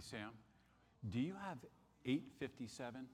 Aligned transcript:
Hey, 0.00 0.16
Sam, 0.16 0.30
do 1.10 1.20
you 1.20 1.34
have 1.46 1.58
857? 2.06 3.06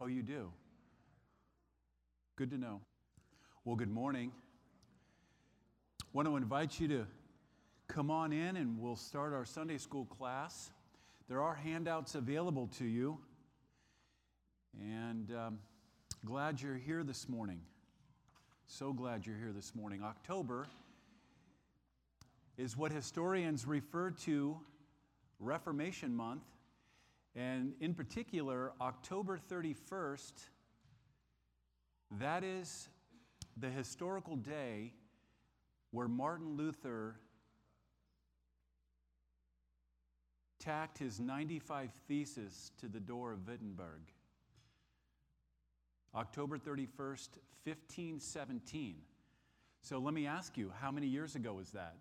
Oh, 0.00 0.06
you 0.06 0.22
do? 0.22 0.50
Good 2.34 2.50
to 2.50 2.58
know. 2.58 2.80
Well, 3.64 3.76
good 3.76 3.90
morning. 3.90 4.32
Want 6.12 6.26
to 6.26 6.36
invite 6.36 6.80
you 6.80 6.88
to 6.88 7.06
come 7.86 8.10
on 8.10 8.32
in 8.32 8.56
and 8.56 8.80
we'll 8.80 8.96
start 8.96 9.32
our 9.32 9.44
Sunday 9.44 9.78
school 9.78 10.06
class. 10.06 10.70
There 11.28 11.40
are 11.40 11.54
handouts 11.54 12.16
available 12.16 12.68
to 12.78 12.84
you. 12.84 13.18
And 14.80 15.30
um, 15.36 15.58
glad 16.24 16.60
you're 16.60 16.74
here 16.74 17.04
this 17.04 17.28
morning. 17.28 17.60
So 18.66 18.92
glad 18.92 19.24
you're 19.24 19.38
here 19.38 19.52
this 19.52 19.72
morning. 19.76 20.02
October 20.02 20.66
is 22.60 22.76
what 22.76 22.92
historians 22.92 23.66
refer 23.66 24.10
to 24.10 24.54
Reformation 25.38 26.14
Month, 26.14 26.42
and 27.34 27.72
in 27.80 27.94
particular, 27.94 28.72
October 28.82 29.38
31st. 29.50 30.32
That 32.18 32.44
is 32.44 32.90
the 33.56 33.70
historical 33.70 34.36
day 34.36 34.92
where 35.90 36.06
Martin 36.06 36.58
Luther 36.58 37.16
tacked 40.58 40.98
his 40.98 41.18
95 41.18 41.90
Theses 42.08 42.72
to 42.78 42.88
the 42.88 43.00
door 43.00 43.32
of 43.32 43.48
Wittenberg. 43.48 44.02
October 46.14 46.58
31st, 46.58 47.38
1517. 47.64 48.96
So 49.80 49.98
let 49.98 50.12
me 50.12 50.26
ask 50.26 50.58
you, 50.58 50.70
how 50.78 50.90
many 50.90 51.06
years 51.06 51.36
ago 51.36 51.54
was 51.54 51.70
that? 51.70 51.96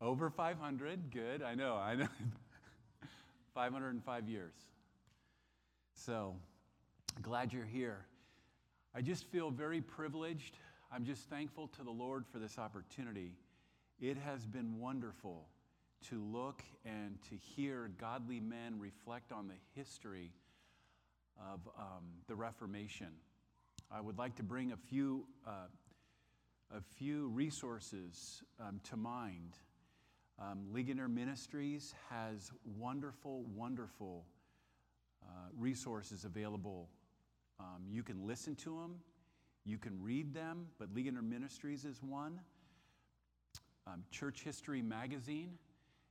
Over 0.00 0.28
500. 0.30 1.10
Good. 1.10 1.42
I 1.42 1.54
know. 1.54 1.76
I 1.76 1.94
know. 1.94 2.08
505 3.54 4.28
years. 4.28 4.54
So 5.94 6.34
glad 7.22 7.52
you're 7.52 7.64
here. 7.64 8.06
I 8.94 9.00
just 9.00 9.24
feel 9.24 9.50
very 9.50 9.80
privileged. 9.80 10.58
I'm 10.92 11.04
just 11.04 11.28
thankful 11.30 11.68
to 11.68 11.82
the 11.82 11.90
Lord 11.90 12.26
for 12.26 12.38
this 12.38 12.58
opportunity. 12.58 13.32
It 13.98 14.18
has 14.18 14.46
been 14.46 14.78
wonderful 14.78 15.48
to 16.10 16.22
look 16.22 16.62
and 16.84 17.18
to 17.30 17.36
hear 17.36 17.90
godly 17.98 18.40
men 18.40 18.78
reflect 18.78 19.32
on 19.32 19.48
the 19.48 19.54
history 19.74 20.32
of 21.38 21.60
um, 21.78 22.04
the 22.28 22.34
Reformation. 22.34 23.08
I 23.90 24.00
would 24.00 24.18
like 24.18 24.36
to 24.36 24.42
bring 24.42 24.72
a 24.72 24.76
few, 24.76 25.26
uh, 25.46 25.68
a 26.76 26.80
few 26.96 27.28
resources 27.28 28.42
um, 28.60 28.80
to 28.90 28.96
mind. 28.96 29.56
Um, 30.38 30.66
Ligonier 30.72 31.08
Ministries 31.08 31.94
has 32.10 32.52
wonderful, 32.78 33.44
wonderful 33.54 34.24
uh, 35.24 35.28
resources 35.56 36.24
available. 36.24 36.88
Um, 37.58 37.84
you 37.90 38.02
can 38.02 38.26
listen 38.26 38.54
to 38.56 38.78
them, 38.80 38.96
you 39.64 39.78
can 39.78 40.00
read 40.02 40.34
them, 40.34 40.66
but 40.78 40.94
Ligonier 40.94 41.22
Ministries 41.22 41.84
is 41.84 42.02
one. 42.02 42.38
Um, 43.86 44.04
Church 44.10 44.42
History 44.42 44.82
Magazine. 44.82 45.52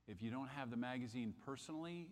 If 0.08 0.22
you 0.22 0.30
don't 0.30 0.48
have 0.48 0.70
the 0.70 0.76
magazine 0.76 1.34
personally, 1.44 2.08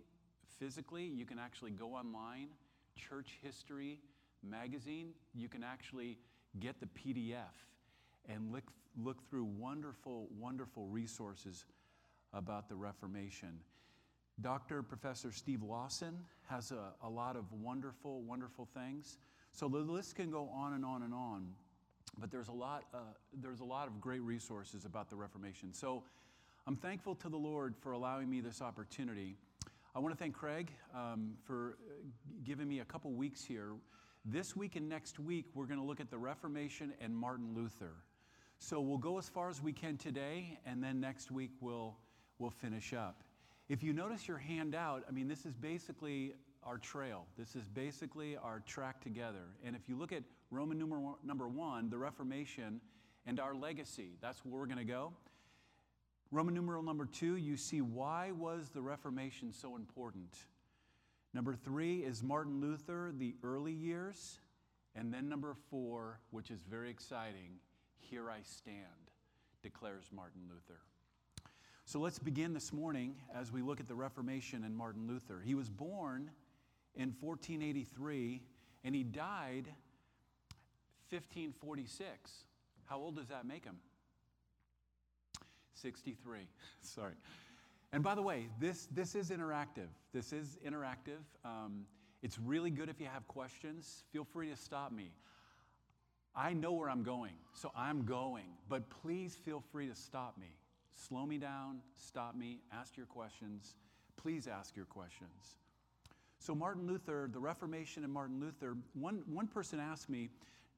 physically, 0.59 1.05
you 1.05 1.25
can 1.25 1.39
actually 1.39 1.71
go 1.71 1.95
online 1.95 2.49
church 2.97 3.39
history 3.43 3.99
magazine, 4.43 5.11
you 5.35 5.49
can 5.49 5.63
actually 5.63 6.19
get 6.61 6.77
the 6.81 6.87
PDF 6.87 7.55
and 8.29 8.53
look, 8.53 8.65
look 8.97 9.29
through 9.29 9.45
wonderful, 9.45 10.29
wonderful 10.39 10.87
resources 10.87 11.65
about 12.35 12.69
the 12.69 12.75
Reformation. 12.75 13.59
Dr. 14.41 14.83
Professor 14.83 15.31
Steve 15.31 15.63
Lawson 15.63 16.19
has 16.49 16.73
a, 16.73 16.93
a 17.07 17.09
lot 17.09 17.37
of 17.37 17.45
wonderful, 17.53 18.23
wonderful 18.23 18.69
things. 18.75 19.19
So 19.53 19.69
the 19.69 19.79
list 19.79 20.17
can 20.17 20.31
go 20.31 20.49
on 20.53 20.73
and 20.73 20.85
on 20.85 21.03
and 21.03 21.15
on, 21.15 21.47
but 22.19 22.31
there's 22.31 22.49
a 22.49 22.53
lot, 22.53 22.85
uh, 22.93 22.99
there's 23.41 23.61
a 23.61 23.65
lot 23.65 23.87
of 23.87 24.01
great 24.01 24.23
resources 24.23 24.85
about 24.85 25.09
the 25.09 25.17
Reformation. 25.17 25.73
So 25.73 26.03
I'm 26.67 26.77
thankful 26.77 27.15
to 27.17 27.29
the 27.29 27.37
Lord 27.37 27.75
for 27.81 27.93
allowing 27.93 28.29
me 28.29 28.41
this 28.41 28.61
opportunity. 28.61 29.37
I 29.95 30.01
want 30.01 30.13
to 30.13 30.19
thank 30.19 30.35
Craig 30.35 30.73
um, 30.93 31.35
for 31.45 31.77
uh, 31.89 31.93
giving 32.43 32.69
me 32.69 32.81
a 32.81 32.85
couple 32.85 33.13
weeks 33.13 33.45
here. 33.45 33.75
This 34.25 34.57
week 34.57 34.75
and 34.75 34.89
next 34.89 35.21
week, 35.21 35.45
we're 35.55 35.67
going 35.67 35.79
to 35.79 35.87
look 35.87 36.01
at 36.01 36.11
the 36.11 36.19
Reformation 36.19 36.93
and 37.01 37.15
Martin 37.15 37.55
Luther. 37.55 37.93
So 38.59 38.81
we'll 38.81 38.99
go 38.99 39.19
as 39.19 39.29
far 39.29 39.51
as 39.51 39.63
we 39.63 39.73
can 39.73 39.97
today, 39.97 40.59
and 40.67 40.83
then 40.83 40.99
next 40.99 41.31
week 41.31 41.51
we'll, 41.61 41.97
we'll 42.45 42.51
finish 42.51 42.93
up. 42.93 43.23
If 43.71 43.83
you 43.83 43.95
notice 43.95 44.29
your 44.29 44.37
handout, 44.37 45.05
I 45.09 45.13
mean, 45.13 45.29
this 45.29 45.47
is 45.47 45.55
basically 45.55 46.35
our 46.63 46.77
trail. 46.77 47.25
This 47.39 47.57
is 47.57 47.67
basically 47.69 48.37
our 48.37 48.63
track 48.67 49.01
together. 49.03 49.47
And 49.65 49.75
if 49.75 49.89
you 49.89 49.97
look 49.97 50.13
at 50.13 50.23
Roman 50.51 50.79
numeral, 50.79 51.17
number 51.25 51.49
one, 51.49 51.89
the 51.89 51.97
Reformation 51.97 52.83
and 53.25 53.41
our 53.41 53.55
legacy, 53.55 54.11
that's 54.21 54.45
where 54.45 54.61
we're 54.61 54.67
going 54.67 54.77
to 54.77 54.85
go. 54.85 55.15
Roman 56.31 56.53
numeral 56.53 56.83
number 56.83 57.07
two, 57.07 57.37
you 57.37 57.57
see 57.57 57.81
why 57.81 58.33
was 58.33 58.69
the 58.69 58.83
Reformation 58.83 59.51
so 59.51 59.75
important? 59.75 60.37
Number 61.33 61.55
three 61.55 62.01
is 62.01 62.23
Martin 62.23 62.61
Luther, 62.61 63.11
the 63.17 63.37
early 63.43 63.73
years. 63.73 64.39
And 64.95 65.15
then 65.15 65.31
number 65.31 65.57
four, 65.71 66.21
which 66.31 66.51
is 66.51 66.61
very 66.71 66.91
exciting, 66.91 67.57
here 67.97 68.31
I 68.31 68.43
stand, 68.43 68.77
declares 69.63 70.11
Martin 70.13 70.43
Luther. 70.51 70.83
So 71.87 71.99
let's 71.99 72.19
begin 72.19 72.55
this 72.55 72.73
morning 72.73 73.15
as 73.35 73.53
we 73.53 73.61
look 73.61 73.79
at 73.79 73.87
the 73.87 73.95
Reformation 73.95 74.65
and 74.65 74.75
Martin 74.75 75.07
Luther. 75.07 75.43
He 75.45 75.55
was 75.55 75.69
born 75.69 76.31
in 76.95 77.13
1483 77.21 78.43
and 78.85 78.95
he 78.95 79.03
died 79.03 79.67
1546. 81.11 82.33
How 82.87 82.99
old 82.99 83.17
does 83.17 83.29
that 83.29 83.47
make 83.47 83.65
him? 83.65 83.77
63. 85.75 86.49
Sorry. 86.81 87.13
And 87.93 88.03
by 88.03 88.15
the 88.15 88.23
way, 88.23 88.47
this, 88.59 88.89
this 88.91 89.15
is 89.15 89.31
interactive. 89.31 89.89
This 90.15 90.33
is 90.33 90.59
interactive. 90.67 91.23
Um, 91.45 91.85
it's 92.23 92.39
really 92.39 92.71
good 92.71 92.89
if 92.89 92.99
you 92.99 93.09
have 93.13 93.29
questions. 93.29 94.05
Feel 94.11 94.25
free 94.25 94.49
to 94.49 94.57
stop 94.57 94.91
me. 94.91 95.13
I 96.35 96.55
know 96.55 96.73
where 96.73 96.89
I'm 96.89 97.03
going, 97.03 97.35
so 97.53 97.71
I'm 97.77 98.07
going, 98.07 98.47
but 98.71 98.89
please 99.03 99.37
feel 99.37 99.63
free 99.71 99.87
to 99.87 99.95
stop 99.95 100.39
me. 100.39 100.57
Slow 100.95 101.27
me 101.27 101.39
down, 101.39 101.81
stop 101.97 102.37
me, 102.37 102.61
ask 102.73 102.97
your 102.97 103.07
questions. 103.07 103.75
Please 104.17 104.47
ask 104.47 104.77
your 104.77 104.87
questions. 104.87 105.57
So, 106.39 106.55
Martin 106.55 106.87
Luther, 106.87 107.29
the 107.33 107.41
Reformation 107.41 108.05
and 108.05 108.13
Martin 108.13 108.41
Luther, 108.41 108.77
one, 108.93 109.23
one 109.27 109.47
person 109.47 109.81
asked 109.81 110.09
me 110.09 110.29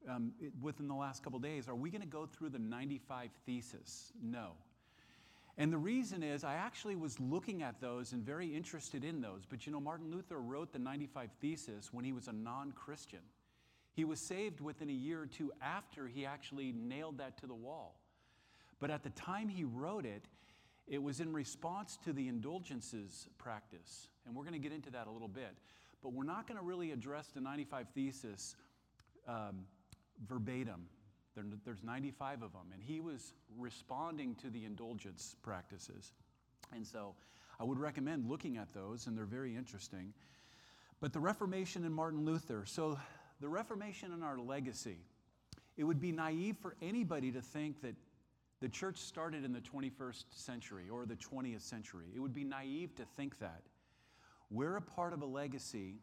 um, 0.09 0.33
within 0.63 0.89
the 0.89 0.95
last 0.95 1.23
couple 1.23 1.39
days, 1.39 1.69
are 1.69 1.75
we 1.75 1.91
going 1.91 2.03
to 2.03 2.07
go 2.07 2.27
through 2.27 2.51
the 2.51 2.59
95 2.59 3.31
Theses? 3.45 4.13
No. 4.23 4.53
And 5.59 5.73
the 5.73 5.79
reason 5.79 6.23
is, 6.23 6.45
I 6.45 6.55
actually 6.55 6.97
was 6.97 7.19
looking 7.19 7.63
at 7.63 7.81
those 7.81 8.13
and 8.13 8.23
very 8.23 8.47
interested 8.47 9.05
in 9.05 9.21
those. 9.21 9.43
But 9.49 9.67
you 9.67 9.73
know, 9.73 9.81
Martin 9.81 10.11
Luther 10.11 10.39
wrote 10.39 10.73
the 10.73 10.79
95 10.79 11.31
Thesis 11.41 11.93
when 11.93 12.05
he 12.05 12.13
was 12.13 12.29
a 12.29 12.33
non 12.33 12.73
Christian. 12.73 13.21
He 13.95 14.05
was 14.05 14.21
saved 14.21 14.61
within 14.61 14.91
a 14.91 14.93
year 14.93 15.23
or 15.23 15.27
two 15.27 15.51
after 15.63 16.07
he 16.07 16.27
actually 16.27 16.73
nailed 16.73 17.19
that 17.19 17.39
to 17.39 17.47
the 17.47 17.55
wall. 17.55 17.99
But 18.81 18.91
at 18.91 19.03
the 19.03 19.11
time 19.11 19.49
he 19.49 19.65
wrote 19.65 20.05
it, 20.05 20.25
it 20.87 21.03
was 21.03 21.21
in 21.21 21.33
response 21.33 21.99
to 22.05 22.13
the 22.13 22.29
indulgences 22.29 23.29
practice. 23.39 24.09
And 24.27 24.35
we're 24.35 24.45
going 24.45 24.55
to 24.55 24.59
get 24.59 24.73
into 24.73 24.91
that 24.91 25.07
a 25.07 25.11
little 25.11 25.29
bit. 25.29 25.55
But 26.03 26.13
we're 26.13 26.25
not 26.25 26.47
going 26.47 26.59
to 26.59 26.65
really 26.65 26.93
address 26.93 27.29
the 27.29 27.41
95 27.41 27.87
Thesis 27.95 28.55
um, 29.27 29.65
verbatim 30.29 30.89
there, 31.37 31.45
there's 31.65 31.85
95 31.85 32.43
of 32.43 32.53
them. 32.53 32.73
And 32.73 32.83
he 32.83 33.01
was 33.01 33.35
responding 33.57 34.35
to 34.37 34.51
the 34.51 34.65
indulgence 34.65 35.37
practices. 35.43 36.13
And 36.75 36.85
so 36.85 37.15
I 37.61 37.65
would 37.65 37.79
recommend 37.79 38.29
looking 38.29 38.57
at 38.57 38.73
those, 38.73 39.07
and 39.07 39.17
they're 39.17 39.25
very 39.25 39.55
interesting. 39.55 40.13
But 41.01 41.13
the 41.13 41.21
Reformation 41.21 41.85
and 41.85 41.95
Martin 41.95 42.25
Luther. 42.25 42.65
So 42.67 42.99
the 43.41 43.49
Reformation 43.49 44.13
and 44.13 44.25
our 44.25 44.39
legacy. 44.39 44.99
It 45.77 45.85
would 45.85 46.01
be 46.01 46.11
naive 46.11 46.57
for 46.57 46.75
anybody 46.81 47.31
to 47.33 47.43
think 47.43 47.83
that 47.83 47.95
the 48.61 48.69
church 48.69 48.99
started 48.99 49.45
in 49.45 49.53
the 49.53 49.61
21st 49.61 50.25
century 50.31 50.85
or 50.91 51.05
the 51.05 51.17
20th 51.17 51.63
century. 51.63 52.07
It 52.15 52.21
would 52.21 52.35
be 52.35 52.45
naive 52.45 52.95
to 52.97 53.05
think 53.05 53.39
that. 53.39 53.63
We're 54.51 54.77
a 54.77 54.83
part 54.83 55.13
of 55.13 55.23
a 55.23 55.27
legacy 55.27 55.97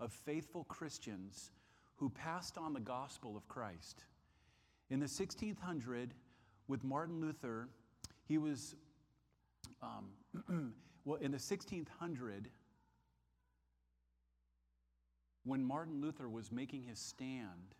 of 0.00 0.12
faithful 0.12 0.64
Christians 0.64 1.50
who 1.96 2.10
passed 2.10 2.58
on 2.58 2.74
the 2.74 2.80
gospel 2.80 3.36
of 3.36 3.48
Christ. 3.48 4.04
In 4.90 5.00
the 5.00 5.04
1600, 5.04 6.12
with 6.68 6.84
Martin 6.84 7.20
Luther, 7.20 7.68
he 8.26 8.38
was, 8.38 8.74
um, 9.82 10.10
well, 11.04 11.16
in 11.16 11.30
the 11.30 11.38
1600, 11.38 12.50
when 15.44 15.64
Martin 15.64 16.00
Luther 16.00 16.28
was 16.28 16.52
making 16.52 16.82
his 16.82 16.98
stand, 16.98 17.74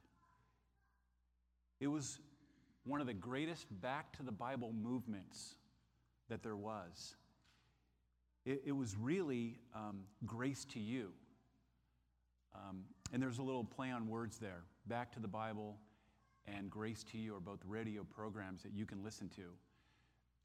it 1.81 1.89
was 1.89 2.21
one 2.87 3.01
of 3.01 3.07
the 3.07 3.15
greatest 3.15 3.67
back 3.83 4.17
to 4.17 4.23
the 4.23 4.33
Bible 4.33 4.73
movements 4.73 5.57
that 6.29 6.43
there 6.43 6.57
was. 6.57 7.17
It, 8.45 8.63
it 8.67 8.73
was 8.73 8.97
really 8.97 9.59
um, 9.75 10.01
grace 10.25 10.65
to 10.67 10.81
you. 10.81 11.11
Um, 12.55 12.85
and 13.13 13.23
there's 13.23 13.39
a 13.39 13.43
little 13.43 13.65
play 13.65 13.91
on 13.91 14.09
words 14.09 14.39
there. 14.39 14.63
Back 14.87 15.13
to 15.13 15.21
the 15.21 15.29
Bible 15.29 15.77
and 16.47 16.71
grace 16.71 17.03
to 17.11 17.19
you 17.19 17.35
are 17.35 17.41
both 17.41 17.59
radio 17.67 18.05
programs 18.05 18.63
that 18.63 18.73
you 18.73 18.87
can 18.87 19.03
listen 19.03 19.29
to. 19.31 19.43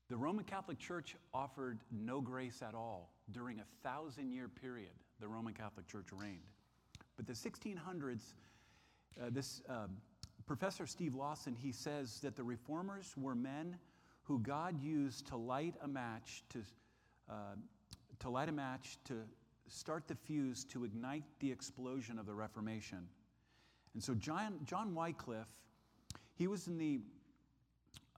The 0.10 0.18
Roman 0.18 0.44
Catholic 0.44 0.80
Church 0.80 1.16
offered 1.34 1.80
no 1.92 2.20
grace 2.20 2.62
at 2.68 2.74
all 2.74 3.14
during 3.32 3.60
a 3.60 3.66
thousand 3.84 4.32
year 4.32 4.48
period 4.50 4.90
the 5.20 5.28
Roman 5.28 5.54
Catholic 5.54 5.88
Church 5.88 6.08
reigned. 6.12 6.40
But 7.16 7.28
the 7.28 7.34
1600s, 7.34 8.34
uh, 9.22 9.30
this 9.30 9.62
uh, 9.70 9.88
Professor 10.46 10.88
Steve 10.88 11.16
Lawson, 11.16 11.56
he 11.56 11.72
says 11.72 12.20
that 12.22 12.36
the 12.36 12.44
reformers 12.44 13.14
were 13.18 13.36
men 13.36 13.78
who 14.24 14.40
God 14.40 14.82
used 14.82 15.28
to 15.28 15.38
light 15.38 15.76
a 15.82 15.88
match 15.88 16.44
to, 16.50 16.60
uh, 17.30 17.56
to 18.20 18.30
light 18.30 18.50
a 18.50 18.52
match 18.52 18.98
to 19.06 19.16
start 19.68 20.08
the 20.08 20.16
fuse 20.16 20.64
to 20.66 20.84
ignite 20.84 21.24
the 21.40 21.52
explosion 21.52 22.20
of 22.20 22.26
the 22.26 22.34
Reformation. 22.34 23.08
And 23.94 24.04
so 24.04 24.14
John, 24.14 24.60
John 24.66 24.94
Wycliffe, 24.94 25.54
he 26.34 26.48
was 26.48 26.68
in 26.68 26.78
the 26.78 27.00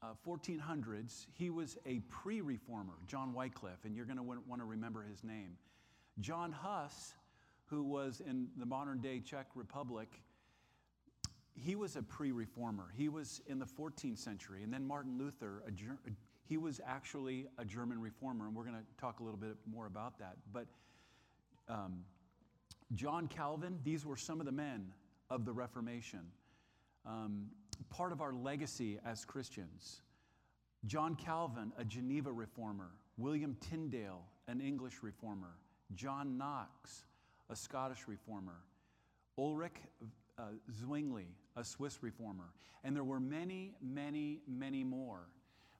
uh, 0.01 0.13
1400s. 0.25 1.27
He 1.33 1.49
was 1.49 1.77
a 1.85 1.99
pre-reformer, 2.09 2.93
John 3.07 3.33
Wycliffe, 3.33 3.85
and 3.85 3.95
you're 3.95 4.05
going 4.05 4.17
to 4.17 4.23
want 4.23 4.59
to 4.59 4.65
remember 4.65 5.03
his 5.03 5.23
name. 5.23 5.57
John 6.19 6.51
Huss, 6.51 7.13
who 7.65 7.83
was 7.83 8.21
in 8.21 8.47
the 8.57 8.65
modern 8.65 8.99
day 8.99 9.19
Czech 9.19 9.47
Republic, 9.55 10.09
he 11.55 11.75
was 11.75 11.95
a 11.95 12.01
pre 12.01 12.31
reformer. 12.31 12.91
He 12.95 13.09
was 13.09 13.41
in 13.47 13.59
the 13.59 13.65
14th 13.65 14.17
century. 14.17 14.63
And 14.63 14.73
then 14.73 14.85
Martin 14.85 15.17
Luther, 15.17 15.63
Ger- 15.75 15.99
he 16.45 16.57
was 16.57 16.81
actually 16.85 17.47
a 17.57 17.65
German 17.65 17.99
reformer. 17.99 18.47
And 18.47 18.55
we're 18.55 18.65
going 18.65 18.75
to 18.75 19.01
talk 19.01 19.19
a 19.19 19.23
little 19.23 19.39
bit 19.39 19.55
more 19.71 19.85
about 19.85 20.19
that. 20.19 20.37
But 20.51 20.67
um, 21.69 22.03
John 22.95 23.27
Calvin, 23.27 23.79
these 23.83 24.05
were 24.05 24.17
some 24.17 24.39
of 24.39 24.45
the 24.45 24.51
men 24.51 24.91
of 25.29 25.45
the 25.45 25.51
Reformation. 25.51 26.21
Um, 27.05 27.47
part 27.89 28.11
of 28.11 28.21
our 28.21 28.33
legacy 28.33 28.99
as 29.05 29.25
Christians. 29.25 30.01
John 30.85 31.15
Calvin, 31.15 31.71
a 31.77 31.85
Geneva 31.85 32.31
reformer. 32.31 32.89
William 33.17 33.55
Tyndale, 33.61 34.23
an 34.47 34.59
English 34.59 35.01
reformer. 35.01 35.55
John 35.95 36.37
Knox, 36.37 37.05
a 37.49 37.55
Scottish 37.55 38.07
reformer. 38.07 38.57
Ulrich 39.37 39.77
uh, 40.37 40.43
Zwingli, 40.71 41.27
a 41.55 41.63
Swiss 41.63 42.01
reformer. 42.01 42.49
And 42.83 42.95
there 42.95 43.03
were 43.03 43.19
many, 43.19 43.75
many, 43.81 44.39
many 44.47 44.83
more. 44.83 45.27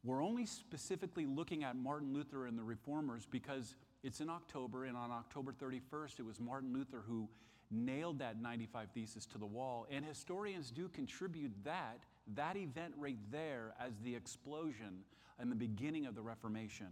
We're 0.03 0.23
only 0.23 0.45
specifically 0.45 1.25
looking 1.25 1.63
at 1.63 1.75
Martin 1.75 2.13
Luther 2.13 2.45
and 2.45 2.57
the 2.57 2.63
reformers 2.63 3.25
because 3.25 3.75
it's 4.03 4.19
in 4.19 4.29
October, 4.29 4.85
and 4.85 4.97
on 4.97 5.11
October 5.11 5.53
31st, 5.53 6.19
it 6.19 6.25
was 6.25 6.39
Martin 6.39 6.73
Luther 6.73 7.03
who 7.07 7.29
nailed 7.71 8.19
that 8.19 8.41
95 8.41 8.89
Thesis 8.93 9.25
to 9.27 9.37
the 9.37 9.45
wall. 9.45 9.87
And 9.89 10.03
historians 10.03 10.71
do 10.71 10.89
contribute 10.89 11.51
that, 11.63 11.99
that 12.35 12.57
event 12.57 12.93
right 12.97 13.17
there, 13.31 13.73
as 13.79 13.93
the 14.03 14.13
explosion 14.13 14.99
and 15.39 15.49
the 15.49 15.55
beginning 15.55 16.05
of 16.05 16.15
the 16.15 16.21
Reformation. 16.21 16.87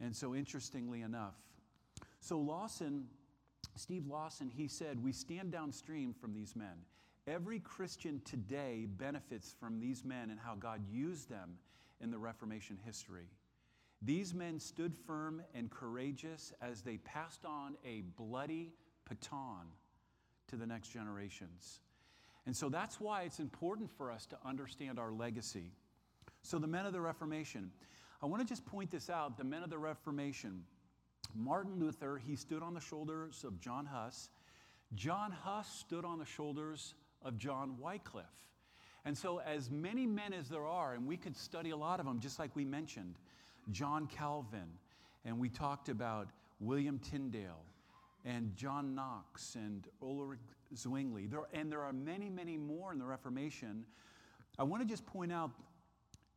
And 0.00 0.14
so, 0.14 0.34
interestingly 0.34 1.00
enough, 1.00 1.34
so 2.20 2.38
Lawson, 2.38 3.06
Steve 3.76 4.06
Lawson, 4.06 4.50
he 4.54 4.68
said, 4.68 5.02
We 5.02 5.12
stand 5.12 5.50
downstream 5.50 6.12
from 6.12 6.34
these 6.34 6.54
men. 6.54 6.84
Every 7.26 7.60
Christian 7.60 8.20
today 8.24 8.86
benefits 8.98 9.54
from 9.60 9.78
these 9.78 10.04
men 10.04 10.30
and 10.30 10.40
how 10.40 10.56
God 10.56 10.80
used 10.90 11.28
them 11.28 11.56
in 12.00 12.10
the 12.10 12.18
Reformation 12.18 12.76
history. 12.84 13.28
These 14.00 14.34
men 14.34 14.58
stood 14.58 14.96
firm 15.06 15.40
and 15.54 15.70
courageous 15.70 16.52
as 16.60 16.82
they 16.82 16.96
passed 16.98 17.44
on 17.44 17.76
a 17.86 18.00
bloody 18.16 18.72
baton 19.08 19.68
to 20.48 20.56
the 20.56 20.66
next 20.66 20.88
generations. 20.88 21.80
And 22.44 22.56
so 22.56 22.68
that's 22.68 23.00
why 23.00 23.22
it's 23.22 23.38
important 23.38 23.88
for 23.88 24.10
us 24.10 24.26
to 24.26 24.36
understand 24.44 24.98
our 24.98 25.12
legacy. 25.12 25.70
So, 26.42 26.58
the 26.58 26.66
men 26.66 26.86
of 26.86 26.92
the 26.92 27.00
Reformation, 27.00 27.70
I 28.20 28.26
want 28.26 28.42
to 28.42 28.48
just 28.48 28.66
point 28.66 28.90
this 28.90 29.08
out 29.08 29.38
the 29.38 29.44
men 29.44 29.62
of 29.62 29.70
the 29.70 29.78
Reformation. 29.78 30.64
Martin 31.36 31.78
Luther, 31.78 32.18
he 32.18 32.34
stood 32.34 32.64
on 32.64 32.74
the 32.74 32.80
shoulders 32.80 33.44
of 33.44 33.60
John 33.60 33.86
Huss. 33.86 34.28
John 34.96 35.30
Huss 35.30 35.68
stood 35.72 36.04
on 36.04 36.18
the 36.18 36.24
shoulders 36.24 36.94
of 37.24 37.38
John 37.38 37.76
Wycliffe. 37.78 38.26
And 39.04 39.16
so, 39.16 39.40
as 39.40 39.70
many 39.70 40.06
men 40.06 40.32
as 40.32 40.48
there 40.48 40.66
are, 40.66 40.94
and 40.94 41.06
we 41.06 41.16
could 41.16 41.36
study 41.36 41.70
a 41.70 41.76
lot 41.76 41.98
of 41.98 42.06
them, 42.06 42.20
just 42.20 42.38
like 42.38 42.54
we 42.54 42.64
mentioned 42.64 43.16
John 43.70 44.06
Calvin, 44.06 44.68
and 45.24 45.38
we 45.38 45.48
talked 45.48 45.88
about 45.88 46.28
William 46.60 46.98
Tyndale, 46.98 47.64
and 48.24 48.54
John 48.54 48.94
Knox, 48.94 49.56
and 49.56 49.88
Ulrich 50.00 50.38
Zwingli, 50.76 51.26
there, 51.26 51.42
and 51.52 51.70
there 51.70 51.82
are 51.82 51.92
many, 51.92 52.30
many 52.30 52.56
more 52.56 52.92
in 52.92 52.98
the 52.98 53.04
Reformation. 53.04 53.84
I 54.58 54.62
want 54.62 54.82
to 54.82 54.88
just 54.88 55.04
point 55.04 55.32
out 55.32 55.50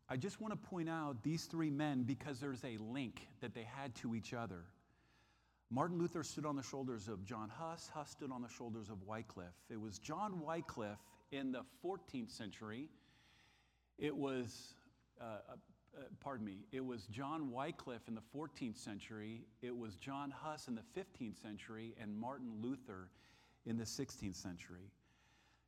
I 0.07 0.17
just 0.17 0.39
want 0.39 0.53
to 0.53 0.69
point 0.69 0.87
out 0.87 1.23
these 1.23 1.45
three 1.45 1.71
men 1.71 2.03
because 2.03 2.39
there's 2.39 2.63
a 2.63 2.77
link 2.77 3.27
that 3.41 3.55
they 3.55 3.63
had 3.63 3.95
to 3.95 4.13
each 4.13 4.35
other. 4.35 4.65
Martin 5.71 5.97
Luther 5.97 6.23
stood 6.23 6.45
on 6.45 6.55
the 6.55 6.63
shoulders 6.63 7.07
of 7.07 7.25
John 7.25 7.49
Huss, 7.49 7.89
Huss 7.93 8.11
stood 8.11 8.31
on 8.31 8.41
the 8.41 8.47
shoulders 8.47 8.89
of 8.89 9.01
Wycliffe. 9.03 9.55
It 9.69 9.79
was 9.79 9.97
John 9.97 10.39
Wycliffe 10.39 10.99
in 11.31 11.51
the 11.51 11.63
14th 11.83 12.31
century. 12.31 12.87
It 13.97 14.15
was, 14.15 14.75
uh, 15.19 15.23
uh, 15.23 15.53
uh, 15.97 16.03
pardon 16.19 16.45
me, 16.45 16.65
it 16.71 16.85
was 16.85 17.07
John 17.07 17.51
Wycliffe 17.51 18.07
in 18.07 18.13
the 18.13 18.21
14th 18.35 18.77
century, 18.77 19.45
it 19.61 19.75
was 19.75 19.95
John 19.95 20.31
Huss 20.31 20.67
in 20.67 20.75
the 20.75 20.83
15th 20.95 21.41
century, 21.41 21.95
and 21.99 22.15
Martin 22.15 22.51
Luther 22.61 23.09
in 23.65 23.77
the 23.77 23.85
16th 23.85 24.35
century. 24.35 24.91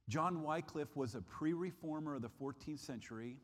John 0.09 0.43
Wycliffe 0.43 0.95
was 0.95 1.15
a 1.15 1.21
pre 1.21 1.53
reformer 1.53 2.15
of 2.15 2.21
the 2.21 2.29
14th 2.29 2.79
century. 2.79 3.37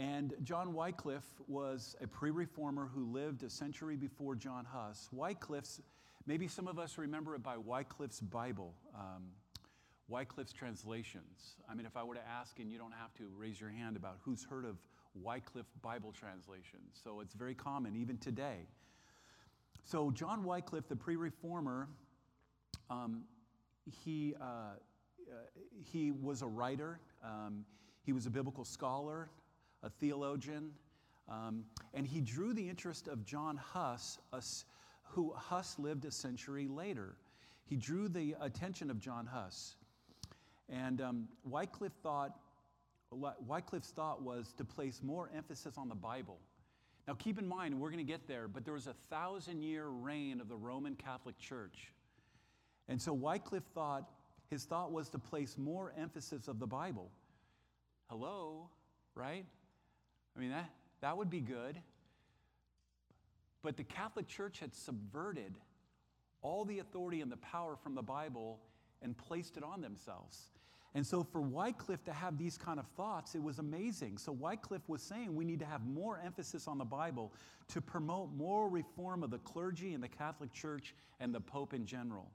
And 0.00 0.32
John 0.44 0.72
Wycliffe 0.72 1.28
was 1.46 1.94
a 2.00 2.06
pre 2.06 2.30
reformer 2.30 2.88
who 2.92 3.04
lived 3.12 3.42
a 3.42 3.50
century 3.50 3.96
before 3.96 4.34
John 4.34 4.64
Huss. 4.64 5.10
Wycliffe's, 5.12 5.82
maybe 6.26 6.48
some 6.48 6.66
of 6.66 6.78
us 6.78 6.96
remember 6.96 7.34
it 7.34 7.42
by 7.42 7.58
Wycliffe's 7.58 8.22
Bible, 8.22 8.72
um, 8.94 9.24
Wycliffe's 10.08 10.54
translations. 10.54 11.56
I 11.70 11.74
mean, 11.74 11.84
if 11.84 11.98
I 11.98 12.02
were 12.02 12.14
to 12.14 12.26
ask, 12.26 12.58
and 12.60 12.72
you 12.72 12.78
don't 12.78 12.94
have 12.94 13.12
to 13.16 13.24
raise 13.36 13.60
your 13.60 13.68
hand 13.68 13.94
about 13.94 14.16
who's 14.22 14.42
heard 14.42 14.64
of 14.64 14.78
Wycliffe 15.14 15.70
Bible 15.82 16.12
translations. 16.12 16.98
So 17.04 17.20
it's 17.20 17.34
very 17.34 17.54
common 17.54 17.94
even 17.94 18.16
today. 18.16 18.68
So, 19.84 20.10
John 20.10 20.44
Wycliffe, 20.44 20.88
the 20.88 20.96
pre 20.96 21.16
reformer, 21.16 21.88
um, 22.88 23.24
he, 23.84 24.34
uh, 24.40 24.44
uh, 24.44 25.34
he 25.84 26.10
was 26.10 26.40
a 26.40 26.46
writer, 26.46 27.00
um, 27.22 27.66
he 28.02 28.14
was 28.14 28.24
a 28.24 28.30
biblical 28.30 28.64
scholar 28.64 29.28
a 29.82 29.90
theologian, 29.90 30.70
um, 31.28 31.64
and 31.94 32.06
he 32.06 32.20
drew 32.20 32.52
the 32.52 32.68
interest 32.68 33.08
of 33.08 33.24
John 33.24 33.56
Huss, 33.56 34.18
a, 34.32 34.42
who 35.04 35.32
Huss 35.36 35.78
lived 35.78 36.04
a 36.04 36.10
century 36.10 36.66
later. 36.68 37.16
He 37.64 37.76
drew 37.76 38.08
the 38.08 38.34
attention 38.40 38.90
of 38.90 38.98
John 38.98 39.26
Huss. 39.26 39.76
And 40.68 41.00
um, 41.00 41.28
Wycliffe 41.44 41.92
thought, 42.02 42.38
Wycliffe's 43.12 43.90
thought 43.90 44.22
was 44.22 44.52
to 44.58 44.64
place 44.64 45.00
more 45.02 45.30
emphasis 45.34 45.74
on 45.76 45.88
the 45.88 45.94
Bible. 45.94 46.38
Now, 47.08 47.14
keep 47.14 47.38
in 47.38 47.48
mind, 47.48 47.78
we're 47.78 47.90
going 47.90 48.04
to 48.04 48.12
get 48.12 48.28
there, 48.28 48.46
but 48.46 48.64
there 48.64 48.74
was 48.74 48.86
a 48.86 48.94
thousand 49.08 49.62
year 49.62 49.88
reign 49.88 50.40
of 50.40 50.48
the 50.48 50.56
Roman 50.56 50.94
Catholic 50.94 51.38
Church. 51.38 51.92
And 52.88 53.00
so 53.00 53.12
Wycliffe 53.12 53.64
thought, 53.74 54.08
his 54.48 54.64
thought 54.64 54.92
was 54.92 55.08
to 55.10 55.18
place 55.18 55.56
more 55.56 55.92
emphasis 55.96 56.48
of 56.48 56.58
the 56.58 56.66
Bible. 56.66 57.10
Hello, 58.08 58.68
right? 59.14 59.44
I 60.40 60.42
mean, 60.42 60.52
that, 60.52 60.70
that 61.02 61.18
would 61.18 61.28
be 61.28 61.40
good. 61.40 61.78
But 63.62 63.76
the 63.76 63.84
Catholic 63.84 64.26
Church 64.26 64.58
had 64.58 64.74
subverted 64.74 65.58
all 66.40 66.64
the 66.64 66.78
authority 66.78 67.20
and 67.20 67.30
the 67.30 67.36
power 67.36 67.76
from 67.76 67.94
the 67.94 68.02
Bible 68.02 68.58
and 69.02 69.14
placed 69.14 69.58
it 69.58 69.62
on 69.62 69.82
themselves. 69.82 70.48
And 70.94 71.06
so 71.06 71.22
for 71.22 71.42
Wycliffe 71.42 72.02
to 72.04 72.12
have 72.14 72.38
these 72.38 72.56
kind 72.56 72.80
of 72.80 72.86
thoughts, 72.96 73.34
it 73.34 73.42
was 73.42 73.58
amazing. 73.58 74.16
So 74.16 74.32
Wycliffe 74.32 74.88
was 74.88 75.02
saying 75.02 75.34
we 75.34 75.44
need 75.44 75.58
to 75.58 75.66
have 75.66 75.84
more 75.84 76.18
emphasis 76.24 76.66
on 76.66 76.78
the 76.78 76.86
Bible 76.86 77.34
to 77.68 77.82
promote 77.82 78.32
more 78.32 78.66
reform 78.70 79.22
of 79.22 79.30
the 79.30 79.40
clergy 79.40 79.92
and 79.92 80.02
the 80.02 80.08
Catholic 80.08 80.54
Church 80.54 80.94
and 81.20 81.34
the 81.34 81.40
Pope 81.40 81.74
in 81.74 81.84
general. 81.84 82.30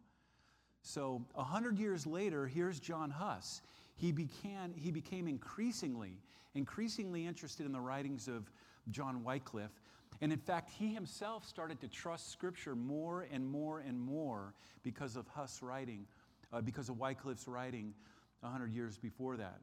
So 0.84 1.26
a 1.34 1.44
hundred 1.44 1.80
years 1.80 2.06
later, 2.06 2.46
here's 2.46 2.80
John 2.80 3.10
Huss. 3.10 3.64
He, 3.96 4.12
began, 4.12 4.74
he 4.76 4.92
became 4.92 5.28
increasingly 5.28 6.20
increasingly 6.56 7.28
interested 7.28 7.66
in 7.66 7.72
the 7.72 7.80
writings 7.80 8.28
of 8.28 8.50
John 8.90 9.24
Wycliffe. 9.24 9.82
And 10.22 10.32
in 10.32 10.40
fact, 10.40 10.72
he 10.72 10.94
himself 10.94 11.46
started 11.46 11.82
to 11.82 11.88
trust 11.88 12.32
Scripture 12.32 12.76
more 12.76 13.28
and 13.32 13.46
more 13.46 13.82
and 13.82 14.00
more 14.00 14.54
because 14.82 15.18
of 15.18 15.28
Huss' 15.28 15.62
writing, 15.62 16.08
uh, 16.54 16.62
because 16.62 16.88
of 16.90 16.98
Wycliffe's 16.98 17.48
writing 17.48 17.94
100 18.40 18.74
years 18.74 18.98
before 18.98 19.36
that. 19.38 19.60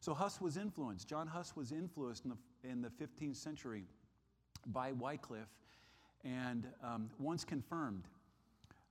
So 0.00 0.12
Huss 0.12 0.40
was 0.40 0.56
influenced. 0.56 1.06
John 1.06 1.28
Huss 1.28 1.54
was 1.54 1.70
influenced 1.70 2.24
in 2.24 2.30
the, 2.30 2.68
in 2.68 2.82
the 2.82 2.90
15th 2.90 3.36
century 3.36 3.84
by 4.66 4.90
Wycliffe 4.92 5.46
and 6.24 6.66
um, 6.82 7.08
once 7.20 7.44
confirmed. 7.44 8.08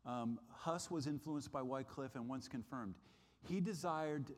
Um, 0.05 0.39
Huss 0.49 0.89
was 0.89 1.07
influenced 1.07 1.51
by 1.51 1.61
Wycliffe 1.61 2.15
and 2.15 2.29
once 2.29 2.47
confirmed. 2.47 2.95
He 3.49 3.59
desired 3.59 4.31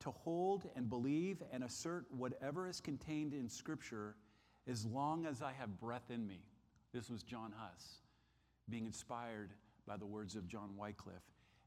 to 0.00 0.10
hold 0.10 0.68
and 0.76 0.88
believe 0.88 1.42
and 1.52 1.62
assert 1.62 2.06
whatever 2.10 2.68
is 2.68 2.80
contained 2.80 3.34
in 3.34 3.48
Scripture 3.48 4.16
as 4.68 4.86
long 4.86 5.26
as 5.26 5.42
I 5.42 5.52
have 5.52 5.78
breath 5.80 6.10
in 6.10 6.26
me. 6.26 6.40
This 6.92 7.10
was 7.10 7.22
John 7.22 7.52
Huss, 7.56 8.00
being 8.68 8.86
inspired 8.86 9.50
by 9.86 9.96
the 9.96 10.06
words 10.06 10.36
of 10.36 10.46
John 10.46 10.76
Wycliffe 10.76 11.16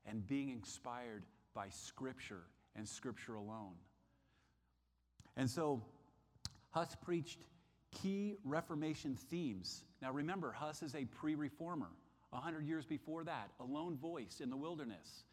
and 0.05 0.25
being 0.27 0.49
inspired 0.49 1.23
by 1.53 1.69
Scripture 1.69 2.43
and 2.75 2.87
Scripture 2.87 3.35
alone. 3.35 3.75
And 5.37 5.49
so 5.49 5.81
Huss 6.71 6.95
preached 7.01 7.39
key 7.91 8.35
Reformation 8.43 9.15
themes. 9.15 9.83
Now 10.01 10.11
remember, 10.11 10.51
Huss 10.51 10.81
is 10.81 10.95
a 10.95 11.05
pre 11.05 11.35
reformer. 11.35 11.89
A 12.31 12.37
hundred 12.37 12.65
years 12.65 12.85
before 12.85 13.23
that, 13.25 13.51
a 13.59 13.63
lone 13.63 13.95
voice 13.95 14.41
in 14.41 14.49
the 14.49 14.57
wilderness, 14.57 15.25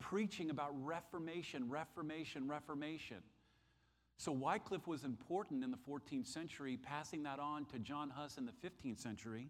preaching 0.00 0.50
about 0.50 0.72
Reformation, 0.84 1.68
Reformation, 1.68 2.48
Reformation. 2.48 3.18
So 4.16 4.32
Wycliffe 4.32 4.86
was 4.86 5.04
important 5.04 5.62
in 5.62 5.70
the 5.70 5.78
14th 5.88 6.26
century, 6.26 6.76
passing 6.76 7.22
that 7.22 7.38
on 7.38 7.64
to 7.66 7.78
John 7.78 8.10
Huss 8.10 8.36
in 8.36 8.44
the 8.44 8.52
15th 8.52 8.98
century. 8.98 9.48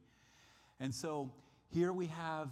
And 0.79 0.95
so 0.95 1.33
here 1.69 1.93
we 1.93 2.07
have 2.07 2.51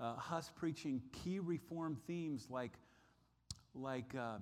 uh, 0.00 0.16
Huss 0.16 0.50
preaching 0.54 1.00
key 1.12 1.38
reform 1.38 1.96
themes 2.06 2.48
like, 2.50 2.72
like 3.74 4.14
uh, 4.14 4.38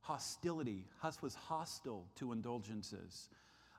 hostility. 0.00 0.86
Huss 0.98 1.22
was 1.22 1.34
hostile 1.34 2.06
to 2.16 2.32
indulgences 2.32 3.28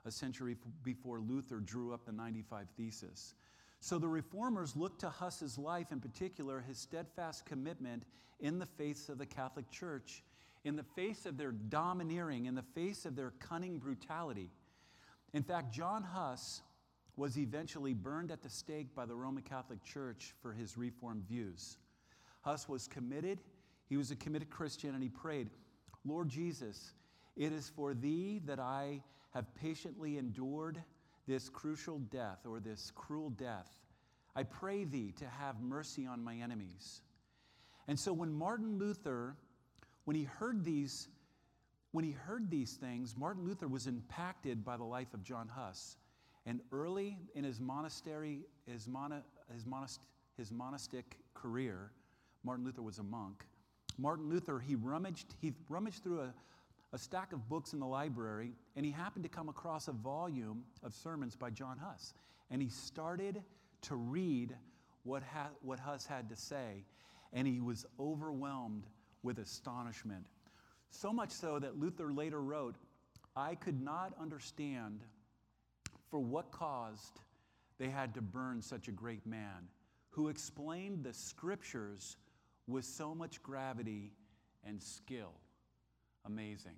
a 0.06 0.10
century 0.10 0.56
before 0.82 1.18
Luther 1.18 1.60
drew 1.60 1.94
up 1.94 2.04
the 2.04 2.12
95 2.12 2.66
Thesis. 2.76 3.34
So 3.84 3.98
the 3.98 4.08
reformers 4.08 4.76
looked 4.76 5.00
to 5.00 5.10
Huss's 5.10 5.58
life, 5.58 5.92
in 5.92 6.00
particular, 6.00 6.64
his 6.66 6.78
steadfast 6.78 7.44
commitment 7.44 8.04
in 8.40 8.58
the 8.58 8.64
face 8.64 9.10
of 9.10 9.18
the 9.18 9.26
Catholic 9.26 9.70
Church, 9.70 10.24
in 10.64 10.74
the 10.74 10.86
face 10.96 11.26
of 11.26 11.36
their 11.36 11.52
domineering, 11.52 12.46
in 12.46 12.54
the 12.54 12.62
face 12.62 13.04
of 13.04 13.14
their 13.14 13.34
cunning 13.40 13.76
brutality. 13.76 14.48
In 15.34 15.42
fact, 15.42 15.70
John 15.70 16.02
Huss 16.02 16.62
was 17.18 17.36
eventually 17.36 17.92
burned 17.92 18.30
at 18.30 18.42
the 18.42 18.48
stake 18.48 18.94
by 18.94 19.04
the 19.04 19.14
Roman 19.14 19.42
Catholic 19.42 19.84
Church 19.84 20.32
for 20.40 20.54
his 20.54 20.78
reformed 20.78 21.28
views. 21.28 21.76
Huss 22.40 22.66
was 22.66 22.88
committed, 22.88 23.38
he 23.90 23.98
was 23.98 24.10
a 24.10 24.16
committed 24.16 24.48
Christian, 24.48 24.94
and 24.94 25.02
he 25.02 25.10
prayed, 25.10 25.50
Lord 26.06 26.30
Jesus, 26.30 26.94
it 27.36 27.52
is 27.52 27.70
for 27.76 27.92
thee 27.92 28.40
that 28.46 28.58
I 28.58 29.02
have 29.34 29.54
patiently 29.54 30.16
endured 30.16 30.82
this 31.26 31.48
crucial 31.48 31.98
death 31.98 32.46
or 32.46 32.60
this 32.60 32.92
cruel 32.94 33.30
death. 33.30 33.70
I 34.36 34.42
pray 34.42 34.84
thee 34.84 35.12
to 35.18 35.26
have 35.26 35.60
mercy 35.60 36.06
on 36.06 36.22
my 36.22 36.36
enemies. 36.36 37.02
And 37.86 37.98
so 37.98 38.12
when 38.12 38.32
Martin 38.32 38.78
Luther, 38.78 39.36
when 40.04 40.16
he 40.16 40.24
heard 40.24 40.64
these, 40.64 41.08
when 41.92 42.04
he 42.04 42.12
heard 42.12 42.50
these 42.50 42.74
things, 42.74 43.16
Martin 43.16 43.44
Luther 43.44 43.68
was 43.68 43.86
impacted 43.86 44.64
by 44.64 44.76
the 44.76 44.84
life 44.84 45.14
of 45.14 45.22
John 45.22 45.48
Huss. 45.48 45.96
And 46.46 46.60
early 46.72 47.18
in 47.34 47.44
his 47.44 47.60
monastery, 47.60 48.40
his, 48.66 48.86
mono, 48.86 49.22
his, 49.52 49.64
monast, 49.64 50.00
his 50.36 50.50
monastic 50.50 51.16
career, 51.32 51.90
Martin 52.42 52.64
Luther 52.64 52.82
was 52.82 52.98
a 52.98 53.02
monk. 53.02 53.44
Martin 53.96 54.28
Luther, 54.28 54.58
he 54.58 54.74
rummaged, 54.74 55.34
he 55.40 55.52
rummaged 55.68 56.02
through 56.02 56.20
a, 56.20 56.34
a 56.94 56.98
stack 56.98 57.32
of 57.32 57.48
books 57.48 57.72
in 57.72 57.80
the 57.80 57.86
library, 57.86 58.52
and 58.76 58.86
he 58.86 58.92
happened 58.92 59.24
to 59.24 59.28
come 59.28 59.48
across 59.48 59.88
a 59.88 59.92
volume 59.92 60.62
of 60.84 60.94
sermons 60.94 61.34
by 61.34 61.50
John 61.50 61.76
Huss. 61.76 62.14
And 62.52 62.62
he 62.62 62.68
started 62.68 63.42
to 63.82 63.96
read 63.96 64.54
what, 65.02 65.24
ha- 65.24 65.50
what 65.60 65.80
Huss 65.80 66.06
had 66.06 66.28
to 66.28 66.36
say, 66.36 66.84
and 67.32 67.48
he 67.48 67.60
was 67.60 67.84
overwhelmed 67.98 68.84
with 69.24 69.40
astonishment. 69.40 70.24
So 70.90 71.12
much 71.12 71.32
so 71.32 71.58
that 71.58 71.80
Luther 71.80 72.12
later 72.12 72.40
wrote, 72.40 72.76
I 73.34 73.56
could 73.56 73.82
not 73.82 74.12
understand 74.20 75.00
for 76.08 76.20
what 76.20 76.52
caused 76.52 77.18
they 77.76 77.88
had 77.88 78.14
to 78.14 78.22
burn 78.22 78.62
such 78.62 78.86
a 78.86 78.92
great 78.92 79.26
man 79.26 79.68
who 80.10 80.28
explained 80.28 81.02
the 81.02 81.12
scriptures 81.12 82.16
with 82.68 82.84
so 82.84 83.16
much 83.16 83.42
gravity 83.42 84.12
and 84.64 84.80
skill. 84.80 85.32
Amazing. 86.26 86.76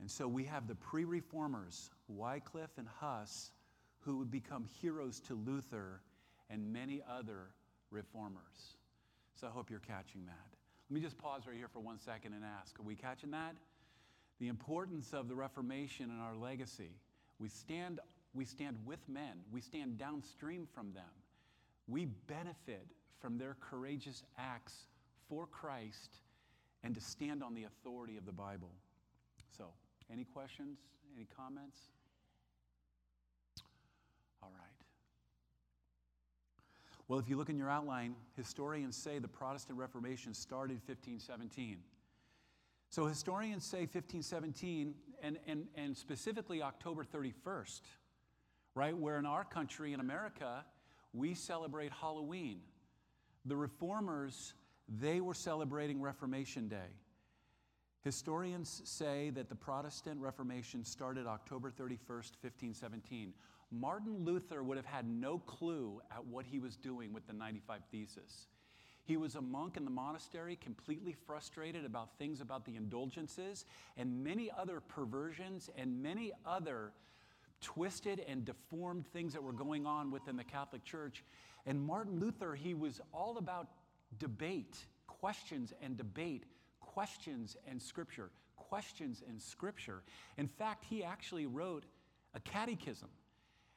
And 0.00 0.10
so 0.10 0.28
we 0.28 0.44
have 0.44 0.68
the 0.68 0.74
pre 0.74 1.04
reformers, 1.04 1.90
Wycliffe 2.08 2.78
and 2.78 2.88
Huss, 3.00 3.50
who 4.00 4.18
would 4.18 4.30
become 4.30 4.64
heroes 4.80 5.20
to 5.20 5.34
Luther 5.34 6.00
and 6.50 6.72
many 6.72 7.02
other 7.10 7.50
reformers. 7.90 8.76
So 9.34 9.46
I 9.46 9.50
hope 9.50 9.70
you're 9.70 9.80
catching 9.80 10.24
that. 10.26 10.48
Let 10.90 10.94
me 10.94 11.00
just 11.00 11.18
pause 11.18 11.42
right 11.46 11.56
here 11.56 11.68
for 11.68 11.80
one 11.80 11.98
second 11.98 12.32
and 12.32 12.44
ask 12.44 12.78
Are 12.78 12.84
we 12.84 12.94
catching 12.94 13.30
that? 13.32 13.54
The 14.40 14.48
importance 14.48 15.12
of 15.12 15.28
the 15.28 15.34
Reformation 15.34 16.10
and 16.10 16.20
our 16.20 16.36
legacy. 16.36 16.92
We 17.40 17.48
stand, 17.48 18.00
we 18.34 18.44
stand 18.44 18.76
with 18.84 19.00
men, 19.08 19.40
we 19.52 19.60
stand 19.60 19.98
downstream 19.98 20.66
from 20.74 20.92
them. 20.92 21.04
We 21.86 22.06
benefit 22.26 22.86
from 23.20 23.38
their 23.38 23.56
courageous 23.60 24.22
acts 24.38 24.86
for 25.28 25.46
Christ 25.46 26.18
and 26.82 26.94
to 26.94 27.00
stand 27.00 27.42
on 27.42 27.54
the 27.54 27.64
authority 27.64 28.16
of 28.16 28.26
the 28.26 28.32
Bible. 28.32 28.70
So, 29.56 29.66
any 30.12 30.24
questions? 30.24 30.78
Any 31.16 31.26
comments? 31.36 31.78
All 34.42 34.50
right. 34.54 34.68
Well, 37.08 37.18
if 37.18 37.28
you 37.28 37.36
look 37.36 37.48
in 37.48 37.56
your 37.56 37.70
outline, 37.70 38.14
historians 38.36 38.96
say 38.96 39.18
the 39.18 39.28
Protestant 39.28 39.78
Reformation 39.78 40.34
started 40.34 40.80
1517. 40.86 41.78
So 42.90 43.06
historians 43.06 43.64
say 43.64 43.80
1517, 43.80 44.94
and, 45.22 45.38
and, 45.46 45.66
and 45.74 45.96
specifically 45.96 46.62
October 46.62 47.04
31st, 47.04 47.80
right? 48.74 48.96
Where 48.96 49.18
in 49.18 49.26
our 49.26 49.44
country, 49.44 49.92
in 49.92 50.00
America, 50.00 50.64
we 51.12 51.34
celebrate 51.34 51.92
Halloween. 51.92 52.60
The 53.44 53.56
reformers 53.56 54.54
they 54.88 55.20
were 55.20 55.34
celebrating 55.34 56.00
Reformation 56.00 56.68
Day. 56.68 56.90
Historians 58.02 58.80
say 58.84 59.30
that 59.30 59.48
the 59.48 59.54
Protestant 59.54 60.20
Reformation 60.20 60.84
started 60.84 61.26
October 61.26 61.70
31st, 61.70 62.36
1517. 62.40 63.34
Martin 63.70 64.24
Luther 64.24 64.62
would 64.62 64.76
have 64.76 64.86
had 64.86 65.06
no 65.06 65.38
clue 65.40 66.00
at 66.10 66.24
what 66.24 66.46
he 66.46 66.58
was 66.58 66.76
doing 66.76 67.12
with 67.12 67.26
the 67.26 67.32
95 67.32 67.82
Thesis. 67.90 68.46
He 69.04 69.16
was 69.16 69.34
a 69.34 69.40
monk 69.40 69.76
in 69.76 69.84
the 69.84 69.90
monastery, 69.90 70.56
completely 70.56 71.14
frustrated 71.26 71.84
about 71.84 72.18
things 72.18 72.40
about 72.40 72.64
the 72.64 72.76
indulgences 72.76 73.64
and 73.96 74.22
many 74.22 74.50
other 74.56 74.80
perversions 74.80 75.70
and 75.76 76.02
many 76.02 76.32
other 76.46 76.92
twisted 77.60 78.24
and 78.28 78.44
deformed 78.44 79.06
things 79.06 79.32
that 79.32 79.42
were 79.42 79.52
going 79.52 79.86
on 79.86 80.10
within 80.10 80.36
the 80.36 80.44
Catholic 80.44 80.84
Church. 80.84 81.24
And 81.66 81.80
Martin 81.80 82.20
Luther, 82.20 82.54
he 82.54 82.74
was 82.74 83.00
all 83.12 83.38
about 83.38 83.68
debate, 84.18 84.76
questions 85.06 85.72
and 85.82 85.96
debate, 85.96 86.44
questions 86.80 87.56
and 87.68 87.80
scripture, 87.80 88.30
questions 88.56 89.22
and 89.28 89.40
scripture. 89.40 90.02
In 90.36 90.48
fact, 90.48 90.84
he 90.84 91.04
actually 91.04 91.46
wrote 91.46 91.84
a 92.34 92.40
catechism. 92.40 93.08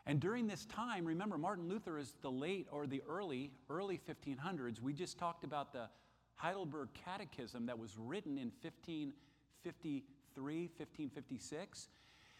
And 0.05 0.19
during 0.19 0.47
this 0.47 0.65
time, 0.65 1.05
remember, 1.05 1.37
Martin 1.37 1.69
Luther 1.69 1.97
is 1.97 2.13
the 2.21 2.31
late 2.31 2.67
or 2.71 2.87
the 2.87 3.03
early, 3.07 3.51
early 3.69 3.99
1500s. 4.09 4.81
We 4.81 4.93
just 4.93 5.19
talked 5.19 5.43
about 5.43 5.73
the 5.73 5.89
Heidelberg 6.35 6.89
Catechism 7.05 7.67
that 7.67 7.77
was 7.77 7.95
written 7.99 8.37
in 8.37 8.51
1553, 8.61 10.69
1556, 10.77 11.87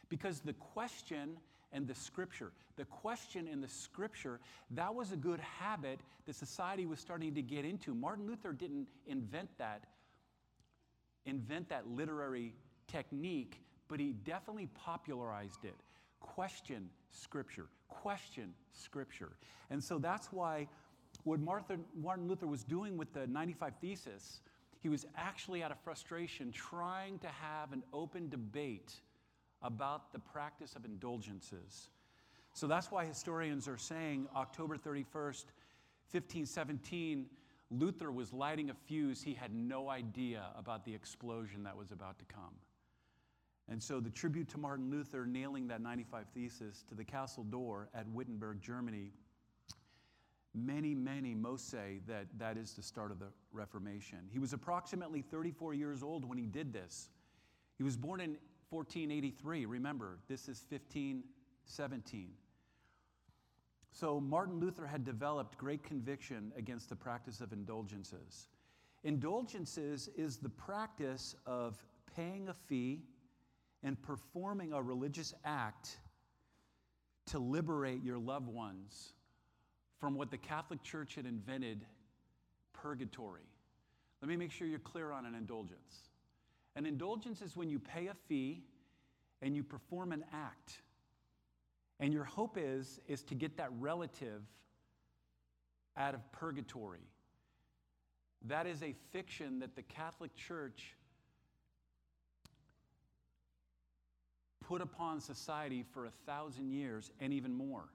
because 0.10 0.40
the 0.40 0.54
question 0.54 1.38
and 1.74 1.88
the 1.88 1.96
scripture. 1.96 2.52
The 2.78 2.86
question 2.86 3.48
in 3.48 3.62
the 3.62 3.68
scripture, 3.68 4.40
that 4.72 4.94
was 4.94 5.12
a 5.12 5.18
good 5.18 5.40
habit 5.40 6.00
that 6.26 6.36
society 6.36 6.86
was 6.86 7.00
starting 7.00 7.34
to 7.36 7.42
get 7.42 7.66
into. 7.66 7.94
Martin 7.94 8.28
Luther 8.28 8.54
didn't 8.54 8.88
invent 9.06 9.50
that, 9.58 9.84
invent 11.26 11.70
that 11.70 11.88
literary 11.88 12.54
technique, 12.88 13.62
but 13.88 14.00
he 14.00 14.14
definitely 14.24 14.68
popularized 14.74 15.64
it. 15.66 15.76
Question 16.20 16.90
scripture, 17.10 17.68
question 17.88 18.54
scripture. 18.74 19.32
And 19.70 19.84
so 19.84 19.98
that's 19.98 20.32
why 20.32 20.68
what 21.24 21.40
Martin 21.40 22.28
Luther 22.28 22.48
was 22.48 22.64
doing 22.64 22.98
with 22.98 23.14
the 23.14 23.28
95 23.28 23.74
Thesis, 23.82 24.42
he 24.80 24.90
was 24.90 25.06
actually 25.16 25.62
out 25.62 25.72
of 25.72 25.80
frustration 25.84 26.52
trying 26.52 27.20
to 27.20 27.28
have 27.28 27.74
an 27.74 27.84
open 27.94 28.30
debate 28.30 28.94
about 29.64 30.12
the 30.12 30.20
practice 30.20 30.76
of 30.76 30.86
indulgences. 30.86 31.90
So 32.54 32.68
that's 32.68 32.92
why 32.92 33.06
historians 33.06 33.68
are 33.68 33.78
saying 33.78 34.28
October 34.36 34.78
31st, 34.78 35.46
1517, 36.12 37.28
Luther 37.70 38.12
was 38.12 38.34
lighting 38.34 38.70
a 38.70 38.74
fuse. 38.74 39.22
He 39.22 39.34
had 39.34 39.54
no 39.54 39.90
idea 39.90 40.44
about 40.58 40.84
the 40.84 40.94
explosion 40.94 41.64
that 41.64 41.76
was 41.76 41.92
about 41.92 42.20
to 42.20 42.26
come. 42.26 42.56
And 43.70 43.82
so 43.82 44.02
the 44.02 44.10
tribute 44.10 44.50
to 44.50 44.58
Martin 44.58 44.90
Luther 44.90 45.26
nailing 45.26 45.68
that 45.68 45.80
95 45.80 46.26
Thesis 46.34 46.84
to 46.90 46.96
the 46.96 47.06
castle 47.06 47.46
door 47.46 47.88
at 47.94 48.06
Wittenberg, 48.10 48.62
Germany, 48.62 49.14
many, 50.54 50.94
many, 50.94 51.34
most 51.34 51.70
say 51.70 52.02
that 52.08 52.28
that 52.38 52.58
is 52.58 52.74
the 52.74 52.84
start 52.84 53.12
of 53.12 53.20
the 53.20 53.28
Reformation. 53.54 54.20
He 54.30 54.40
was 54.40 54.52
approximately 54.52 55.22
34 55.22 55.74
years 55.74 56.04
old 56.04 56.26
when 56.26 56.38
he 56.38 56.46
did 56.46 56.74
this. 56.74 57.10
He 57.78 57.84
was 57.84 57.96
born 57.96 58.20
in 58.20 58.36
1483. 58.72 59.66
Remember, 59.66 60.18
this 60.28 60.44
is 60.44 60.64
1517. 60.70 62.30
So 63.92 64.22
Martin 64.22 64.60
Luther 64.60 64.88
had 64.88 65.04
developed 65.04 65.58
great 65.58 65.84
conviction 65.84 66.54
against 66.58 66.88
the 66.90 66.96
practice 66.96 67.42
of 67.42 67.52
indulgences. 67.52 68.48
Indulgences 69.04 70.10
is 70.16 70.38
the 70.38 70.50
practice 70.50 71.36
of 71.46 71.78
paying 72.16 72.48
a 72.48 72.54
fee 72.54 73.02
and 73.84 74.02
performing 74.02 74.72
a 74.74 74.82
religious 74.82 75.34
act 75.44 75.98
to 77.26 77.40
liberate 77.40 78.04
your 78.04 78.18
loved 78.18 78.48
ones 78.48 79.14
from 80.00 80.16
what 80.16 80.32
the 80.32 80.38
Catholic 80.38 80.82
Church 80.82 81.16
had 81.16 81.26
invented 81.26 81.86
purgatory. 82.74 83.42
Let 84.22 84.30
me 84.30 84.38
make 84.38 84.52
sure 84.52 84.68
you're 84.68 84.80
clear 84.80 85.12
on 85.12 85.26
an 85.26 85.36
indulgence. 85.36 86.11
An 86.76 86.86
indulgence 86.86 87.42
is 87.42 87.56
when 87.56 87.70
you 87.70 87.80
pay 87.80 88.08
a 88.08 88.14
fee 88.28 88.64
and 89.42 89.56
you 89.56 89.64
perform 89.64 90.12
an 90.12 90.24
act. 90.34 90.82
And 92.00 92.14
your 92.14 92.24
hope 92.24 92.58
is, 92.60 93.00
is 93.08 93.24
to 93.24 93.36
get 93.36 93.58
that 93.58 93.70
relative 93.80 94.42
out 95.98 96.14
of 96.14 96.32
purgatory. 96.32 97.08
That 98.48 98.66
is 98.66 98.82
a 98.82 98.96
fiction 99.12 99.60
that 99.60 99.76
the 99.76 99.84
Catholic 99.84 100.36
Church 100.36 100.96
put 104.62 104.82
upon 104.82 105.20
society 105.20 105.84
for 105.94 106.06
a 106.06 106.12
thousand 106.26 106.72
years 106.72 107.12
and 107.20 107.34
even 107.34 107.54
more. 107.54 107.90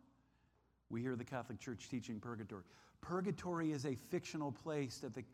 We 0.90 1.00
hear 1.00 1.16
the 1.16 1.24
Catholic 1.24 1.58
Church 1.58 1.88
teaching 1.88 2.20
purgatory. 2.20 2.62
Purgatory 3.00 3.72
is 3.72 3.86
a 3.86 3.94
fictional 3.94 4.52
place 4.52 4.98
that 4.98 5.14
the, 5.14 5.24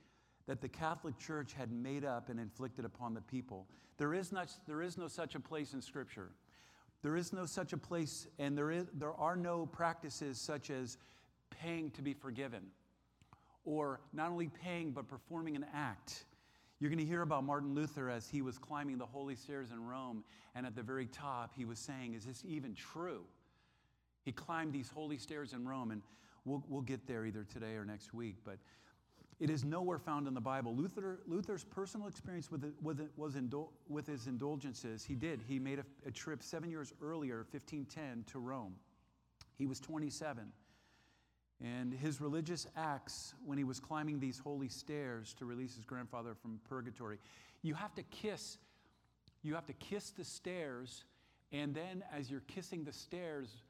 that 0.46 0.60
the 0.60 0.68
Catholic 0.68 1.18
Church 1.18 1.52
had 1.52 1.70
made 1.70 2.04
up 2.04 2.28
and 2.28 2.40
inflicted 2.40 2.84
upon 2.84 3.14
the 3.14 3.20
people. 3.20 3.66
There 3.98 4.14
is, 4.14 4.32
not, 4.32 4.50
there 4.66 4.82
is 4.82 4.98
no 4.98 5.08
such 5.08 5.34
a 5.34 5.40
place 5.40 5.72
in 5.74 5.80
Scripture. 5.80 6.30
There 7.02 7.16
is 7.16 7.32
no 7.32 7.46
such 7.46 7.72
a 7.72 7.76
place, 7.76 8.26
and 8.38 8.56
there, 8.56 8.70
is, 8.70 8.86
there 8.94 9.12
are 9.14 9.36
no 9.36 9.66
practices 9.66 10.40
such 10.40 10.70
as 10.70 10.98
paying 11.50 11.90
to 11.92 12.02
be 12.02 12.14
forgiven, 12.14 12.62
or 13.64 14.00
not 14.12 14.30
only 14.30 14.48
paying, 14.48 14.92
but 14.92 15.08
performing 15.08 15.56
an 15.56 15.66
act. 15.74 16.24
You're 16.78 16.90
going 16.90 16.98
to 16.98 17.04
hear 17.04 17.22
about 17.22 17.44
Martin 17.44 17.74
Luther 17.74 18.10
as 18.10 18.28
he 18.28 18.42
was 18.42 18.58
climbing 18.58 18.98
the 18.98 19.06
holy 19.06 19.36
stairs 19.36 19.70
in 19.72 19.84
Rome, 19.86 20.24
and 20.54 20.66
at 20.66 20.74
the 20.74 20.82
very 20.82 21.06
top, 21.06 21.52
he 21.56 21.64
was 21.64 21.78
saying, 21.78 22.14
Is 22.14 22.24
this 22.24 22.42
even 22.46 22.74
true? 22.74 23.22
He 24.24 24.32
climbed 24.32 24.72
these 24.72 24.88
holy 24.88 25.18
stairs 25.18 25.52
in 25.52 25.66
Rome, 25.66 25.90
and 25.90 26.02
we'll, 26.44 26.64
we'll 26.68 26.82
get 26.82 27.06
there 27.06 27.26
either 27.26 27.44
today 27.44 27.74
or 27.74 27.84
next 27.84 28.14
week, 28.14 28.36
but 28.44 28.58
it 29.40 29.50
is 29.50 29.64
nowhere 29.64 29.98
found 29.98 30.28
in 30.28 30.34
the 30.34 30.40
Bible. 30.40 30.74
Luther, 30.74 31.20
Luther's 31.26 31.64
personal 31.64 32.06
experience 32.06 32.50
with, 32.50 32.64
it, 32.64 32.74
with, 32.80 33.00
it 33.00 33.10
was 33.16 33.34
indul- 33.34 33.70
with 33.88 34.06
his 34.06 34.26
indulgences, 34.26 35.04
he 35.04 35.14
did. 35.14 35.42
He 35.46 35.58
made 35.58 35.78
a, 35.78 35.84
a 36.06 36.10
trip 36.10 36.42
seven 36.42 36.70
years 36.70 36.92
earlier, 37.02 37.46
1510, 37.50 38.24
to 38.32 38.38
Rome. 38.38 38.74
He 39.56 39.66
was 39.66 39.80
27. 39.80 40.52
And 41.60 41.92
his 41.92 42.20
religious 42.20 42.66
acts 42.76 43.34
when 43.44 43.56
he 43.56 43.64
was 43.64 43.78
climbing 43.78 44.18
these 44.18 44.38
holy 44.38 44.68
stairs 44.68 45.34
to 45.34 45.44
release 45.44 45.76
his 45.76 45.84
grandfather 45.84 46.34
from 46.34 46.60
purgatory. 46.68 47.18
You 47.62 47.74
have 47.74 47.94
to 47.94 48.02
kiss, 48.02 48.58
you 49.42 49.54
have 49.54 49.66
to 49.66 49.72
kiss 49.74 50.10
the 50.10 50.24
stairs, 50.24 51.04
and 51.52 51.74
then 51.74 52.02
as 52.12 52.30
you're 52.30 52.42
kissing 52.48 52.82
the 52.82 52.92
stairs, 52.92 53.62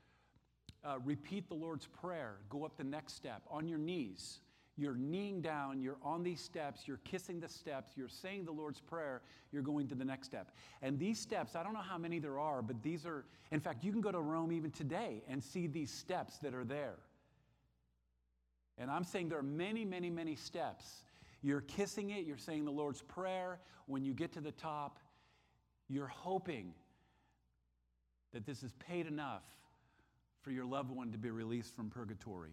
uh, 0.84 0.98
repeat 1.04 1.48
the 1.48 1.54
Lord's 1.54 1.86
Prayer. 1.86 2.36
Go 2.48 2.64
up 2.64 2.76
the 2.76 2.84
next 2.84 3.14
step 3.14 3.42
on 3.50 3.68
your 3.68 3.78
knees. 3.78 4.40
You're 4.76 4.94
kneeling 4.94 5.42
down, 5.42 5.80
you're 5.80 5.98
on 6.02 6.22
these 6.22 6.40
steps, 6.40 6.82
you're 6.86 7.00
kissing 7.04 7.40
the 7.40 7.48
steps, 7.48 7.92
you're 7.94 8.08
saying 8.08 8.46
the 8.46 8.52
Lord's 8.52 8.80
Prayer, 8.80 9.20
you're 9.52 9.62
going 9.62 9.86
to 9.88 9.94
the 9.94 10.04
next 10.04 10.26
step. 10.28 10.50
And 10.80 10.98
these 10.98 11.18
steps, 11.18 11.54
I 11.54 11.62
don't 11.62 11.74
know 11.74 11.80
how 11.80 11.98
many 11.98 12.18
there 12.18 12.38
are, 12.38 12.62
but 12.62 12.82
these 12.82 13.04
are, 13.04 13.26
in 13.50 13.60
fact, 13.60 13.84
you 13.84 13.92
can 13.92 14.00
go 14.00 14.10
to 14.10 14.20
Rome 14.20 14.50
even 14.50 14.70
today 14.70 15.22
and 15.28 15.44
see 15.44 15.66
these 15.66 15.90
steps 15.90 16.38
that 16.38 16.54
are 16.54 16.64
there. 16.64 16.96
And 18.78 18.90
I'm 18.90 19.04
saying 19.04 19.28
there 19.28 19.38
are 19.38 19.42
many, 19.42 19.84
many, 19.84 20.08
many 20.08 20.36
steps. 20.36 21.04
You're 21.42 21.60
kissing 21.60 22.10
it, 22.10 22.24
you're 22.24 22.38
saying 22.38 22.64
the 22.64 22.70
Lord's 22.70 23.02
Prayer. 23.02 23.60
When 23.86 24.04
you 24.04 24.14
get 24.14 24.32
to 24.32 24.40
the 24.40 24.52
top, 24.52 24.98
you're 25.88 26.06
hoping 26.06 26.72
that 28.32 28.46
this 28.46 28.62
is 28.62 28.72
paid 28.78 29.06
enough 29.06 29.44
for 30.40 30.50
your 30.50 30.64
loved 30.64 30.90
one 30.90 31.12
to 31.12 31.18
be 31.18 31.30
released 31.30 31.76
from 31.76 31.90
purgatory. 31.90 32.52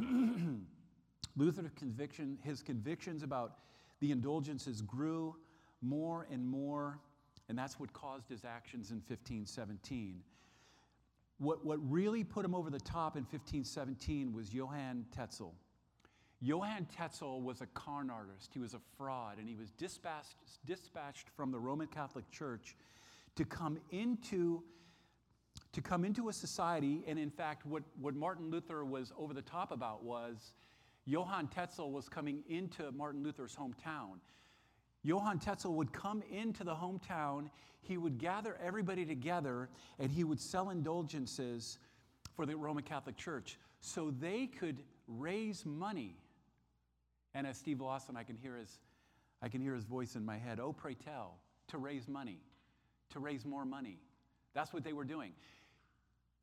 Luther's 1.36 1.70
conviction, 1.76 2.38
his 2.42 2.62
convictions 2.62 3.22
about 3.22 3.58
the 4.00 4.10
indulgences 4.10 4.82
grew 4.82 5.36
more 5.80 6.26
and 6.30 6.46
more, 6.46 6.98
and 7.48 7.58
that's 7.58 7.78
what 7.78 7.92
caused 7.92 8.28
his 8.28 8.44
actions 8.44 8.90
in 8.90 8.96
1517. 8.96 10.22
What, 11.38 11.64
what 11.64 11.78
really 11.90 12.22
put 12.22 12.44
him 12.44 12.54
over 12.54 12.70
the 12.70 12.80
top 12.80 13.16
in 13.16 13.22
1517 13.22 14.32
was 14.32 14.52
Johann 14.52 15.06
Tetzel. 15.14 15.54
Johann 16.40 16.86
Tetzel 16.86 17.40
was 17.40 17.60
a 17.60 17.66
con 17.66 18.10
artist, 18.10 18.50
he 18.52 18.58
was 18.58 18.74
a 18.74 18.80
fraud, 18.96 19.38
and 19.38 19.48
he 19.48 19.54
was 19.54 19.70
dispatched, 19.70 20.36
dispatched 20.66 21.28
from 21.36 21.52
the 21.52 21.58
Roman 21.58 21.86
Catholic 21.86 22.28
Church 22.30 22.76
to 23.36 23.44
come 23.44 23.78
into 23.90 24.62
to 25.72 25.80
come 25.80 26.04
into 26.04 26.28
a 26.28 26.32
society, 26.32 27.02
and 27.06 27.18
in 27.18 27.30
fact, 27.30 27.64
what, 27.64 27.82
what 28.00 28.14
Martin 28.14 28.50
Luther 28.50 28.84
was 28.84 29.12
over 29.18 29.32
the 29.32 29.42
top 29.42 29.70
about 29.70 30.02
was 30.02 30.52
Johann 31.04 31.48
Tetzel 31.48 31.90
was 31.90 32.08
coming 32.08 32.42
into 32.48 32.90
Martin 32.92 33.22
Luther's 33.22 33.56
hometown. 33.56 34.18
Johann 35.02 35.38
Tetzel 35.38 35.74
would 35.74 35.92
come 35.92 36.22
into 36.30 36.62
the 36.62 36.74
hometown, 36.74 37.50
he 37.80 37.96
would 37.96 38.18
gather 38.18 38.56
everybody 38.64 39.04
together, 39.04 39.68
and 39.98 40.10
he 40.10 40.22
would 40.22 40.40
sell 40.40 40.70
indulgences 40.70 41.78
for 42.36 42.46
the 42.46 42.56
Roman 42.56 42.84
Catholic 42.84 43.16
Church 43.16 43.58
so 43.80 44.12
they 44.20 44.46
could 44.46 44.82
raise 45.08 45.66
money. 45.66 46.16
And 47.34 47.46
as 47.46 47.58
Steve 47.58 47.80
Lawson, 47.80 48.16
I 48.16 48.22
can 48.22 48.36
hear 48.36 48.56
his, 48.56 48.78
I 49.42 49.48
can 49.48 49.60
hear 49.60 49.74
his 49.74 49.84
voice 49.84 50.14
in 50.14 50.24
my 50.24 50.38
head, 50.38 50.60
oh, 50.60 50.72
pray 50.72 50.94
tell, 50.94 51.38
to 51.68 51.78
raise 51.78 52.06
money, 52.06 52.38
to 53.10 53.18
raise 53.18 53.44
more 53.44 53.64
money. 53.64 53.98
That's 54.54 54.72
what 54.72 54.84
they 54.84 54.92
were 54.92 55.04
doing. 55.04 55.32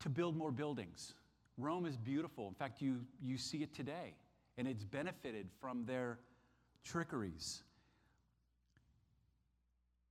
To 0.00 0.10
build 0.10 0.36
more 0.36 0.52
buildings. 0.52 1.14
Rome 1.56 1.86
is 1.86 1.96
beautiful. 1.96 2.48
In 2.48 2.54
fact, 2.54 2.82
you, 2.82 3.00
you 3.22 3.38
see 3.38 3.58
it 3.58 3.74
today 3.74 4.14
and 4.60 4.68
it's 4.68 4.84
benefited 4.84 5.48
from 5.58 5.86
their 5.86 6.18
trickeries. 6.84 7.62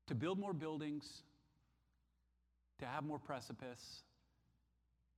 To 0.08 0.16
build 0.16 0.40
more 0.40 0.54
buildings, 0.54 1.22
to 2.80 2.88
have 2.88 3.04
more 3.04 3.20
precipice, 3.20 4.02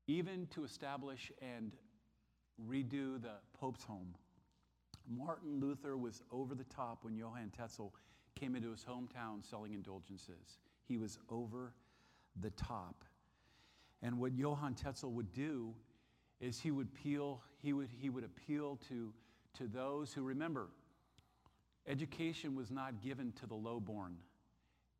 even 0.07 0.47
to 0.47 0.65
establish 0.65 1.31
and 1.41 1.71
redo 2.69 3.21
the 3.21 3.35
Pope's 3.57 3.85
home. 3.85 4.13
Martin 5.09 5.61
Luther 5.61 5.95
was 5.95 6.23
over 6.29 6.53
the 6.53 6.65
top 6.65 7.05
when 7.05 7.15
Johann 7.15 7.53
Tetzel 7.57 7.95
came 8.37 8.53
into 8.53 8.69
his 8.69 8.83
hometown 8.83 9.49
selling 9.49 9.73
indulgences. 9.73 10.59
He 10.89 10.97
was 10.97 11.17
over 11.29 11.71
the 12.41 12.49
top. 12.49 13.05
And 14.01 14.19
what 14.19 14.33
Johann 14.33 14.73
Tetzel 14.73 15.13
would 15.13 15.31
do 15.31 15.73
is 16.41 16.59
he 16.59 16.71
would 16.71 16.87
appeal, 16.87 17.41
he 17.61 17.71
would, 17.71 17.87
he 17.97 18.09
would 18.09 18.25
appeal 18.25 18.77
to, 18.89 19.13
to 19.57 19.67
those 19.67 20.13
who 20.13 20.23
remember, 20.23 20.67
education 21.87 22.55
was 22.55 22.71
not 22.71 23.01
given 23.01 23.31
to 23.33 23.45
the 23.45 23.55
lowborn. 23.55 24.15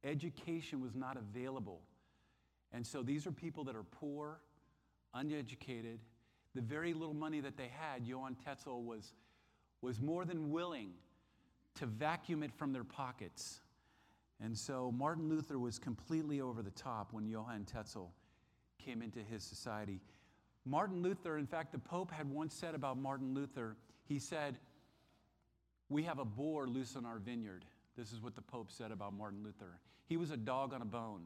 Education 0.03 0.81
was 0.81 0.95
not 0.95 1.17
available. 1.17 1.81
And 2.73 2.85
so 2.85 3.03
these 3.03 3.27
are 3.27 3.31
people 3.31 3.63
that 3.65 3.75
are 3.75 3.83
poor, 3.83 4.39
uneducated. 5.13 5.99
The 6.55 6.61
very 6.61 6.93
little 6.93 7.13
money 7.13 7.39
that 7.41 7.57
they 7.57 7.69
had, 7.71 8.05
Johann 8.05 8.35
Tetzel 8.35 8.83
was, 8.83 9.13
was 9.81 9.99
more 9.99 10.25
than 10.25 10.51
willing 10.51 10.91
to 11.75 11.85
vacuum 11.85 12.43
it 12.43 12.51
from 12.53 12.73
their 12.73 12.83
pockets. 12.83 13.61
And 14.43 14.57
so 14.57 14.91
Martin 14.91 15.29
Luther 15.29 15.59
was 15.59 15.77
completely 15.77 16.41
over 16.41 16.61
the 16.61 16.71
top 16.71 17.13
when 17.13 17.27
Johann 17.27 17.65
Tetzel 17.65 18.11
came 18.83 19.01
into 19.01 19.19
his 19.19 19.43
society. 19.43 20.01
Martin 20.65 21.01
Luther, 21.01 21.37
in 21.37 21.47
fact, 21.47 21.71
the 21.71 21.79
Pope 21.79 22.11
had 22.11 22.29
once 22.29 22.53
said 22.53 22.75
about 22.75 22.97
Martin 22.97 23.33
Luther, 23.33 23.75
he 24.11 24.19
said, 24.19 24.57
We 25.89 26.03
have 26.03 26.19
a 26.19 26.25
boar 26.25 26.67
loose 26.67 26.95
in 26.95 27.05
our 27.05 27.17
vineyard. 27.17 27.63
This 27.97 28.11
is 28.11 28.21
what 28.21 28.35
the 28.35 28.41
Pope 28.41 28.69
said 28.69 28.91
about 28.91 29.13
Martin 29.13 29.43
Luther. 29.43 29.79
He 30.07 30.17
was 30.17 30.31
a 30.31 30.37
dog 30.37 30.73
on 30.73 30.81
a 30.81 30.85
bone. 30.85 31.23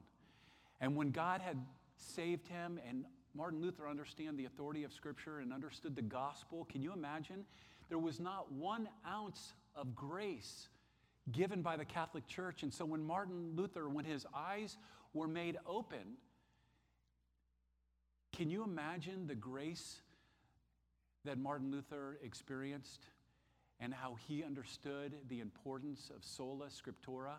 And 0.80 0.96
when 0.96 1.10
God 1.10 1.42
had 1.42 1.58
saved 1.98 2.48
him, 2.48 2.80
and 2.88 3.06
Martin 3.34 3.62
Luther 3.62 3.88
understood 3.88 4.38
the 4.38 4.46
authority 4.46 4.84
of 4.84 4.94
Scripture 4.94 5.40
and 5.40 5.52
understood 5.52 5.96
the 5.96 6.02
gospel, 6.02 6.66
can 6.66 6.84
you 6.84 6.94
imagine? 6.94 7.46
There 7.90 7.98
was 7.98 8.20
not 8.20 8.52
one 8.52 8.88
ounce 9.08 9.54
of 9.76 9.96
grace 9.96 10.68
given 11.32 11.62
by 11.62 11.78
the 11.78 11.86
Catholic 11.86 12.28
Church. 12.28 12.62
And 12.62 12.72
so 12.72 12.86
when 12.86 13.04
Martin 13.04 13.54
Luther, 13.56 13.90
when 13.90 14.06
his 14.06 14.28
eyes 14.36 14.78
were 15.14 15.28
made 15.28 15.58
open, 15.66 16.18
can 18.32 18.50
you 18.50 18.64
imagine 18.64 19.26
the 19.26 19.36
grace 19.36 20.02
that 21.26 21.38
Martin 21.38 21.72
Luther 21.72 22.18
experienced 22.24 23.10
and 23.80 23.94
how 23.94 24.16
he 24.28 24.44
understood 24.44 25.14
the 25.28 25.42
importance 25.42 26.12
of 26.16 26.24
sola 26.24 26.68
scriptura? 26.68 27.36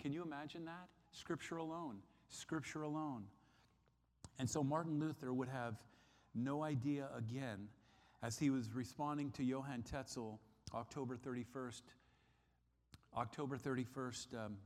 Can 0.00 0.12
you 0.12 0.22
imagine 0.22 0.64
that? 0.64 0.88
Scripture 1.12 1.56
alone, 1.56 1.98
Scripture 2.28 2.82
alone. 2.82 3.24
And 4.38 4.48
so 4.48 4.64
Martin 4.64 4.98
Luther 4.98 5.32
would 5.32 5.48
have 5.48 5.76
no 6.34 6.62
idea 6.62 7.08
again 7.16 7.68
as 8.22 8.38
he 8.38 8.50
was 8.50 8.72
responding 8.74 9.30
to 9.32 9.44
Johann 9.44 9.82
Tetzel 9.82 10.40
October 10.74 11.16
31st, 11.16 11.82
October 13.16 13.56
31st, 13.56 14.34
um, 14.34 14.56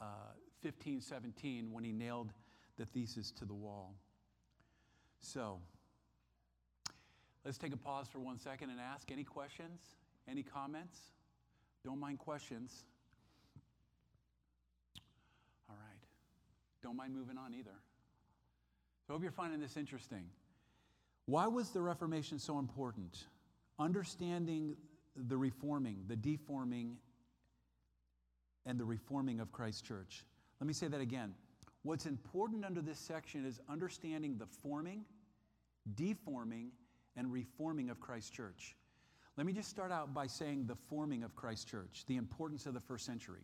uh, 0.00 0.34
1517, 0.62 1.72
when 1.72 1.84
he 1.84 1.92
nailed 1.92 2.32
the 2.76 2.84
thesis 2.84 3.30
to 3.30 3.44
the 3.44 3.54
wall. 3.54 3.94
So, 5.20 5.58
let's 7.44 7.58
take 7.58 7.72
a 7.72 7.76
pause 7.76 8.06
for 8.08 8.18
one 8.18 8.38
second 8.38 8.70
and 8.70 8.78
ask 8.80 9.10
any 9.10 9.24
questions, 9.24 9.80
any 10.28 10.42
comments? 10.42 10.98
Don't 11.84 11.98
mind 11.98 12.18
questions. 12.18 12.84
All 15.68 15.76
right. 15.76 16.02
Don't 16.82 16.96
mind 16.96 17.14
moving 17.14 17.38
on 17.38 17.54
either. 17.54 17.70
So, 19.06 19.10
I 19.10 19.12
hope 19.14 19.22
you're 19.22 19.32
finding 19.32 19.60
this 19.60 19.76
interesting. 19.76 20.24
Why 21.26 21.46
was 21.46 21.70
the 21.70 21.80
Reformation 21.80 22.38
so 22.38 22.58
important? 22.58 23.24
Understanding 23.78 24.76
the 25.16 25.36
reforming, 25.36 26.04
the 26.08 26.16
deforming, 26.16 26.96
and 28.64 28.78
the 28.78 28.84
reforming 28.84 29.40
of 29.40 29.52
Christ's 29.52 29.82
church. 29.82 30.24
Let 30.60 30.66
me 30.66 30.72
say 30.72 30.88
that 30.88 31.00
again. 31.00 31.34
What's 31.82 32.06
important 32.06 32.64
under 32.64 32.80
this 32.80 32.98
section 32.98 33.44
is 33.44 33.60
understanding 33.68 34.38
the 34.38 34.46
forming, 34.46 35.04
deforming, 35.96 36.70
and 37.16 37.32
reforming 37.32 37.90
of 37.90 38.00
Christ's 38.00 38.30
church. 38.30 38.76
Let 39.36 39.46
me 39.46 39.52
just 39.52 39.70
start 39.70 39.90
out 39.90 40.12
by 40.12 40.26
saying 40.26 40.66
the 40.66 40.74
forming 40.74 41.22
of 41.22 41.34
Christ's 41.34 41.64
church, 41.64 42.04
the 42.06 42.16
importance 42.16 42.66
of 42.66 42.74
the 42.74 42.80
first 42.80 43.06
century. 43.06 43.40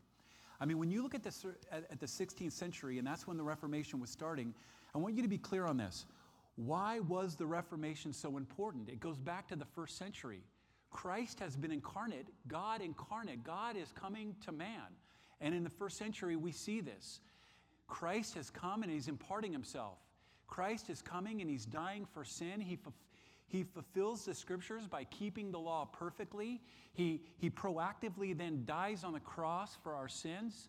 I 0.60 0.66
mean, 0.66 0.78
when 0.78 0.90
you 0.90 1.02
look 1.02 1.14
at 1.14 1.22
the, 1.22 1.32
at 1.72 2.00
the 2.00 2.06
16th 2.06 2.52
century, 2.52 2.98
and 2.98 3.06
that's 3.06 3.26
when 3.26 3.36
the 3.36 3.44
Reformation 3.44 4.00
was 4.00 4.10
starting, 4.10 4.52
I 4.94 4.98
want 4.98 5.14
you 5.14 5.22
to 5.22 5.28
be 5.28 5.38
clear 5.38 5.66
on 5.66 5.76
this. 5.76 6.04
Why 6.56 6.98
was 7.00 7.36
the 7.36 7.46
Reformation 7.46 8.12
so 8.12 8.36
important? 8.36 8.88
It 8.88 9.00
goes 9.00 9.16
back 9.16 9.48
to 9.48 9.56
the 9.56 9.64
first 9.64 9.96
century. 9.96 10.42
Christ 10.90 11.38
has 11.40 11.56
been 11.56 11.70
incarnate, 11.70 12.26
God 12.48 12.80
incarnate. 12.80 13.44
God 13.44 13.76
is 13.76 13.92
coming 13.92 14.34
to 14.44 14.52
man. 14.52 14.96
And 15.40 15.54
in 15.54 15.62
the 15.62 15.70
first 15.70 15.96
century, 15.96 16.34
we 16.34 16.50
see 16.50 16.80
this. 16.80 17.20
Christ 17.86 18.34
has 18.34 18.50
come 18.50 18.82
and 18.82 18.90
he's 18.90 19.08
imparting 19.08 19.52
himself. 19.52 19.98
Christ 20.48 20.90
is 20.90 21.00
coming 21.02 21.40
and 21.40 21.48
he's 21.48 21.64
dying 21.64 22.06
for 22.12 22.24
sin. 22.24 22.60
He, 22.60 22.78
he 23.48 23.64
fulfills 23.64 24.26
the 24.26 24.34
scriptures 24.34 24.86
by 24.86 25.04
keeping 25.04 25.50
the 25.50 25.58
law 25.58 25.86
perfectly. 25.86 26.60
He, 26.92 27.22
he 27.38 27.48
proactively 27.48 28.36
then 28.36 28.64
dies 28.66 29.04
on 29.04 29.14
the 29.14 29.20
cross 29.20 29.76
for 29.82 29.94
our 29.94 30.08
sins. 30.08 30.68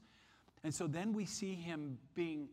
And 0.64 0.74
so 0.74 0.88
then 0.88 1.14
we 1.14 1.26
see 1.26 1.56
him 1.56 1.98
being 2.16 2.48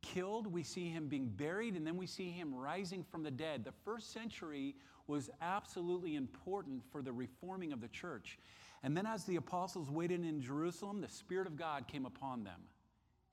killed, 0.00 0.46
we 0.46 0.62
see 0.62 0.88
him 0.88 1.08
being 1.08 1.28
buried, 1.28 1.74
and 1.74 1.86
then 1.86 1.96
we 1.96 2.06
see 2.06 2.30
him 2.30 2.54
rising 2.54 3.04
from 3.04 3.22
the 3.22 3.30
dead. 3.30 3.64
The 3.64 3.72
first 3.84 4.12
century 4.12 4.74
was 5.06 5.30
absolutely 5.42 6.16
important 6.16 6.82
for 6.90 7.02
the 7.02 7.12
reforming 7.12 7.72
of 7.72 7.80
the 7.80 7.88
church. 7.88 8.38
And 8.82 8.96
then, 8.96 9.06
as 9.06 9.24
the 9.24 9.36
apostles 9.36 9.90
waited 9.90 10.24
in 10.24 10.40
Jerusalem, 10.40 11.00
the 11.00 11.08
Spirit 11.08 11.46
of 11.46 11.56
God 11.56 11.86
came 11.86 12.06
upon 12.06 12.44
them. 12.44 12.60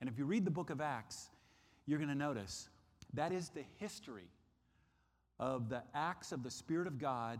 And 0.01 0.09
if 0.09 0.17
you 0.17 0.25
read 0.25 0.45
the 0.45 0.51
book 0.51 0.69
of 0.69 0.81
Acts, 0.81 1.29
you're 1.85 1.99
going 1.99 2.09
to 2.09 2.15
notice 2.15 2.69
that 3.13 3.31
is 3.31 3.49
the 3.49 3.63
history 3.77 4.29
of 5.39 5.69
the 5.69 5.83
acts 5.93 6.31
of 6.31 6.43
the 6.43 6.51
Spirit 6.51 6.87
of 6.87 6.99
God 6.99 7.39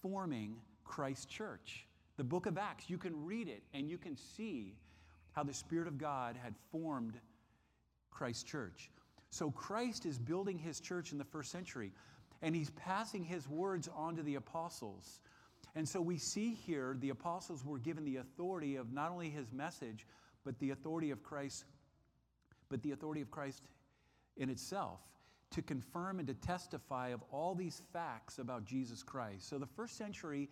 forming 0.00 0.56
Christ's 0.84 1.26
church. 1.26 1.86
The 2.16 2.24
book 2.24 2.46
of 2.46 2.58
Acts, 2.58 2.90
you 2.90 2.98
can 2.98 3.24
read 3.24 3.48
it 3.48 3.62
and 3.72 3.88
you 3.88 3.98
can 3.98 4.16
see 4.16 4.74
how 5.32 5.42
the 5.42 5.54
Spirit 5.54 5.86
of 5.88 5.96
God 5.96 6.36
had 6.36 6.54
formed 6.70 7.14
Christ's 8.10 8.42
church. 8.42 8.90
So 9.30 9.50
Christ 9.50 10.06
is 10.06 10.18
building 10.18 10.58
his 10.58 10.80
church 10.80 11.12
in 11.12 11.18
the 11.18 11.24
first 11.24 11.52
century, 11.52 11.92
and 12.42 12.54
he's 12.54 12.70
passing 12.70 13.24
his 13.24 13.48
words 13.48 13.88
on 13.94 14.16
to 14.16 14.22
the 14.22 14.34
apostles. 14.34 15.20
And 15.76 15.88
so 15.88 16.00
we 16.00 16.18
see 16.18 16.52
here 16.52 16.96
the 16.98 17.10
apostles 17.10 17.64
were 17.64 17.78
given 17.78 18.04
the 18.04 18.16
authority 18.16 18.74
of 18.76 18.92
not 18.92 19.12
only 19.12 19.30
his 19.30 19.52
message, 19.52 20.06
but 20.44 20.58
the 20.58 20.70
authority 20.70 21.12
of 21.12 21.22
Christ, 21.22 21.64
but 22.68 22.82
the 22.82 22.90
authority 22.90 23.20
of 23.20 23.30
Christ 23.30 23.62
in 24.36 24.50
itself 24.50 25.00
to 25.50 25.62
confirm 25.62 26.18
and 26.18 26.28
to 26.28 26.34
testify 26.34 27.08
of 27.08 27.22
all 27.32 27.54
these 27.54 27.82
facts 27.92 28.38
about 28.38 28.64
Jesus 28.64 29.02
Christ. 29.02 29.48
So 29.48 29.58
the 29.58 29.66
first 29.66 29.96
century 29.96 30.48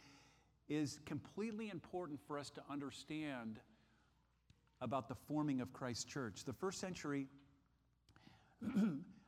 is 0.69 0.99
completely 1.07 1.71
important 1.71 2.19
for 2.27 2.39
us 2.39 2.51
to 2.51 2.63
understand 2.71 3.61
about 4.81 5.09
the 5.09 5.15
forming 5.15 5.61
of 5.61 5.73
Christ's 5.73 6.05
church. 6.05 6.45
The 6.45 6.53
first 6.53 6.81
century 6.81 7.27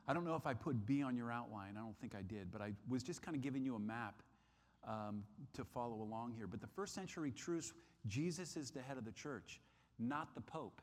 I 0.07 0.13
don't 0.13 0.25
know 0.25 0.35
if 0.35 0.45
I 0.45 0.53
put 0.53 0.85
B 0.85 1.03
on 1.03 1.15
your 1.15 1.31
outline. 1.31 1.77
I 1.77 1.81
don't 1.81 1.97
think 1.99 2.15
I 2.15 2.21
did, 2.21 2.51
but 2.51 2.61
I 2.61 2.73
was 2.89 3.03
just 3.03 3.21
kind 3.21 3.35
of 3.35 3.41
giving 3.41 3.63
you 3.63 3.75
a 3.75 3.79
map 3.79 4.21
um, 4.87 5.23
to 5.53 5.63
follow 5.63 6.01
along 6.01 6.33
here. 6.35 6.47
But 6.47 6.59
the 6.59 6.67
first 6.67 6.93
century 6.93 7.31
truths 7.31 7.73
Jesus 8.07 8.57
is 8.57 8.71
the 8.71 8.81
head 8.81 8.97
of 8.97 9.05
the 9.05 9.11
church, 9.11 9.61
not 9.99 10.33
the 10.33 10.41
Pope. 10.41 10.81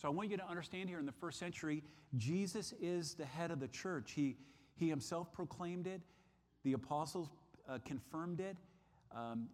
So 0.00 0.08
I 0.08 0.10
want 0.12 0.30
you 0.30 0.38
to 0.38 0.48
understand 0.48 0.88
here 0.88 0.98
in 0.98 1.04
the 1.04 1.12
first 1.12 1.38
century, 1.38 1.82
Jesus 2.16 2.72
is 2.80 3.12
the 3.12 3.26
head 3.26 3.50
of 3.50 3.60
the 3.60 3.68
church. 3.68 4.12
He, 4.12 4.38
he 4.74 4.88
himself 4.88 5.30
proclaimed 5.30 5.86
it, 5.86 6.00
the 6.64 6.72
apostles 6.72 7.28
uh, 7.68 7.78
confirmed 7.84 8.40
it, 8.40 8.56
um, 9.14 9.48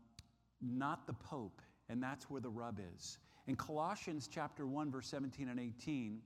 not 0.62 1.04
the 1.09 1.14
Pope. 1.14 1.61
And 1.88 2.00
that's 2.00 2.30
where 2.30 2.40
the 2.40 2.48
rub 2.48 2.78
is. 2.96 3.18
In 3.48 3.56
Colossians 3.56 4.28
chapter 4.32 4.66
1, 4.66 4.88
verse 4.88 5.09
17 5.09 5.48
and 5.48 5.59
18, 5.59 6.20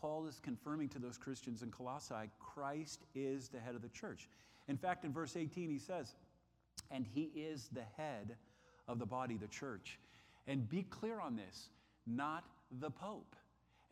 Paul 0.00 0.26
is 0.26 0.40
confirming 0.42 0.88
to 0.90 0.98
those 0.98 1.18
Christians 1.18 1.62
in 1.62 1.70
Colossae 1.70 2.30
Christ 2.38 3.04
is 3.14 3.50
the 3.50 3.60
head 3.60 3.74
of 3.74 3.82
the 3.82 3.90
church. 3.90 4.26
In 4.68 4.78
fact, 4.78 5.04
in 5.04 5.12
verse 5.12 5.36
18, 5.36 5.68
he 5.68 5.78
says, 5.78 6.14
and 6.90 7.04
he 7.06 7.30
is 7.34 7.68
the 7.72 7.84
head 7.98 8.36
of 8.88 8.98
the 8.98 9.06
body, 9.06 9.36
the 9.36 9.48
church. 9.48 9.98
And 10.46 10.66
be 10.66 10.82
clear 10.82 11.20
on 11.20 11.36
this, 11.36 11.68
not 12.06 12.44
the 12.80 12.90
Pope. 12.90 13.36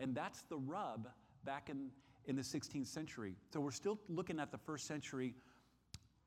And 0.01 0.15
that's 0.15 0.43
the 0.43 0.57
rub 0.57 1.09
back 1.45 1.71
in, 1.71 1.91
in 2.27 2.37
the 2.37 2.43
16th 2.43 2.87
century. 2.87 3.37
So 3.53 3.61
we're 3.61 3.71
still 3.71 3.99
looking 4.09 4.41
at 4.41 4.51
the 4.51 4.59
first 4.59 4.87
century, 4.87 5.35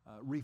uh, 0.08 0.12
re, 0.24 0.44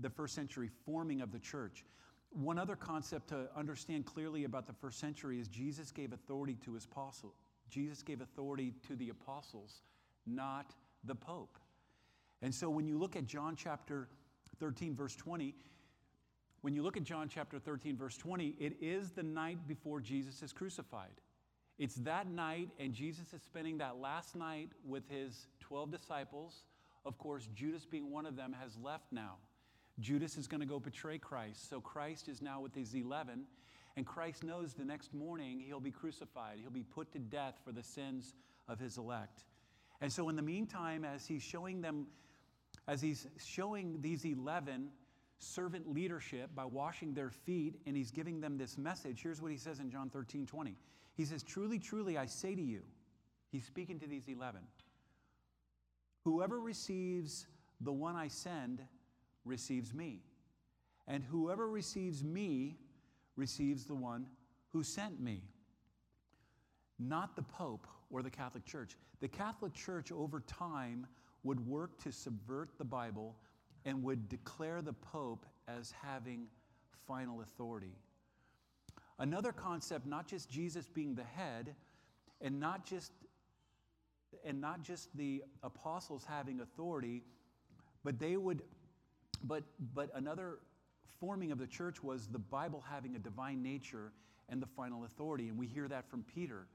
the 0.00 0.10
first 0.10 0.34
century 0.34 0.70
forming 0.84 1.20
of 1.20 1.32
the 1.32 1.38
church. 1.38 1.84
One 2.30 2.58
other 2.58 2.76
concept 2.76 3.28
to 3.28 3.48
understand 3.56 4.04
clearly 4.04 4.44
about 4.44 4.66
the 4.66 4.74
first 4.74 5.00
century 5.00 5.40
is 5.40 5.48
Jesus 5.48 5.90
gave 5.90 6.12
authority 6.12 6.58
to 6.64 6.74
his 6.74 6.84
apostle, 6.84 7.34
Jesus 7.70 8.02
gave 8.02 8.20
authority 8.20 8.74
to 8.86 8.96
the 8.96 9.10
apostles, 9.10 9.82
not 10.26 10.74
the 11.04 11.14
Pope. 11.14 11.58
And 12.42 12.54
so 12.54 12.70
when 12.70 12.86
you 12.86 12.98
look 12.98 13.16
at 13.16 13.26
John 13.26 13.56
chapter 13.56 14.08
13, 14.60 14.94
verse 14.94 15.16
20, 15.16 15.54
when 16.60 16.74
you 16.74 16.82
look 16.82 16.96
at 16.96 17.04
John 17.04 17.28
chapter 17.28 17.58
13, 17.58 17.96
verse 17.96 18.16
20, 18.16 18.56
it 18.58 18.76
is 18.80 19.10
the 19.10 19.22
night 19.22 19.66
before 19.66 20.00
Jesus 20.00 20.42
is 20.42 20.52
crucified. 20.52 21.20
It's 21.78 21.94
that 21.96 22.28
night, 22.28 22.70
and 22.80 22.92
Jesus 22.92 23.32
is 23.32 23.42
spending 23.42 23.78
that 23.78 23.98
last 23.98 24.34
night 24.34 24.70
with 24.84 25.08
his 25.08 25.46
12 25.60 25.92
disciples. 25.92 26.62
Of 27.04 27.18
course, 27.18 27.48
Judas, 27.54 27.84
being 27.84 28.10
one 28.10 28.26
of 28.26 28.34
them, 28.34 28.54
has 28.60 28.76
left 28.82 29.06
now. 29.12 29.36
Judas 30.00 30.36
is 30.36 30.46
going 30.46 30.60
to 30.60 30.66
go 30.66 30.80
betray 30.80 31.18
Christ. 31.18 31.68
So 31.70 31.80
Christ 31.80 32.28
is 32.28 32.42
now 32.42 32.60
with 32.60 32.74
his 32.74 32.94
11. 32.94 33.44
And 33.96 34.06
Christ 34.06 34.44
knows 34.44 34.74
the 34.74 34.84
next 34.84 35.14
morning 35.14 35.60
he'll 35.60 35.80
be 35.80 35.90
crucified, 35.90 36.58
he'll 36.60 36.70
be 36.70 36.84
put 36.84 37.12
to 37.12 37.18
death 37.18 37.54
for 37.64 37.72
the 37.72 37.82
sins 37.82 38.34
of 38.68 38.78
his 38.78 38.96
elect. 38.96 39.44
And 40.00 40.12
so, 40.12 40.28
in 40.28 40.36
the 40.36 40.42
meantime, 40.42 41.04
as 41.04 41.26
he's 41.26 41.42
showing 41.42 41.80
them, 41.80 42.06
as 42.86 43.00
he's 43.00 43.26
showing 43.44 44.00
these 44.00 44.24
11 44.24 44.90
servant 45.40 45.92
leadership 45.92 46.50
by 46.54 46.64
washing 46.64 47.14
their 47.14 47.30
feet 47.30 47.80
and 47.86 47.96
he's 47.96 48.12
giving 48.12 48.40
them 48.40 48.56
this 48.56 48.78
message, 48.78 49.20
here's 49.22 49.42
what 49.42 49.50
he 49.50 49.56
says 49.58 49.80
in 49.80 49.90
John 49.90 50.10
13 50.10 50.46
20. 50.46 50.76
He 51.18 51.24
says, 51.24 51.42
Truly, 51.42 51.80
truly, 51.80 52.16
I 52.16 52.26
say 52.26 52.54
to 52.54 52.62
you, 52.62 52.80
he's 53.50 53.66
speaking 53.66 53.98
to 53.98 54.06
these 54.06 54.28
11, 54.28 54.60
whoever 56.24 56.60
receives 56.60 57.46
the 57.80 57.92
one 57.92 58.14
I 58.16 58.28
send 58.28 58.80
receives 59.44 59.92
me. 59.92 60.22
And 61.08 61.24
whoever 61.24 61.68
receives 61.68 62.22
me 62.22 62.76
receives 63.34 63.84
the 63.84 63.94
one 63.94 64.26
who 64.72 64.84
sent 64.84 65.20
me. 65.20 65.42
Not 67.00 67.34
the 67.34 67.42
Pope 67.42 67.86
or 68.10 68.22
the 68.22 68.30
Catholic 68.30 68.64
Church. 68.64 68.96
The 69.20 69.28
Catholic 69.28 69.74
Church, 69.74 70.12
over 70.12 70.40
time, 70.40 71.06
would 71.42 71.66
work 71.66 71.98
to 72.02 72.12
subvert 72.12 72.70
the 72.78 72.84
Bible 72.84 73.34
and 73.84 74.04
would 74.04 74.28
declare 74.28 74.82
the 74.82 74.92
Pope 74.92 75.46
as 75.66 75.92
having 76.02 76.46
final 77.06 77.40
authority. 77.40 77.96
Another 79.18 79.52
concept, 79.52 80.06
not 80.06 80.26
just 80.28 80.48
Jesus 80.48 80.86
being 80.86 81.14
the 81.14 81.24
head, 81.24 81.74
and 82.40 82.60
not 82.60 82.86
just 82.86 83.12
and 84.44 84.60
not 84.60 84.82
just 84.82 85.16
the 85.16 85.42
apostles 85.62 86.24
having 86.28 86.60
authority, 86.60 87.22
but 88.04 88.18
they 88.18 88.36
would 88.36 88.62
but 89.42 89.64
but 89.94 90.10
another 90.14 90.58
forming 91.18 91.50
of 91.50 91.58
the 91.58 91.66
church 91.66 92.02
was 92.02 92.28
the 92.28 92.38
Bible 92.38 92.84
having 92.88 93.16
a 93.16 93.18
divine 93.18 93.62
nature 93.62 94.12
and 94.48 94.62
the 94.62 94.66
final 94.66 95.04
authority. 95.04 95.48
And 95.48 95.58
we 95.58 95.66
hear 95.66 95.88
that 95.88 96.08
from 96.08 96.22
Peter. 96.22 96.66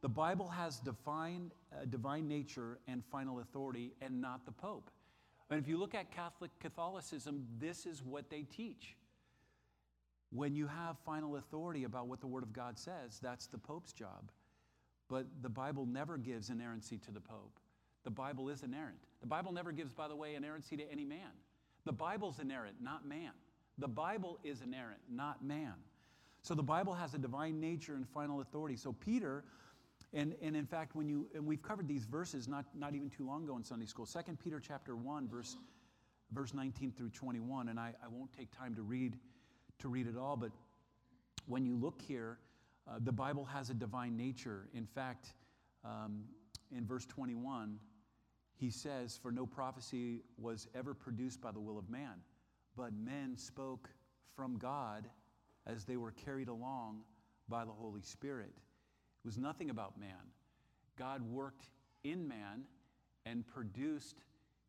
The 0.00 0.08
Bible 0.08 0.48
has 0.48 0.78
divine, 0.78 1.50
uh, 1.72 1.84
divine 1.86 2.28
nature 2.28 2.78
and 2.86 3.04
final 3.04 3.40
authority, 3.40 3.92
and 4.00 4.20
not 4.20 4.46
the 4.46 4.52
Pope. 4.52 4.90
And 5.50 5.58
if 5.58 5.66
you 5.66 5.76
look 5.76 5.94
at 5.94 6.12
Catholic 6.12 6.50
Catholicism, 6.60 7.46
this 7.58 7.86
is 7.86 8.04
what 8.04 8.30
they 8.30 8.42
teach. 8.42 8.94
When 10.30 10.54
you 10.54 10.66
have 10.66 10.98
final 11.06 11.36
authority 11.36 11.84
about 11.84 12.06
what 12.06 12.20
the 12.20 12.26
Word 12.26 12.42
of 12.42 12.52
God 12.52 12.78
says, 12.78 13.18
that's 13.22 13.46
the 13.46 13.58
Pope's 13.58 13.92
job. 13.92 14.30
But 15.08 15.26
the 15.40 15.48
Bible 15.48 15.86
never 15.86 16.18
gives 16.18 16.50
inerrancy 16.50 16.98
to 16.98 17.10
the 17.10 17.20
Pope. 17.20 17.58
The 18.04 18.10
Bible 18.10 18.48
is 18.50 18.62
inerrant. 18.62 18.98
The 19.20 19.26
Bible 19.26 19.52
never 19.52 19.72
gives, 19.72 19.92
by 19.92 20.08
the 20.08 20.16
way, 20.16 20.34
inerrancy 20.34 20.76
to 20.76 20.92
any 20.92 21.04
man. 21.04 21.30
The 21.84 21.92
Bible's 21.92 22.40
inerrant, 22.40 22.76
not 22.80 23.06
man. 23.06 23.32
The 23.78 23.88
Bible 23.88 24.38
is 24.44 24.60
inerrant, 24.60 25.00
not 25.10 25.42
man. 25.42 25.74
So 26.42 26.54
the 26.54 26.62
Bible 26.62 26.94
has 26.94 27.14
a 27.14 27.18
divine 27.18 27.60
nature 27.60 27.94
and 27.94 28.06
final 28.08 28.40
authority. 28.40 28.76
So 28.76 28.92
Peter, 28.92 29.44
and, 30.12 30.34
and 30.42 30.56
in 30.56 30.66
fact, 30.66 30.94
when 30.94 31.08
you, 31.08 31.28
and 31.34 31.46
we've 31.46 31.62
covered 31.62 31.88
these 31.88 32.04
verses 32.04 32.48
not, 32.48 32.66
not 32.74 32.94
even 32.94 33.10
too 33.10 33.26
long 33.26 33.44
ago 33.44 33.56
in 33.56 33.64
Sunday 33.64 33.86
school, 33.86 34.06
2 34.06 34.20
Peter 34.42 34.60
chapter 34.60 34.94
1, 34.96 35.28
verse, 35.28 35.56
verse 36.32 36.54
19 36.54 36.92
through 36.92 37.10
21, 37.10 37.68
and 37.68 37.80
I, 37.80 37.94
I 38.04 38.08
won't 38.08 38.32
take 38.32 38.50
time 38.56 38.74
to 38.74 38.82
read, 38.82 39.16
to 39.80 39.88
read 39.88 40.06
it 40.06 40.16
all, 40.16 40.36
but 40.36 40.50
when 41.46 41.64
you 41.64 41.76
look 41.76 42.00
here, 42.00 42.38
uh, 42.88 42.98
the 43.00 43.12
Bible 43.12 43.44
has 43.44 43.70
a 43.70 43.74
divine 43.74 44.16
nature. 44.16 44.68
In 44.74 44.86
fact, 44.86 45.34
um, 45.84 46.24
in 46.76 46.84
verse 46.86 47.06
21, 47.06 47.78
he 48.56 48.70
says, 48.70 49.18
For 49.22 49.30
no 49.30 49.46
prophecy 49.46 50.22
was 50.36 50.66
ever 50.74 50.94
produced 50.94 51.40
by 51.40 51.52
the 51.52 51.60
will 51.60 51.78
of 51.78 51.88
man 51.88 52.20
but 52.78 52.92
men 52.92 53.36
spoke 53.36 53.90
from 54.36 54.56
God 54.56 55.04
as 55.66 55.84
they 55.84 55.96
were 55.96 56.12
carried 56.12 56.48
along 56.48 57.00
by 57.48 57.64
the 57.64 57.72
Holy 57.72 58.02
Spirit. 58.02 58.52
It 58.54 59.26
was 59.26 59.36
nothing 59.36 59.68
about 59.68 59.98
man. 59.98 60.32
God 60.96 61.20
worked 61.22 61.70
in 62.04 62.26
man 62.26 62.62
and 63.26 63.44
produced 63.46 64.22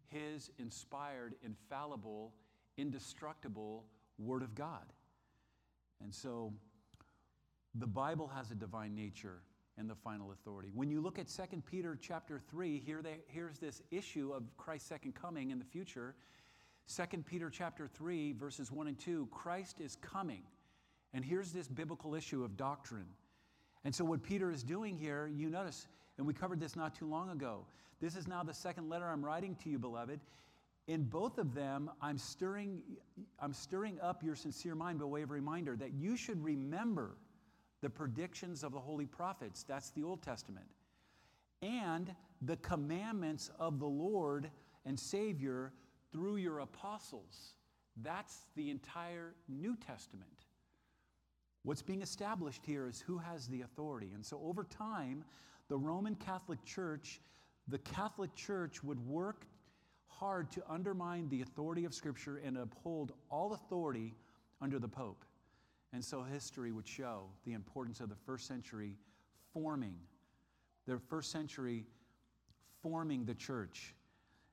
his 0.07 0.49
inspired, 0.57 1.35
infallible, 1.45 2.33
indestructible 2.77 3.85
Word 4.17 4.41
of 4.41 4.55
God. 4.55 4.91
And 6.01 6.13
so 6.13 6.53
the 7.75 7.87
Bible 7.87 8.27
has 8.27 8.51
a 8.51 8.55
divine 8.55 8.95
nature 8.95 9.41
and 9.77 9.89
the 9.89 9.95
final 9.95 10.31
authority. 10.31 10.69
When 10.73 10.89
you 10.89 11.01
look 11.01 11.19
at 11.19 11.27
2 11.27 11.61
Peter 11.65 11.97
chapter 11.99 12.41
3, 12.49 12.81
here 12.85 13.01
they, 13.01 13.19
here's 13.27 13.59
this 13.59 13.81
issue 13.91 14.31
of 14.33 14.43
Christ's 14.57 14.89
second 14.89 15.15
coming 15.15 15.51
in 15.51 15.59
the 15.59 15.65
future. 15.65 16.15
2 16.93 17.03
Peter 17.25 17.49
chapter 17.49 17.87
3 17.87 18.33
verses 18.33 18.71
1 18.71 18.87
and 18.87 18.99
2 18.99 19.27
Christ 19.31 19.79
is 19.79 19.95
coming. 19.97 20.41
And 21.13 21.23
here's 21.23 21.51
this 21.51 21.67
biblical 21.67 22.13
issue 22.15 22.43
of 22.43 22.57
doctrine. 22.57 23.07
And 23.85 23.95
so 23.95 24.03
what 24.03 24.21
Peter 24.21 24.51
is 24.51 24.63
doing 24.63 24.97
here, 24.97 25.27
you 25.33 25.49
notice 25.49 25.87
and 26.17 26.27
we 26.27 26.33
covered 26.33 26.59
this 26.59 26.75
not 26.75 26.93
too 26.93 27.07
long 27.07 27.29
ago. 27.29 27.65
This 28.01 28.15
is 28.17 28.27
now 28.27 28.43
the 28.43 28.53
second 28.53 28.89
letter 28.89 29.07
I'm 29.07 29.23
writing 29.23 29.55
to 29.63 29.69
you 29.69 29.79
beloved. 29.79 30.19
In 30.89 31.03
both 31.03 31.37
of 31.37 31.53
them, 31.53 31.91
I'm 32.01 32.17
stirring, 32.17 32.81
I'm 33.39 33.53
stirring 33.53 33.99
up 34.01 34.23
your 34.23 34.33
sincere 34.33 34.73
mind 34.73 34.97
by 34.97 35.05
way 35.05 35.21
of 35.21 35.29
reminder 35.29 35.75
that 35.75 35.93
you 35.93 36.17
should 36.17 36.43
remember 36.43 37.11
the 37.81 37.91
predictions 37.91 38.63
of 38.63 38.71
the 38.71 38.79
holy 38.79 39.05
prophets. 39.05 39.61
That's 39.61 39.91
the 39.91 40.01
Old 40.01 40.23
Testament. 40.23 40.65
And 41.61 42.15
the 42.41 42.57
commandments 42.57 43.51
of 43.59 43.77
the 43.77 43.85
Lord 43.85 44.49
and 44.83 44.99
Savior 44.99 45.73
through 46.11 46.37
your 46.37 46.61
apostles. 46.61 47.53
That's 48.01 48.47
the 48.55 48.71
entire 48.71 49.35
New 49.47 49.75
Testament. 49.75 50.45
What's 51.61 51.83
being 51.83 52.01
established 52.01 52.65
here 52.65 52.87
is 52.87 52.99
who 52.99 53.19
has 53.19 53.45
the 53.45 53.61
authority. 53.61 54.09
And 54.15 54.25
so 54.25 54.41
over 54.43 54.63
time, 54.63 55.23
the 55.67 55.77
Roman 55.77 56.15
Catholic 56.15 56.65
Church, 56.65 57.21
the 57.67 57.77
Catholic 57.77 58.33
Church 58.33 58.83
would 58.83 59.05
work 59.07 59.45
hard 60.19 60.51
to 60.51 60.61
undermine 60.69 61.29
the 61.29 61.41
authority 61.41 61.85
of 61.85 61.93
Scripture 61.93 62.41
and 62.45 62.57
uphold 62.57 63.13
all 63.29 63.53
authority 63.53 64.13
under 64.61 64.77
the 64.77 64.87
Pope. 64.87 65.23
And 65.93 66.03
so 66.03 66.21
history 66.21 66.71
would 66.71 66.87
show 66.87 67.23
the 67.45 67.53
importance 67.53 67.99
of 67.99 68.09
the 68.09 68.15
first 68.25 68.45
century 68.47 68.95
forming, 69.53 69.95
the 70.85 70.99
first 71.09 71.31
century 71.31 71.85
forming 72.83 73.25
the 73.25 73.33
church. 73.33 73.95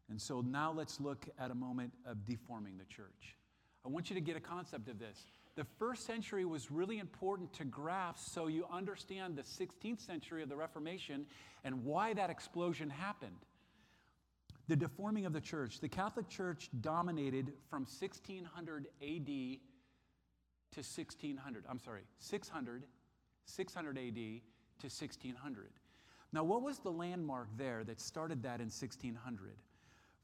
And 0.08 0.20
so 0.20 0.40
now 0.40 0.72
let's 0.72 1.00
look 1.00 1.26
at 1.38 1.50
a 1.50 1.54
moment 1.54 1.92
of 2.06 2.24
deforming 2.24 2.78
the 2.78 2.84
church. 2.84 3.36
I 3.84 3.88
want 3.88 4.08
you 4.08 4.14
to 4.14 4.20
get 4.20 4.36
a 4.36 4.40
concept 4.40 4.88
of 4.88 4.98
this. 4.98 5.26
The 5.56 5.64
first 5.78 6.06
century 6.06 6.44
was 6.44 6.70
really 6.70 6.98
important 6.98 7.52
to 7.54 7.64
grasp 7.64 8.28
so 8.30 8.46
you 8.46 8.66
understand 8.70 9.36
the 9.36 9.42
16th 9.42 10.00
century 10.00 10.42
of 10.42 10.48
the 10.48 10.56
Reformation 10.56 11.26
and 11.64 11.84
why 11.84 12.12
that 12.14 12.30
explosion 12.30 12.88
happened. 12.90 13.46
The 14.68 14.76
deforming 14.76 15.26
of 15.26 15.32
the 15.32 15.40
church. 15.40 15.80
The 15.80 15.88
Catholic 15.88 16.28
Church 16.28 16.68
dominated 16.80 17.52
from 17.70 17.82
1600 17.82 18.86
AD 19.00 19.26
to 19.26 20.80
1600. 20.80 21.64
I'm 21.68 21.78
sorry, 21.78 22.02
600, 22.18 22.84
600 23.44 23.98
AD 23.98 24.14
to 24.14 24.86
1600. 24.88 25.70
Now, 26.32 26.42
what 26.42 26.62
was 26.62 26.80
the 26.80 26.90
landmark 26.90 27.48
there 27.56 27.84
that 27.84 28.00
started 28.00 28.42
that 28.42 28.60
in 28.60 28.66
1600? 28.66 29.56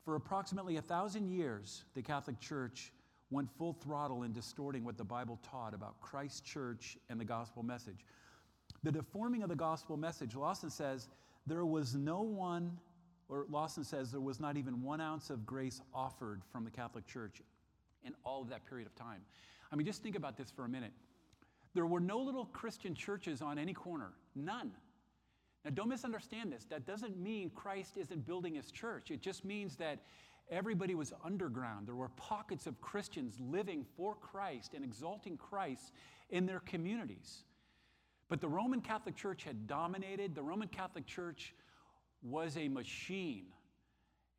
For 0.05 0.17
approximately 0.17 0.77
a 0.77 0.83
thousand 0.83 1.29
years, 1.29 1.85
the 1.95 2.03
Catholic 2.03 2.41
Church 2.41 2.93
went 3.31 3.49
full 3.57 3.73
throttle 3.73 4.25
in 4.25 4.33
distorting 4.33 4.85
what 4.85 4.99
the 4.99 5.05
Bible 5.05 5.39
taught 5.49 5.73
about 5.75 6.01
Christ's 6.01 6.41
church 6.41 6.99
and 7.09 7.19
the 7.19 7.25
gospel 7.25 7.63
message. 7.63 8.05
The 8.83 8.93
deforming 8.93 9.43
of 9.43 9.49
the 9.49 9.57
gospel 9.57 9.97
message, 9.97 10.35
Lawson 10.35 10.71
says, 10.71 11.09
there 11.47 11.65
was 11.65 11.95
no 11.95 12.21
one, 12.21 12.79
or 13.33 13.47
Lawson 13.49 13.83
says, 13.83 14.11
there 14.11 14.21
was 14.21 14.41
not 14.41 14.59
even 14.59 14.83
one 14.83 15.01
ounce 15.01 15.31
of 15.31 15.47
grace 15.47 15.81
offered 15.95 16.43
from 16.53 16.65
the 16.65 16.71
Catholic 16.71 17.07
Church 17.07 17.41
in 18.05 18.13
all 18.25 18.43
of 18.43 18.51
that 18.51 18.67
period 18.67 18.87
of 18.87 18.95
time. 18.95 19.23
I 19.73 19.77
mean, 19.77 19.87
just 19.87 20.03
think 20.03 20.17
about 20.17 20.37
this 20.37 20.51
for 20.51 20.67
a 20.67 20.69
minute. 20.69 20.93
There 21.73 21.87
were 21.87 21.99
no 21.99 22.19
little 22.19 22.45
Christian 22.45 22.95
churches 22.95 23.41
on 23.41 23.59
any 23.59 23.73
corner, 23.73 24.11
none. 24.35 24.73
Now, 25.65 25.71
don't 25.71 25.89
misunderstand 25.89 26.53
this. 26.53 26.67
That 26.69 26.85
doesn't 26.85 27.17
mean 27.17 27.51
Christ 27.55 27.97
isn't 27.97 28.27
building 28.27 28.55
his 28.55 28.71
church. 28.71 29.11
It 29.11 29.23
just 29.23 29.47
means 29.47 29.77
that 29.77 30.01
everybody 30.51 30.95
was 30.95 31.15
underground. 31.25 31.89
There 31.89 31.95
were 31.95 32.11
pockets 32.11 32.67
of 32.67 32.79
Christians 32.83 33.39
living 33.41 33.87
for 33.97 34.15
Christ 34.17 34.75
and 34.75 34.85
exalting 34.85 35.39
Christ 35.39 35.93
in 36.29 36.45
their 36.45 36.61
communities. 36.61 37.45
But 38.29 38.43
the 38.43 38.49
Roman 38.49 38.83
Catholic 38.83 39.17
Church 39.17 39.45
had 39.45 39.67
dominated. 39.67 40.35
The 40.35 40.43
Roman 40.43 40.69
Catholic 40.69 41.07
Church 41.07 41.55
was 42.23 42.57
a 42.57 42.69
machine. 42.69 43.47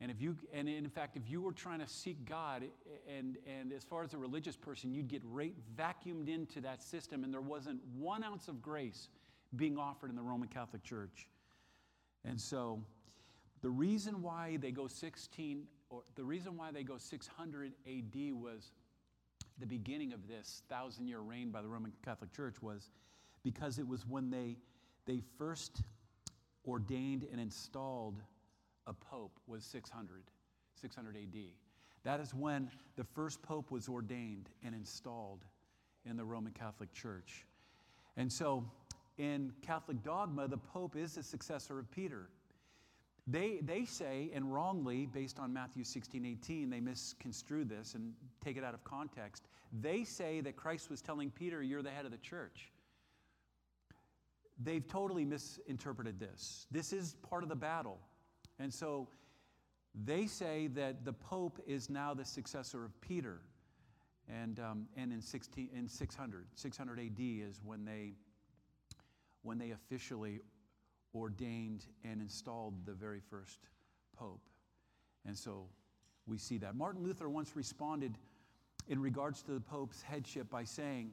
And 0.01 0.11
if 0.11 0.21
you 0.21 0.35
and 0.53 0.67
in 0.67 0.89
fact, 0.89 1.15
if 1.15 1.29
you 1.29 1.41
were 1.41 1.53
trying 1.53 1.79
to 1.79 1.87
seek 1.87 2.25
God 2.25 2.63
and, 3.07 3.37
and 3.47 3.71
as 3.71 3.83
far 3.83 4.03
as 4.03 4.13
a 4.13 4.17
religious 4.17 4.57
person, 4.57 4.91
you'd 4.91 5.07
get 5.07 5.21
right 5.23 5.55
vacuumed 5.77 6.27
into 6.27 6.59
that 6.61 6.83
system, 6.83 7.23
and 7.23 7.33
there 7.33 7.41
wasn't 7.41 7.79
one 7.97 8.23
ounce 8.23 8.47
of 8.47 8.61
grace 8.61 9.07
being 9.55 9.77
offered 9.77 10.09
in 10.09 10.15
the 10.15 10.21
Roman 10.21 10.49
Catholic 10.49 10.83
Church. 10.83 11.27
And 12.25 12.39
so 12.39 12.81
the 13.61 13.69
reason 13.69 14.21
why 14.21 14.57
they 14.57 14.71
go 14.71 14.87
16 14.87 15.63
or 15.89 16.01
the 16.15 16.23
reason 16.23 16.57
why 16.57 16.71
they 16.71 16.83
go 16.83 16.97
600 16.97 17.71
AD 17.87 18.33
was 18.33 18.71
the 19.59 19.65
beginning 19.65 20.11
of 20.11 20.27
this 20.27 20.63
thousand 20.67 21.07
year 21.07 21.19
reign 21.19 21.51
by 21.51 21.61
the 21.61 21.67
Roman 21.67 21.93
Catholic 22.03 22.33
Church 22.33 22.61
was 22.61 22.89
because 23.43 23.77
it 23.79 23.87
was 23.87 24.05
when 24.07 24.29
they 24.29 24.57
they 25.05 25.21
first 25.37 25.81
ordained 26.67 27.27
and 27.31 27.39
installed 27.39 28.21
a 28.87 28.93
pope 28.93 29.39
was 29.47 29.63
600 29.63 30.23
600 30.81 31.15
AD. 31.15 31.39
That 32.03 32.19
is 32.19 32.33
when 32.33 32.69
the 32.97 33.03
first 33.03 33.41
pope 33.41 33.71
was 33.71 33.87
ordained 33.87 34.49
and 34.65 34.75
installed 34.75 35.45
in 36.05 36.17
the 36.17 36.25
Roman 36.25 36.51
Catholic 36.51 36.91
Church. 36.93 37.45
And 38.17 38.31
so 38.31 38.65
in 39.17 39.53
Catholic 39.61 40.03
dogma, 40.03 40.47
the 40.47 40.57
Pope 40.57 40.95
is 40.95 41.15
the 41.15 41.23
successor 41.23 41.79
of 41.79 41.89
Peter. 41.91 42.29
They, 43.25 43.59
they 43.61 43.85
say, 43.85 44.29
and 44.33 44.53
wrongly, 44.53 45.05
based 45.05 45.39
on 45.39 45.53
Matthew 45.53 45.83
16, 45.85 46.25
18, 46.25 46.69
they 46.69 46.81
misconstrue 46.81 47.63
this 47.63 47.95
and 47.95 48.13
take 48.43 48.57
it 48.57 48.63
out 48.63 48.73
of 48.73 48.83
context. 48.83 49.43
They 49.81 50.03
say 50.03 50.41
that 50.41 50.57
Christ 50.57 50.89
was 50.89 51.01
telling 51.01 51.31
Peter, 51.31 51.63
You're 51.63 51.81
the 51.81 51.89
head 51.89 52.05
of 52.05 52.11
the 52.11 52.17
church. 52.17 52.72
They've 54.61 54.87
totally 54.87 55.25
misinterpreted 55.25 56.19
this. 56.19 56.67
This 56.71 56.93
is 56.93 57.15
part 57.27 57.43
of 57.43 57.49
the 57.49 57.55
battle. 57.55 57.99
And 58.59 58.73
so 58.73 59.07
they 59.95 60.27
say 60.27 60.67
that 60.67 61.05
the 61.05 61.13
Pope 61.13 61.59
is 61.67 61.89
now 61.89 62.13
the 62.13 62.25
successor 62.25 62.85
of 62.85 62.99
Peter. 63.01 63.41
And, 64.29 64.59
um, 64.59 64.87
and 64.95 65.11
in, 65.11 65.21
16, 65.21 65.69
in 65.75 65.87
600, 65.87 66.45
600 66.55 66.99
AD 66.99 67.19
is 67.19 67.61
when 67.63 67.83
they, 67.83 68.13
when 69.41 69.57
they 69.57 69.71
officially 69.71 70.39
ordained 71.13 71.85
and 72.03 72.21
installed 72.21 72.85
the 72.85 72.93
very 72.93 73.19
first 73.19 73.59
pope. 74.17 74.41
And 75.25 75.37
so 75.37 75.67
we 76.25 76.37
see 76.37 76.57
that. 76.59 76.75
Martin 76.75 77.03
Luther 77.03 77.29
once 77.29 77.55
responded 77.55 78.17
in 78.87 78.99
regards 78.99 79.41
to 79.43 79.51
the 79.51 79.59
pope's 79.59 80.01
headship 80.01 80.49
by 80.49 80.63
saying, 80.63 81.11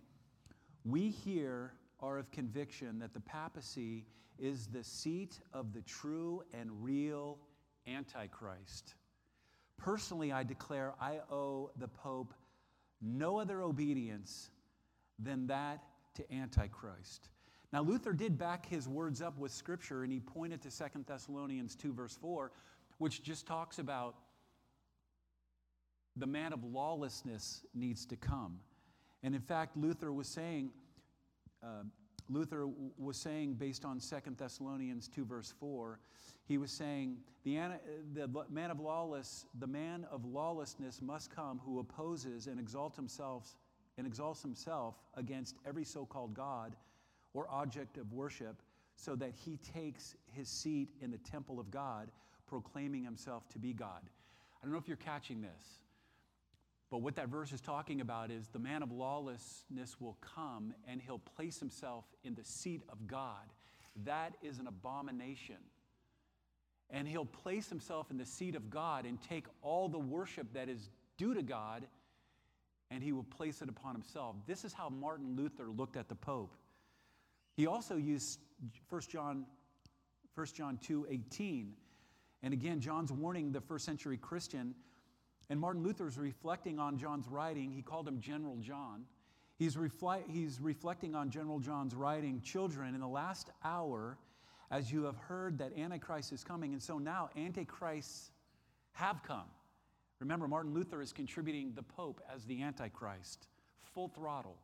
We 0.85 1.11
here 1.11 1.73
are 2.03 2.19
of 2.19 2.31
conviction 2.31 2.99
that 2.99 3.15
the 3.15 3.21
papacy 3.21 4.07
is 4.39 4.67
the 4.67 4.83
seat 4.83 5.41
of 5.53 5.73
the 5.73 5.83
true 5.83 6.43
and 6.53 6.71
real 6.83 7.39
Antichrist. 7.87 8.95
Personally, 9.77 10.33
I 10.33 10.43
declare 10.43 10.93
I 11.01 11.21
owe 11.31 11.71
the 11.79 11.89
Pope 11.89 12.35
no 13.01 13.39
other 13.39 13.63
obedience 13.63 14.51
than 15.19 15.47
that 15.47 15.83
to 16.15 16.33
Antichrist. 16.33 17.29
Now, 17.73 17.83
Luther 17.83 18.13
did 18.13 18.37
back 18.37 18.67
his 18.67 18.89
words 18.89 19.23
up 19.23 19.39
with 19.39 19.53
Scripture, 19.53 20.03
and 20.03 20.13
he 20.13 20.21
pointed 20.21 20.61
to 20.63 20.71
Second 20.71 21.07
Thessalonians 21.07 21.77
2, 21.77 21.93
verse 21.93 22.17
4, 22.21 22.51
which 22.99 23.23
just 23.23 23.47
talks 23.47 23.79
about 23.79 24.17
the 26.17 26.27
man 26.27 26.53
of 26.53 26.65
lawlessness 26.65 27.63
needs 27.75 28.05
to 28.07 28.17
come. 28.17 28.59
And 29.23 29.35
in 29.35 29.41
fact, 29.41 29.77
Luther 29.77 30.13
was 30.13 30.27
saying, 30.27 30.71
uh, 31.63 31.83
Luther 32.29 32.69
was 32.97 33.17
saying, 33.17 33.55
based 33.55 33.85
on 33.85 33.99
Second 33.99 34.39
Thessalonians 34.39 35.09
2, 35.09 35.25
verse 35.25 35.53
4, 35.59 35.99
he 36.47 36.59
was 36.59 36.71
saying, 36.71 37.17
the, 37.45 37.79
the 38.13 38.29
man 38.49 38.71
of 38.71 38.81
lawless, 38.81 39.47
the 39.59 39.67
man 39.67 40.07
of 40.11 40.25
lawlessness 40.25 41.03
must 41.03 41.35
come 41.35 41.61
who 41.65 41.81
opposes 41.81 42.47
and 42.47 42.61
exalts 42.61 42.97
himself 42.97 43.57
and 43.99 44.07
exalts 44.07 44.43
himself 44.43 44.95
against 45.15 45.57
every 45.67 45.85
so-called 45.85 46.35
God 46.35 46.77
or 47.35 47.47
object 47.51 47.99
of 47.99 48.13
worship, 48.13 48.63
so 48.97 49.15
that 49.17 49.33
he 49.35 49.59
takes 49.59 50.17
his 50.33 50.49
seat 50.49 50.89
in 51.01 51.11
the 51.11 51.19
temple 51.19 51.61
of 51.61 51.71
God, 51.71 52.11
proclaiming 52.47 53.05
himself 53.05 53.49
to 53.51 53.59
be 53.59 53.73
God. 53.73 54.03
I 54.61 54.65
don't 54.65 54.73
know 54.73 54.79
if 54.79 54.89
you're 54.89 54.97
catching 54.97 55.41
this. 55.41 55.81
But 56.91 57.03
what 57.03 57.15
that 57.17 57.29
verse 57.29 57.53
is 57.53 57.61
talking 57.61 58.01
about 58.01 58.31
is 58.31 58.49
the 58.49 58.59
man 58.59 58.83
of 58.83 58.91
lawlessness 58.91 60.01
will 60.01 60.19
come 60.21 60.75
and 60.89 61.01
he'll 61.01 61.21
place 61.21 61.61
himself 61.61 62.05
in 62.25 62.35
the 62.35 62.45
seat 62.45 62.83
of 62.89 63.07
God. 63.07 63.53
That 64.05 64.35
is 64.43 64.59
an 64.59 64.67
abomination. 64.67 65.57
And 66.91 67.07
he'll 67.07 67.25
place 67.25 67.69
himself 67.69 68.11
in 68.11 68.19
the 68.19 68.27
seat 68.27 68.57
of 68.57 68.71
God 68.71 69.05
and 69.07 69.23
take 69.23 69.47
all 69.63 69.89
the 69.89 69.99
worship 69.99 70.53
that 70.55 70.69
is 70.69 70.91
due 71.17 71.35
to 71.35 71.43
God 71.43 71.87
and 72.91 73.05
he 73.05 73.13
will 73.13 73.25
place 73.25 73.63
it 73.63 73.69
upon 73.69 73.95
himself. 73.95 74.35
This 74.49 74.65
is 74.65 74.73
how 74.73 74.89
Martin 74.89 75.37
Luther 75.37 75.69
looked 75.71 75.97
at 75.97 76.09
the 76.09 76.17
Pope. 76.17 76.57
He 77.57 77.69
also 77.69 77.97
used 77.97 78.41
1 78.89 79.03
John, 79.03 79.47
1 80.35 80.47
John 80.55 80.79
2 80.83 81.07
18. 81.09 81.73
And 82.43 82.53
again, 82.53 82.81
John's 82.81 83.13
warning 83.13 83.53
the 83.53 83.61
first 83.61 83.85
century 83.85 84.17
Christian 84.17 84.75
and 85.51 85.59
Martin 85.59 85.83
Luther 85.83 86.07
is 86.07 86.17
reflecting 86.17 86.79
on 86.79 86.97
John's 86.97 87.27
writing. 87.29 87.73
He 87.73 87.83
called 87.83 88.07
him 88.07 88.21
General 88.21 88.57
John. 88.59 89.05
He's, 89.59 89.77
refle- 89.77 90.23
he's 90.31 90.61
reflecting 90.61 91.17
on 91.17 91.29
General 91.29 91.59
John's 91.59 91.95
writing, 91.95 92.41
Children, 92.41 92.95
in 92.95 93.01
the 93.01 93.09
last 93.09 93.51
hour, 93.65 94.17
as 94.71 94.93
you 94.93 95.03
have 95.03 95.17
heard 95.17 95.59
that 95.59 95.77
Antichrist 95.77 96.33
is 96.33 96.45
coming, 96.45 96.73
and 96.73 96.81
so 96.81 96.99
now 96.99 97.29
Antichrists 97.37 98.31
have 98.93 99.23
come. 99.25 99.45
Remember, 100.21 100.47
Martin 100.47 100.73
Luther 100.73 101.03
is 101.03 101.13
contributing 101.13 101.73
the 101.75 101.83
Pope 101.83 102.21
as 102.33 102.45
the 102.45 102.63
Antichrist, 102.63 103.49
full 103.93 104.09
throttle. 104.09 104.57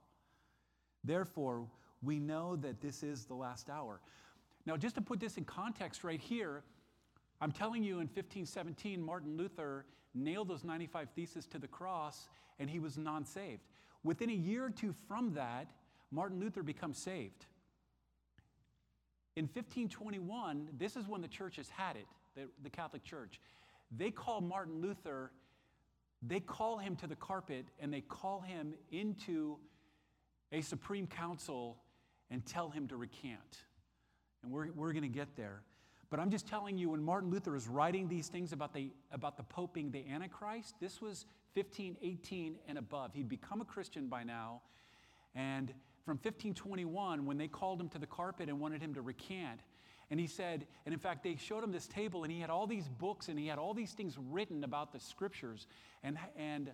Therefore, 1.02 1.66
we 2.02 2.20
know 2.20 2.54
that 2.56 2.80
this 2.80 3.02
is 3.02 3.24
the 3.24 3.34
last 3.34 3.68
hour. 3.68 4.00
Now, 4.66 4.76
just 4.76 4.94
to 4.94 5.00
put 5.00 5.18
this 5.18 5.36
in 5.36 5.44
context 5.44 6.04
right 6.04 6.20
here, 6.20 6.62
I'm 7.40 7.52
telling 7.52 7.82
you 7.82 7.94
in 7.94 8.06
1517, 8.06 9.02
Martin 9.02 9.36
Luther 9.36 9.84
nailed 10.16 10.48
those 10.48 10.64
95 10.64 11.08
theses 11.14 11.46
to 11.46 11.58
the 11.58 11.68
cross, 11.68 12.28
and 12.58 12.68
he 12.70 12.78
was 12.78 12.96
non 12.96 13.24
saved. 13.24 13.62
Within 14.02 14.30
a 14.30 14.34
year 14.34 14.64
or 14.64 14.70
two 14.70 14.94
from 15.08 15.34
that, 15.34 15.68
Martin 16.10 16.40
Luther 16.40 16.62
becomes 16.62 16.98
saved. 16.98 17.46
In 19.36 19.44
1521, 19.44 20.68
this 20.78 20.96
is 20.96 21.06
when 21.06 21.20
the 21.20 21.28
church 21.28 21.56
has 21.56 21.68
had 21.68 21.96
it, 21.96 22.06
the, 22.34 22.48
the 22.62 22.70
Catholic 22.70 23.04
Church. 23.04 23.40
They 23.94 24.10
call 24.10 24.40
Martin 24.40 24.80
Luther, 24.80 25.30
they 26.22 26.40
call 26.40 26.78
him 26.78 26.96
to 26.96 27.06
the 27.06 27.16
carpet 27.16 27.66
and 27.78 27.92
they 27.92 28.00
call 28.00 28.40
him 28.40 28.74
into 28.90 29.58
a 30.52 30.60
Supreme 30.62 31.06
Council 31.06 31.76
and 32.30 32.44
tell 32.46 32.70
him 32.70 32.88
to 32.88 32.96
recant. 32.96 33.64
And 34.42 34.50
we're, 34.50 34.70
we're 34.72 34.92
going 34.92 35.02
to 35.02 35.08
get 35.08 35.36
there. 35.36 35.62
But 36.08 36.20
I'm 36.20 36.30
just 36.30 36.46
telling 36.46 36.78
you, 36.78 36.90
when 36.90 37.02
Martin 37.02 37.30
Luther 37.30 37.56
is 37.56 37.66
writing 37.66 38.08
these 38.08 38.28
things 38.28 38.52
about 38.52 38.72
the, 38.72 38.90
about 39.10 39.36
the 39.36 39.42
Pope 39.42 39.74
being 39.74 39.90
the 39.90 40.04
Antichrist, 40.08 40.74
this 40.80 41.00
was 41.00 41.26
1518 41.54 42.56
and 42.68 42.78
above. 42.78 43.12
He'd 43.12 43.28
become 43.28 43.60
a 43.60 43.64
Christian 43.64 44.08
by 44.08 44.22
now. 44.22 44.60
And 45.34 45.72
from 46.04 46.16
1521, 46.16 47.26
when 47.26 47.38
they 47.38 47.48
called 47.48 47.80
him 47.80 47.88
to 47.90 47.98
the 47.98 48.06
carpet 48.06 48.48
and 48.48 48.60
wanted 48.60 48.80
him 48.80 48.94
to 48.94 49.02
recant, 49.02 49.60
and 50.10 50.20
he 50.20 50.28
said, 50.28 50.66
and 50.84 50.92
in 50.92 51.00
fact, 51.00 51.24
they 51.24 51.34
showed 51.34 51.64
him 51.64 51.72
this 51.72 51.88
table, 51.88 52.22
and 52.22 52.32
he 52.32 52.40
had 52.40 52.50
all 52.50 52.66
these 52.66 52.88
books, 52.88 53.28
and 53.28 53.36
he 53.36 53.48
had 53.48 53.58
all 53.58 53.74
these 53.74 53.92
things 53.92 54.16
written 54.30 54.62
about 54.62 54.92
the 54.92 55.00
scriptures 55.00 55.66
and, 56.04 56.16
and 56.36 56.70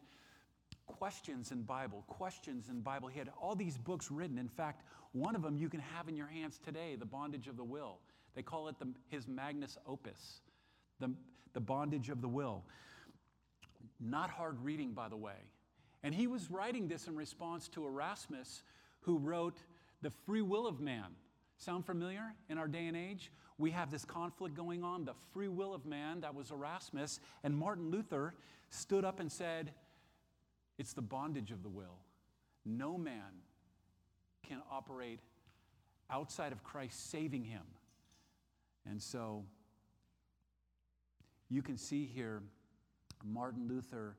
questions 0.86 1.50
in 1.50 1.62
Bible, 1.62 2.04
questions 2.08 2.68
in 2.68 2.80
Bible. 2.80 3.08
He 3.08 3.18
had 3.18 3.30
all 3.40 3.54
these 3.54 3.78
books 3.78 4.10
written. 4.10 4.36
In 4.36 4.48
fact, 4.48 4.82
one 5.12 5.34
of 5.34 5.42
them 5.42 5.56
you 5.56 5.70
can 5.70 5.80
have 5.80 6.08
in 6.08 6.16
your 6.16 6.26
hands 6.26 6.58
today, 6.62 6.96
The 6.98 7.06
Bondage 7.06 7.48
of 7.48 7.56
the 7.56 7.64
Will. 7.64 7.98
They 8.34 8.42
call 8.42 8.68
it 8.68 8.78
the, 8.78 8.88
his 9.08 9.28
magnus 9.28 9.76
opus, 9.86 10.40
the, 11.00 11.12
the 11.52 11.60
bondage 11.60 12.08
of 12.08 12.20
the 12.20 12.28
will. 12.28 12.64
Not 14.00 14.30
hard 14.30 14.62
reading, 14.64 14.92
by 14.92 15.08
the 15.08 15.16
way. 15.16 15.36
And 16.02 16.14
he 16.14 16.26
was 16.26 16.50
writing 16.50 16.88
this 16.88 17.06
in 17.06 17.16
response 17.16 17.68
to 17.68 17.86
Erasmus, 17.86 18.62
who 19.00 19.18
wrote 19.18 19.58
The 20.00 20.10
Free 20.26 20.42
Will 20.42 20.66
of 20.66 20.80
Man. 20.80 21.14
Sound 21.58 21.86
familiar 21.86 22.34
in 22.48 22.58
our 22.58 22.66
day 22.66 22.86
and 22.86 22.96
age? 22.96 23.30
We 23.58 23.70
have 23.70 23.90
this 23.90 24.04
conflict 24.04 24.56
going 24.56 24.82
on, 24.82 25.04
the 25.04 25.14
free 25.32 25.46
will 25.46 25.72
of 25.72 25.86
man, 25.86 26.22
that 26.22 26.34
was 26.34 26.50
Erasmus. 26.50 27.20
And 27.44 27.56
Martin 27.56 27.90
Luther 27.90 28.34
stood 28.70 29.04
up 29.04 29.20
and 29.20 29.30
said, 29.30 29.72
It's 30.78 30.92
the 30.92 31.02
bondage 31.02 31.52
of 31.52 31.62
the 31.62 31.68
will. 31.68 31.98
No 32.64 32.98
man 32.98 33.42
can 34.42 34.60
operate 34.70 35.20
outside 36.10 36.50
of 36.50 36.64
Christ 36.64 37.10
saving 37.10 37.44
him. 37.44 37.62
And 38.88 39.00
so 39.00 39.44
you 41.48 41.62
can 41.62 41.76
see 41.76 42.06
here 42.06 42.42
Martin 43.24 43.68
Luther, 43.68 44.16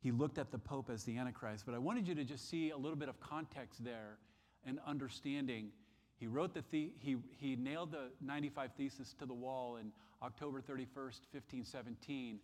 he 0.00 0.10
looked 0.10 0.38
at 0.38 0.50
the 0.50 0.58
Pope 0.58 0.90
as 0.90 1.04
the 1.04 1.16
Antichrist, 1.16 1.64
but 1.66 1.74
I 1.74 1.78
wanted 1.78 2.06
you 2.06 2.14
to 2.14 2.24
just 2.24 2.48
see 2.48 2.70
a 2.70 2.76
little 2.76 2.96
bit 2.96 3.08
of 3.08 3.20
context 3.20 3.84
there 3.84 4.18
and 4.64 4.78
understanding. 4.86 5.70
He 6.16 6.26
wrote 6.26 6.54
the, 6.54 6.64
the 6.70 6.92
he, 6.98 7.16
he 7.36 7.56
nailed 7.56 7.92
the 7.92 8.10
95 8.20 8.70
Thesis 8.76 9.14
to 9.18 9.26
the 9.26 9.34
wall 9.34 9.76
in 9.76 9.92
October 10.22 10.60
31st, 10.60 11.26
1517, 11.32 12.38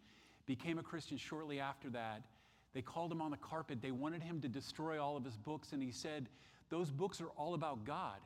became 0.47 0.79
a 0.79 0.83
Christian 0.83 1.17
shortly 1.17 1.61
after 1.61 1.89
that. 1.91 2.23
They 2.75 2.83
called 2.83 3.13
him 3.13 3.23
on 3.23 3.31
the 3.31 3.37
carpet. 3.37 3.81
They 3.81 3.93
wanted 3.93 4.23
him 4.23 4.41
to 4.41 4.49
destroy 4.49 5.03
all 5.03 5.17
of 5.17 5.25
his 5.25 5.37
books, 5.37 5.73
and 5.73 5.83
he 5.83 5.91
said, 5.91 6.29
Those 6.71 6.91
books 6.91 7.21
are 7.21 7.29
all 7.37 7.55
about 7.55 7.85
God 7.85 8.19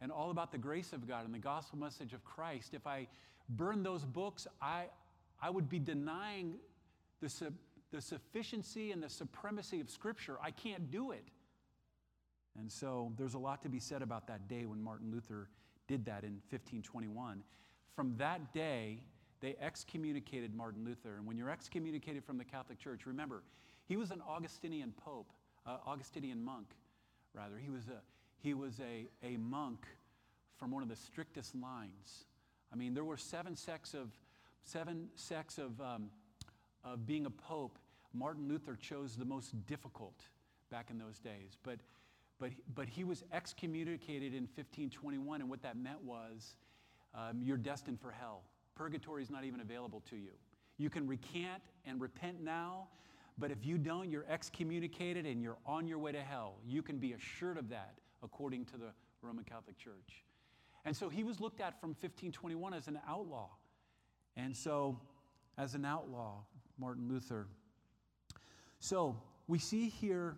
and 0.00 0.12
all 0.12 0.30
about 0.30 0.52
the 0.52 0.58
grace 0.58 0.92
of 0.92 1.06
God 1.08 1.24
and 1.24 1.34
the 1.34 1.38
gospel 1.38 1.78
message 1.78 2.12
of 2.12 2.24
Christ, 2.24 2.74
if 2.74 2.86
I 2.86 3.08
burn 3.48 3.82
those 3.82 4.04
books, 4.04 4.46
I, 4.60 4.86
I 5.42 5.50
would 5.50 5.68
be 5.68 5.78
denying 5.78 6.54
the, 7.20 7.28
su- 7.28 7.54
the 7.90 8.00
sufficiency 8.00 8.92
and 8.92 9.02
the 9.02 9.08
supremacy 9.08 9.80
of 9.80 9.90
Scripture. 9.90 10.36
I 10.42 10.50
can't 10.50 10.90
do 10.90 11.10
it. 11.10 11.24
And 12.58 12.70
so 12.70 13.12
there's 13.16 13.34
a 13.34 13.38
lot 13.38 13.62
to 13.62 13.68
be 13.68 13.78
said 13.78 14.02
about 14.02 14.26
that 14.28 14.48
day 14.48 14.66
when 14.66 14.82
Martin 14.82 15.10
Luther 15.10 15.48
did 15.86 16.04
that 16.06 16.24
in 16.24 16.32
1521. 16.50 17.42
From 17.94 18.14
that 18.18 18.52
day, 18.52 19.00
they 19.40 19.56
excommunicated 19.60 20.54
Martin 20.54 20.84
Luther. 20.84 21.16
And 21.16 21.26
when 21.26 21.36
you're 21.36 21.50
excommunicated 21.50 22.24
from 22.24 22.38
the 22.38 22.44
Catholic 22.44 22.78
Church, 22.78 23.06
remember, 23.06 23.42
he 23.86 23.96
was 23.96 24.10
an 24.10 24.20
Augustinian 24.28 24.92
pope, 25.04 25.32
uh, 25.66 25.78
Augustinian 25.86 26.44
monk, 26.44 26.66
rather. 27.32 27.58
He 27.58 27.70
was 27.70 27.84
a, 27.88 28.00
he 28.42 28.54
was 28.54 28.80
a, 28.80 29.08
a 29.26 29.36
monk 29.36 29.86
from 30.56 30.70
one 30.70 30.82
of 30.82 30.88
the 30.88 30.96
strictest 30.96 31.54
lines. 31.54 32.24
I 32.72 32.76
mean, 32.76 32.94
there 32.94 33.04
were 33.04 33.16
seven 33.16 33.56
sects 33.56 33.94
of, 33.94 34.10
seven 34.64 35.08
sects 35.14 35.58
of, 35.58 35.80
um, 35.80 36.10
of 36.84 37.06
being 37.06 37.26
a 37.26 37.30
pope. 37.30 37.78
Martin 38.12 38.48
Luther 38.48 38.76
chose 38.76 39.16
the 39.16 39.24
most 39.24 39.54
difficult 39.66 40.20
back 40.70 40.90
in 40.90 40.98
those 40.98 41.18
days. 41.18 41.58
But, 41.62 41.78
but, 42.38 42.50
but 42.74 42.88
he 42.88 43.04
was 43.04 43.24
excommunicated 43.32 44.34
in 44.34 44.42
1521, 44.42 45.40
and 45.40 45.50
what 45.50 45.62
that 45.62 45.76
meant 45.76 46.02
was 46.04 46.56
um, 47.14 47.40
you're 47.42 47.56
destined 47.56 48.00
for 48.00 48.10
hell. 48.10 48.42
Purgatory 48.74 49.22
is 49.22 49.30
not 49.30 49.44
even 49.44 49.60
available 49.60 50.02
to 50.10 50.16
you. 50.16 50.32
You 50.76 50.90
can 50.90 51.06
recant 51.06 51.62
and 51.86 52.00
repent 52.00 52.40
now, 52.42 52.88
But 53.38 53.52
if 53.52 53.64
you 53.64 53.78
don't, 53.78 54.10
you're 54.10 54.26
excommunicated 54.28 55.24
and 55.24 55.42
you're 55.42 55.58
on 55.64 55.86
your 55.86 55.98
way 55.98 56.12
to 56.12 56.20
hell. 56.20 56.56
You 56.66 56.82
can 56.82 56.98
be 56.98 57.12
assured 57.12 57.56
of 57.56 57.68
that 57.70 57.94
according 58.22 58.64
to 58.66 58.76
the 58.76 58.92
Roman 59.22 59.44
Catholic 59.44 59.78
Church. 59.78 60.24
And 60.84 60.96
so 60.96 61.08
he 61.08 61.24
was 61.24 61.40
looked 61.40 61.60
at 61.60 61.80
from 61.80 61.90
1521 61.90 62.74
as 62.74 62.88
an 62.88 62.98
outlaw. 63.06 63.48
And 64.36 64.56
so, 64.56 65.00
as 65.56 65.74
an 65.74 65.84
outlaw, 65.84 66.36
Martin 66.78 67.08
Luther. 67.08 67.48
So, 68.78 69.20
we 69.48 69.58
see 69.58 69.88
here 69.88 70.36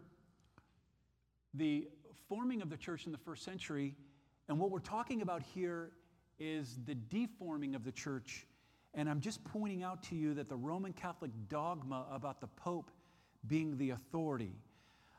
the 1.55 1.89
forming 2.29 2.63
of 2.63 2.71
the 2.71 2.77
church 2.77 3.07
in 3.07 3.13
the 3.13 3.19
first 3.19 3.45
century. 3.45 3.95
And 4.49 4.59
what 4.59 4.71
we're 4.71 4.79
talking 4.79 5.21
about 5.23 5.43
here 5.43 5.91
is 6.39 6.79
the 6.87 6.95
deforming 6.95 7.75
of 7.75 7.85
the 7.85 7.93
church. 7.93 8.47
And 8.95 9.09
I'm 9.09 9.21
just 9.21 9.45
pointing 9.45 9.83
out 9.83 10.03
to 10.05 10.17
you 10.17 10.35
that 10.35 10.49
the 10.49 10.57
Roman 10.57 10.93
Catholic 10.93 11.31
dogma 11.49 12.07
about 12.11 12.41
the 12.41 12.47
Pope 12.49 12.91
being 13.47 13.77
the 13.77 13.91
authority. 13.91 14.55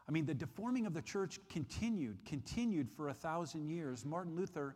I 0.07 0.11
mean, 0.11 0.25
the 0.25 0.33
deforming 0.33 0.85
of 0.85 0.93
the 0.93 1.01
church 1.01 1.39
continued, 1.49 2.17
continued 2.25 2.89
for 2.89 3.09
a 3.09 3.13
thousand 3.13 3.69
years. 3.69 4.05
Martin 4.05 4.35
Luther, 4.35 4.75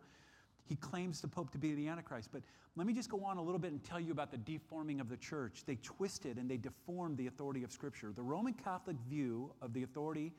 he 0.64 0.76
claims 0.76 1.20
the 1.20 1.28
Pope 1.28 1.50
to 1.52 1.58
be 1.58 1.74
the 1.74 1.88
Antichrist. 1.88 2.30
But 2.32 2.42
let 2.76 2.86
me 2.86 2.92
just 2.92 3.10
go 3.10 3.24
on 3.24 3.36
a 3.36 3.42
little 3.42 3.58
bit 3.58 3.72
and 3.72 3.82
tell 3.82 4.00
you 4.00 4.12
about 4.12 4.30
the 4.30 4.38
deforming 4.38 5.00
of 5.00 5.08
the 5.08 5.16
church. 5.16 5.64
They 5.66 5.76
twisted 5.76 6.38
and 6.38 6.50
they 6.50 6.56
deformed 6.56 7.16
the 7.16 7.26
authority 7.26 7.64
of 7.64 7.72
Scripture. 7.72 8.12
The 8.12 8.22
Roman 8.22 8.52
Catholic 8.52 8.96
view 9.08 9.52
of 9.62 9.72
the 9.72 9.82
authority 9.82 10.32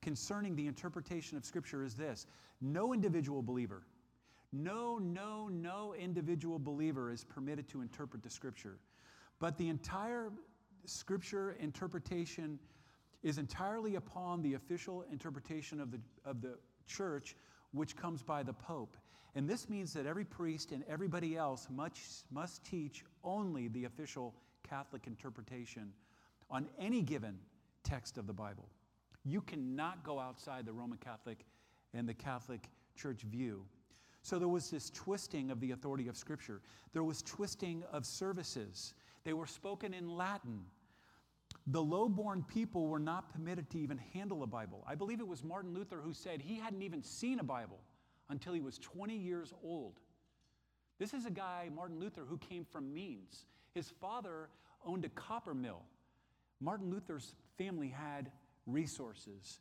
concerning 0.00 0.56
the 0.56 0.66
interpretation 0.66 1.36
of 1.36 1.44
Scripture 1.44 1.84
is 1.84 1.94
this 1.94 2.26
no 2.60 2.92
individual 2.92 3.42
believer, 3.42 3.82
no, 4.52 4.98
no, 4.98 5.48
no 5.48 5.94
individual 5.94 6.58
believer 6.58 7.10
is 7.10 7.24
permitted 7.24 7.68
to 7.68 7.80
interpret 7.80 8.22
the 8.22 8.30
Scripture. 8.30 8.78
But 9.38 9.56
the 9.56 9.68
entire 9.68 10.30
Scripture 10.84 11.56
interpretation 11.60 12.58
is 13.22 13.38
entirely 13.38 13.96
upon 13.96 14.42
the 14.42 14.54
official 14.54 15.04
interpretation 15.10 15.80
of 15.80 15.90
the, 15.90 16.00
of 16.24 16.40
the 16.40 16.58
church, 16.86 17.36
which 17.72 17.96
comes 17.96 18.22
by 18.22 18.42
the 18.42 18.52
Pope. 18.52 18.96
And 19.34 19.48
this 19.48 19.68
means 19.68 19.92
that 19.94 20.06
every 20.06 20.24
priest 20.24 20.72
and 20.72 20.84
everybody 20.88 21.36
else 21.36 21.68
must, 21.70 22.24
must 22.30 22.64
teach 22.64 23.04
only 23.24 23.68
the 23.68 23.84
official 23.84 24.34
Catholic 24.68 25.06
interpretation 25.06 25.92
on 26.50 26.66
any 26.78 27.02
given 27.02 27.38
text 27.82 28.18
of 28.18 28.26
the 28.26 28.32
Bible. 28.32 28.68
You 29.24 29.40
cannot 29.40 30.04
go 30.04 30.18
outside 30.18 30.66
the 30.66 30.72
Roman 30.72 30.98
Catholic 30.98 31.44
and 31.94 32.08
the 32.08 32.14
Catholic 32.14 32.68
Church 32.96 33.22
view. 33.22 33.64
So 34.22 34.38
there 34.38 34.48
was 34.48 34.70
this 34.70 34.90
twisting 34.90 35.50
of 35.50 35.60
the 35.60 35.72
authority 35.72 36.08
of 36.08 36.16
Scripture. 36.16 36.60
There 36.92 37.02
was 37.02 37.22
twisting 37.22 37.82
of 37.92 38.04
services. 38.04 38.94
They 39.24 39.32
were 39.32 39.46
spoken 39.46 39.94
in 39.94 40.08
Latin. 40.08 40.60
The 41.68 41.82
low 41.82 42.08
born 42.08 42.44
people 42.48 42.88
were 42.88 42.98
not 42.98 43.32
permitted 43.32 43.70
to 43.70 43.78
even 43.78 43.98
handle 44.12 44.42
a 44.42 44.46
Bible. 44.46 44.84
I 44.86 44.94
believe 44.94 45.20
it 45.20 45.28
was 45.28 45.44
Martin 45.44 45.72
Luther 45.72 46.00
who 46.02 46.12
said 46.12 46.40
he 46.40 46.56
hadn't 46.56 46.82
even 46.82 47.02
seen 47.02 47.38
a 47.38 47.44
Bible 47.44 47.78
until 48.30 48.52
he 48.52 48.60
was 48.60 48.78
20 48.78 49.16
years 49.16 49.52
old. 49.62 50.00
This 50.98 51.14
is 51.14 51.24
a 51.24 51.30
guy, 51.30 51.68
Martin 51.74 52.00
Luther, 52.00 52.24
who 52.28 52.38
came 52.38 52.64
from 52.64 52.92
means. 52.92 53.46
His 53.74 53.90
father 54.00 54.48
owned 54.84 55.04
a 55.04 55.08
copper 55.10 55.54
mill. 55.54 55.82
Martin 56.60 56.90
Luther's 56.90 57.34
family 57.58 57.88
had 57.88 58.30
resources. 58.66 59.60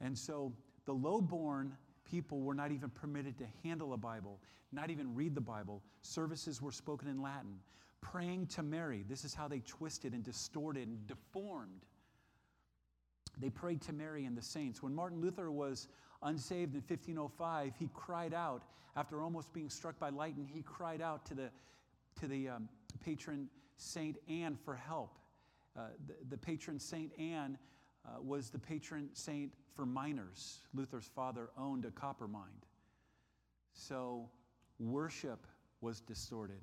And 0.00 0.18
so 0.18 0.52
the 0.84 0.92
low 0.92 1.20
born 1.20 1.76
people 2.04 2.40
were 2.40 2.54
not 2.54 2.72
even 2.72 2.90
permitted 2.90 3.38
to 3.38 3.44
handle 3.62 3.92
a 3.94 3.96
Bible, 3.96 4.40
not 4.72 4.90
even 4.90 5.14
read 5.14 5.34
the 5.34 5.40
Bible. 5.40 5.82
Services 6.02 6.60
were 6.60 6.72
spoken 6.72 7.08
in 7.08 7.22
Latin. 7.22 7.58
Praying 8.02 8.48
to 8.48 8.62
Mary, 8.62 9.04
this 9.08 9.24
is 9.24 9.32
how 9.32 9.48
they 9.48 9.60
twisted 9.60 10.12
and 10.12 10.22
distorted 10.22 10.86
and 10.86 11.06
deformed. 11.06 11.86
They 13.38 13.48
prayed 13.48 13.80
to 13.82 13.92
Mary 13.92 14.26
and 14.26 14.36
the 14.36 14.42
saints. 14.42 14.82
When 14.82 14.94
Martin 14.94 15.20
Luther 15.20 15.50
was 15.50 15.88
unsaved 16.22 16.74
in 16.74 16.80
1505, 16.80 17.72
he 17.78 17.88
cried 17.94 18.34
out, 18.34 18.64
after 18.96 19.22
almost 19.22 19.52
being 19.54 19.70
struck 19.70 19.98
by 19.98 20.10
lightning, 20.10 20.46
he 20.46 20.62
cried 20.62 21.00
out 21.00 21.24
to 21.26 21.34
the, 21.34 21.50
to 22.20 22.26
the 22.26 22.50
um, 22.50 22.68
patron 23.02 23.48
Saint 23.78 24.18
Anne 24.28 24.58
for 24.62 24.74
help. 24.74 25.18
Uh, 25.74 25.86
the, 26.06 26.14
the 26.28 26.36
patron 26.36 26.78
Saint 26.78 27.10
Anne 27.18 27.56
uh, 28.04 28.20
was 28.20 28.50
the 28.50 28.58
patron 28.58 29.08
saint 29.12 29.52
for 29.74 29.86
miners. 29.86 30.58
Luther's 30.74 31.08
father 31.14 31.50
owned 31.56 31.84
a 31.84 31.90
copper 31.90 32.28
mine. 32.28 32.62
So 33.72 34.28
worship 34.78 35.46
was 35.80 36.00
distorted. 36.00 36.60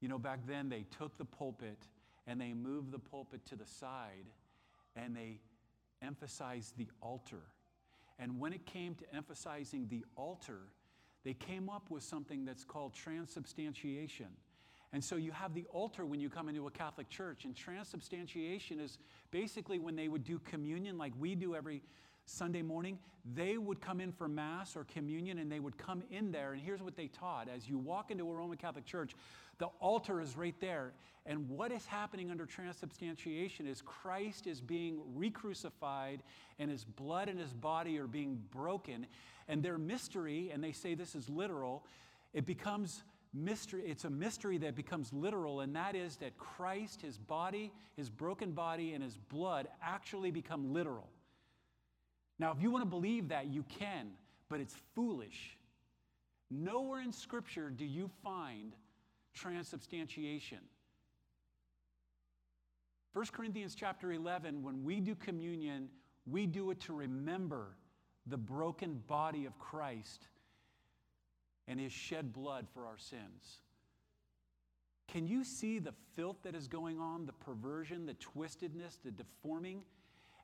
You 0.00 0.08
know, 0.08 0.18
back 0.18 0.40
then 0.46 0.68
they 0.68 0.84
took 0.98 1.16
the 1.18 1.24
pulpit 1.24 1.86
and 2.26 2.40
they 2.40 2.52
moved 2.52 2.92
the 2.92 2.98
pulpit 2.98 3.44
to 3.46 3.56
the 3.56 3.66
side 3.66 4.26
and 4.94 5.16
they 5.16 5.40
emphasized 6.02 6.76
the 6.76 6.88
altar. 7.00 7.42
And 8.18 8.38
when 8.38 8.52
it 8.52 8.66
came 8.66 8.94
to 8.96 9.04
emphasizing 9.14 9.86
the 9.88 10.04
altar, 10.16 10.60
they 11.24 11.34
came 11.34 11.68
up 11.68 11.90
with 11.90 12.02
something 12.02 12.44
that's 12.44 12.64
called 12.64 12.94
transubstantiation. 12.94 14.28
And 14.92 15.04
so 15.04 15.16
you 15.16 15.32
have 15.32 15.54
the 15.54 15.66
altar 15.70 16.06
when 16.06 16.20
you 16.20 16.30
come 16.30 16.48
into 16.48 16.66
a 16.66 16.70
Catholic 16.70 17.08
church, 17.10 17.44
and 17.44 17.54
transubstantiation 17.54 18.80
is 18.80 18.98
basically 19.30 19.78
when 19.78 19.96
they 19.96 20.08
would 20.08 20.24
do 20.24 20.38
communion 20.40 20.96
like 20.96 21.12
we 21.18 21.34
do 21.34 21.54
every 21.54 21.82
Sunday 22.24 22.62
morning. 22.62 22.98
They 23.34 23.58
would 23.58 23.80
come 23.80 24.00
in 24.00 24.12
for 24.12 24.28
Mass 24.28 24.76
or 24.76 24.84
communion, 24.84 25.38
and 25.38 25.52
they 25.52 25.60
would 25.60 25.76
come 25.76 26.02
in 26.10 26.32
there. 26.32 26.52
And 26.52 26.62
here's 26.62 26.82
what 26.82 26.96
they 26.96 27.08
taught 27.08 27.48
as 27.48 27.68
you 27.68 27.76
walk 27.76 28.10
into 28.10 28.30
a 28.30 28.34
Roman 28.34 28.56
Catholic 28.56 28.86
church, 28.86 29.14
the 29.58 29.66
altar 29.80 30.20
is 30.20 30.36
right 30.36 30.54
there. 30.60 30.92
And 31.26 31.50
what 31.50 31.72
is 31.72 31.84
happening 31.84 32.30
under 32.30 32.46
transubstantiation 32.46 33.66
is 33.66 33.82
Christ 33.82 34.46
is 34.46 34.60
being 34.62 35.00
re 35.14 35.30
crucified, 35.30 36.22
and 36.58 36.70
his 36.70 36.84
blood 36.84 37.28
and 37.28 37.38
his 37.38 37.52
body 37.52 37.98
are 37.98 38.06
being 38.06 38.42
broken. 38.50 39.06
And 39.48 39.62
their 39.62 39.76
mystery, 39.76 40.50
and 40.52 40.64
they 40.64 40.72
say 40.72 40.94
this 40.94 41.14
is 41.14 41.28
literal, 41.28 41.84
it 42.32 42.46
becomes 42.46 43.02
mystery, 43.34 43.82
it's 43.86 44.04
a 44.04 44.10
mystery 44.10 44.58
that 44.58 44.74
becomes 44.74 45.12
literal, 45.12 45.60
and 45.60 45.74
that 45.76 45.94
is 45.94 46.16
that 46.16 46.36
Christ, 46.38 47.02
his 47.02 47.18
body, 47.18 47.72
his 47.96 48.10
broken 48.10 48.52
body, 48.52 48.94
and 48.94 49.02
his 49.02 49.16
blood 49.16 49.68
actually 49.82 50.30
become 50.30 50.72
literal. 50.72 51.08
Now, 52.38 52.52
if 52.52 52.62
you 52.62 52.70
want 52.70 52.82
to 52.82 52.90
believe 52.90 53.28
that, 53.28 53.46
you 53.46 53.64
can, 53.78 54.10
but 54.48 54.60
it's 54.60 54.76
foolish. 54.94 55.56
Nowhere 56.50 57.02
in 57.02 57.12
Scripture 57.12 57.70
do 57.70 57.84
you 57.84 58.10
find 58.22 58.74
transubstantiation. 59.34 60.58
1 63.12 63.26
Corinthians 63.32 63.74
chapter 63.74 64.12
11, 64.12 64.62
when 64.62 64.84
we 64.84 65.00
do 65.00 65.14
communion, 65.14 65.88
we 66.26 66.46
do 66.46 66.70
it 66.70 66.80
to 66.80 66.92
remember 66.92 67.76
the 68.26 68.36
broken 68.36 69.02
body 69.06 69.44
of 69.46 69.58
Christ 69.58 70.28
and 71.68 71.78
his 71.78 71.92
shed 71.92 72.32
blood 72.32 72.66
for 72.72 72.86
our 72.86 72.98
sins. 72.98 73.60
Can 75.06 75.28
you 75.28 75.44
see 75.44 75.78
the 75.78 75.94
filth 76.16 76.38
that 76.42 76.54
is 76.54 76.66
going 76.66 76.98
on, 76.98 77.26
the 77.26 77.32
perversion, 77.32 78.06
the 78.06 78.14
twistedness, 78.14 78.98
the 79.04 79.10
deforming? 79.10 79.82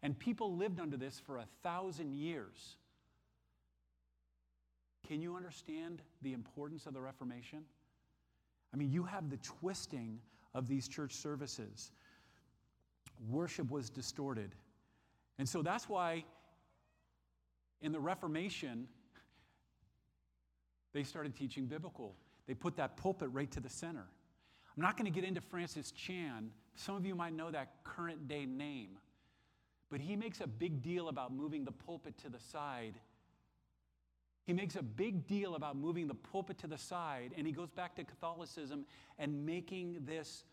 And 0.02 0.18
people 0.18 0.56
lived 0.56 0.80
under 0.80 0.96
this 0.96 1.18
for 1.18 1.38
a 1.38 1.46
thousand 1.62 2.12
years. 2.12 2.76
Can 5.06 5.20
you 5.20 5.34
understand 5.34 6.02
the 6.22 6.32
importance 6.32 6.86
of 6.86 6.94
the 6.94 7.00
Reformation? 7.00 7.64
I 8.72 8.76
mean, 8.76 8.90
you 8.90 9.02
have 9.04 9.30
the 9.30 9.36
twisting 9.38 10.18
of 10.54 10.68
these 10.68 10.88
church 10.88 11.12
services. 11.12 11.90
Worship 13.30 13.70
was 13.70 13.90
distorted. 13.90 14.54
And 15.38 15.48
so 15.48 15.62
that's 15.62 15.88
why 15.88 16.24
in 17.82 17.92
the 17.92 18.00
Reformation, 18.00 18.88
they 20.94 21.02
started 21.02 21.36
teaching 21.36 21.66
biblical. 21.66 22.14
They 22.46 22.54
put 22.54 22.76
that 22.76 22.96
pulpit 22.96 23.28
right 23.32 23.50
to 23.50 23.60
the 23.60 23.68
center. 23.68 24.06
I'm 24.76 24.82
not 24.82 24.96
going 24.96 25.12
to 25.12 25.20
get 25.20 25.28
into 25.28 25.40
Francis 25.40 25.90
Chan. 25.90 26.50
Some 26.76 26.96
of 26.96 27.04
you 27.04 27.14
might 27.14 27.34
know 27.34 27.50
that 27.50 27.84
current 27.84 28.26
day 28.26 28.46
name. 28.46 28.90
But 29.90 30.00
he 30.00 30.16
makes 30.16 30.40
a 30.40 30.46
big 30.46 30.82
deal 30.82 31.08
about 31.08 31.32
moving 31.32 31.64
the 31.64 31.72
pulpit 31.72 32.16
to 32.18 32.28
the 32.28 32.38
side. 32.38 32.94
He 34.46 34.52
makes 34.52 34.76
a 34.76 34.82
big 34.82 35.26
deal 35.26 35.54
about 35.54 35.76
moving 35.76 36.06
the 36.06 36.14
pulpit 36.14 36.58
to 36.58 36.66
the 36.66 36.78
side, 36.78 37.32
and 37.36 37.46
he 37.46 37.52
goes 37.52 37.70
back 37.70 37.96
to 37.96 38.04
Catholicism 38.04 38.84
and 39.18 39.46
making 39.46 39.98
this 40.04 40.44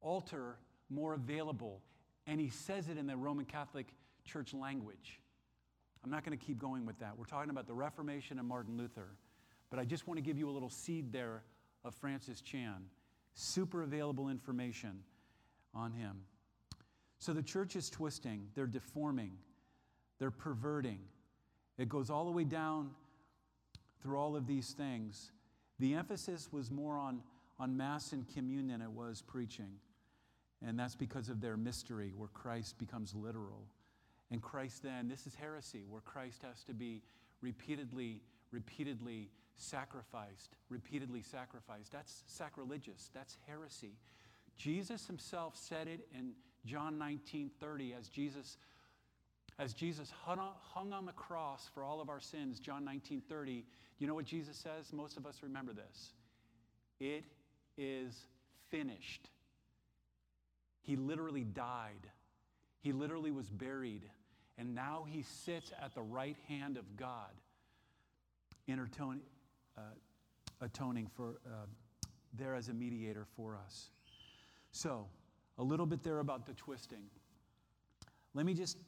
altar 0.00 0.56
more 0.90 1.14
available. 1.14 1.80
And 2.26 2.40
he 2.40 2.50
says 2.50 2.88
it 2.88 2.98
in 2.98 3.06
the 3.06 3.16
Roman 3.16 3.44
Catholic 3.44 3.86
Church 4.24 4.52
language. 4.52 5.20
I'm 6.04 6.10
not 6.10 6.24
going 6.24 6.36
to 6.36 6.44
keep 6.44 6.58
going 6.58 6.84
with 6.84 6.98
that. 6.98 7.16
We're 7.16 7.24
talking 7.24 7.50
about 7.50 7.66
the 7.66 7.74
Reformation 7.74 8.38
and 8.38 8.46
Martin 8.46 8.76
Luther. 8.76 9.08
But 9.70 9.78
I 9.78 9.84
just 9.84 10.06
want 10.06 10.18
to 10.18 10.22
give 10.22 10.38
you 10.38 10.48
a 10.48 10.52
little 10.52 10.70
seed 10.70 11.12
there 11.12 11.42
of 11.84 11.94
Francis 11.94 12.40
Chan. 12.40 12.84
Super 13.34 13.82
available 13.82 14.28
information 14.28 15.00
on 15.74 15.92
him. 15.92 16.16
So 17.18 17.32
the 17.32 17.42
church 17.42 17.76
is 17.76 17.90
twisting, 17.90 18.48
they're 18.54 18.66
deforming, 18.66 19.32
they're 20.18 20.30
perverting. 20.30 21.00
It 21.78 21.88
goes 21.88 22.08
all 22.08 22.24
the 22.24 22.30
way 22.30 22.44
down 22.44 22.90
through 24.02 24.18
all 24.18 24.36
of 24.36 24.46
these 24.46 24.70
things. 24.70 25.30
The 25.78 25.94
emphasis 25.94 26.48
was 26.50 26.70
more 26.70 26.96
on, 26.96 27.20
on 27.58 27.76
Mass 27.76 28.12
and 28.12 28.26
communion 28.32 28.68
than 28.68 28.80
it 28.80 28.90
was 28.90 29.22
preaching. 29.22 29.72
And 30.66 30.78
that's 30.78 30.94
because 30.94 31.28
of 31.28 31.40
their 31.42 31.56
mystery, 31.56 32.14
where 32.16 32.30
Christ 32.32 32.78
becomes 32.78 33.14
literal. 33.14 33.66
And 34.30 34.40
Christ 34.40 34.82
then, 34.82 35.08
this 35.08 35.26
is 35.26 35.34
heresy, 35.34 35.84
where 35.88 36.00
Christ 36.00 36.42
has 36.42 36.64
to 36.64 36.72
be 36.72 37.02
repeatedly, 37.42 38.22
repeatedly 38.50 39.28
sacrificed, 39.56 40.56
repeatedly 40.68 41.22
sacrificed. 41.22 41.92
That's 41.92 42.22
sacrilegious, 42.26 43.10
that's 43.14 43.36
heresy. 43.46 43.92
Jesus 44.56 45.06
himself 45.06 45.56
said 45.56 45.88
it 45.88 46.06
in 46.16 46.32
John 46.64 46.98
19 46.98 47.50
30 47.60 47.94
as 47.98 48.08
Jesus. 48.08 48.56
As 49.58 49.72
Jesus 49.72 50.12
hung 50.24 50.92
on, 50.92 51.06
the 51.06 51.12
cross 51.12 51.70
for 51.72 51.82
all 51.82 52.02
of 52.02 52.10
our 52.10 52.20
sins, 52.20 52.60
John 52.60 52.84
19 52.84 53.22
30, 53.26 53.64
you 53.98 54.06
know 54.06 54.14
what 54.14 54.26
Jesus 54.26 54.56
says? 54.56 54.92
Most 54.92 55.16
of 55.16 55.24
us 55.24 55.38
remember 55.42 55.72
this. 55.72 56.12
It 57.00 57.24
is 57.78 58.14
finished. 58.70 59.30
He 60.82 60.96
literally 60.96 61.44
died. 61.44 62.06
He 62.80 62.92
literally 62.92 63.30
was 63.30 63.48
buried. 63.48 64.02
And 64.58 64.74
now 64.74 65.06
he 65.08 65.22
sits 65.22 65.72
at 65.82 65.94
the 65.94 66.02
right 66.02 66.36
hand 66.48 66.76
of 66.76 66.96
God, 66.96 67.32
intertoning, 68.66 69.20
uh, 69.20 69.35
atoning 70.60 71.08
for, 71.14 71.40
uh, 71.46 71.66
there 72.32 72.54
as 72.54 72.68
a 72.68 72.74
mediator 72.74 73.26
for 73.36 73.56
us. 73.56 73.90
So, 74.72 75.06
a 75.58 75.62
little 75.62 75.86
bit 75.86 76.02
there 76.02 76.18
about 76.18 76.46
the 76.46 76.52
twisting. 76.54 77.04
Let 78.34 78.44
me 78.44 78.54
just 78.54 78.78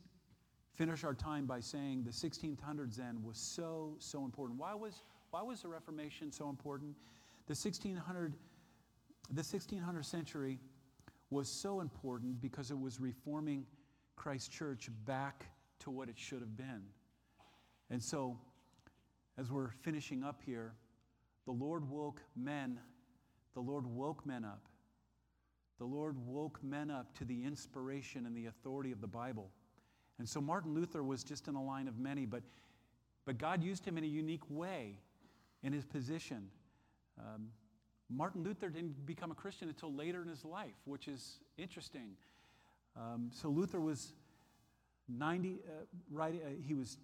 finish 0.74 1.02
our 1.04 1.14
time 1.14 1.46
by 1.46 1.60
saying 1.60 2.04
the 2.04 2.10
1600s 2.10 2.96
then 2.96 3.22
was 3.22 3.38
so, 3.38 3.96
so 3.98 4.24
important. 4.24 4.58
Why 4.58 4.74
was, 4.74 5.02
why 5.30 5.42
was 5.42 5.62
the 5.62 5.68
Reformation 5.68 6.30
so 6.30 6.48
important? 6.48 6.94
The 7.46 7.52
1600, 7.52 8.34
the 9.30 9.34
1600 9.36 10.04
century 10.04 10.58
was 11.30 11.48
so 11.48 11.80
important 11.80 12.40
because 12.40 12.70
it 12.70 12.78
was 12.78 13.00
reforming 13.00 13.66
Christ 14.16 14.52
Church 14.52 14.90
back 15.04 15.46
to 15.80 15.90
what 15.90 16.08
it 16.08 16.18
should 16.18 16.40
have 16.40 16.56
been. 16.56 16.82
And 17.90 18.02
so, 18.02 18.38
as 19.38 19.50
we're 19.50 19.70
finishing 19.82 20.24
up 20.24 20.40
here, 20.44 20.74
the 21.46 21.52
Lord 21.52 21.88
woke 21.88 22.20
men, 22.36 22.78
the 23.54 23.60
Lord 23.60 23.86
woke 23.86 24.26
men 24.26 24.44
up. 24.44 24.66
The 25.78 25.84
Lord 25.84 26.16
woke 26.26 26.58
men 26.62 26.90
up 26.90 27.16
to 27.18 27.24
the 27.24 27.44
inspiration 27.44 28.26
and 28.26 28.36
the 28.36 28.46
authority 28.46 28.90
of 28.90 29.00
the 29.00 29.06
Bible. 29.06 29.50
And 30.18 30.28
so 30.28 30.40
Martin 30.40 30.74
Luther 30.74 31.04
was 31.04 31.22
just 31.22 31.46
in 31.46 31.54
a 31.54 31.62
line 31.62 31.86
of 31.86 31.98
many, 31.98 32.26
but, 32.26 32.42
but 33.24 33.38
God 33.38 33.62
used 33.62 33.84
him 33.84 33.96
in 33.96 34.02
a 34.02 34.08
unique 34.08 34.42
way 34.50 34.98
in 35.62 35.72
his 35.72 35.84
position. 35.84 36.48
Um, 37.18 37.48
Martin 38.10 38.42
Luther 38.42 38.70
didn't 38.70 39.06
become 39.06 39.30
a 39.30 39.34
Christian 39.34 39.68
until 39.68 39.92
later 39.94 40.20
in 40.22 40.28
his 40.28 40.44
life, 40.44 40.74
which 40.84 41.06
is 41.06 41.38
interesting. 41.56 42.16
Um, 42.96 43.30
so 43.32 43.48
Luther 43.48 43.80
was 43.80 44.14
90, 45.08 45.60
uh, 45.66 45.84
right, 46.10 46.34
uh, 46.44 46.48
he 46.66 46.74
was, 46.74 46.98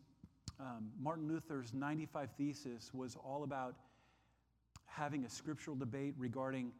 um, 0.60 0.90
Martin 1.00 1.28
Luther's 1.28 1.74
95 1.74 2.30
thesis 2.36 2.92
was 2.92 3.16
all 3.16 3.42
about 3.44 3.74
having 4.86 5.24
a 5.24 5.30
scriptural 5.30 5.76
debate 5.76 6.14
regarding 6.18 6.72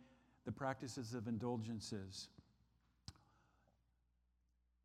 the 0.45 0.53
practices 0.53 1.15
of 1.15 1.27
indulgences. 1.27 2.29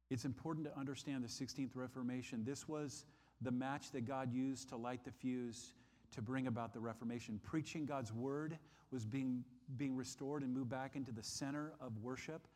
It's 0.09 0.25
important 0.25 0.65
to 0.65 0.77
understand 0.77 1.23
the 1.23 1.27
16th 1.27 1.71
Reformation. 1.75 2.43
This 2.43 2.67
was 2.67 3.05
the 3.41 3.51
match 3.51 3.91
that 3.91 4.07
God 4.07 4.33
used 4.33 4.69
to 4.69 4.75
light 4.75 5.05
the 5.05 5.11
fuse 5.11 5.73
to 6.11 6.21
bring 6.21 6.47
about 6.47 6.73
the 6.73 6.79
Reformation. 6.79 7.39
Preaching 7.43 7.85
God's 7.85 8.11
word 8.11 8.57
was 8.91 9.05
being, 9.05 9.43
being 9.77 9.95
restored 9.95 10.41
and 10.41 10.51
moved 10.53 10.69
back 10.69 10.95
into 10.95 11.11
the 11.11 11.21
center 11.21 11.73
of 11.79 11.95
worship. 12.01 12.47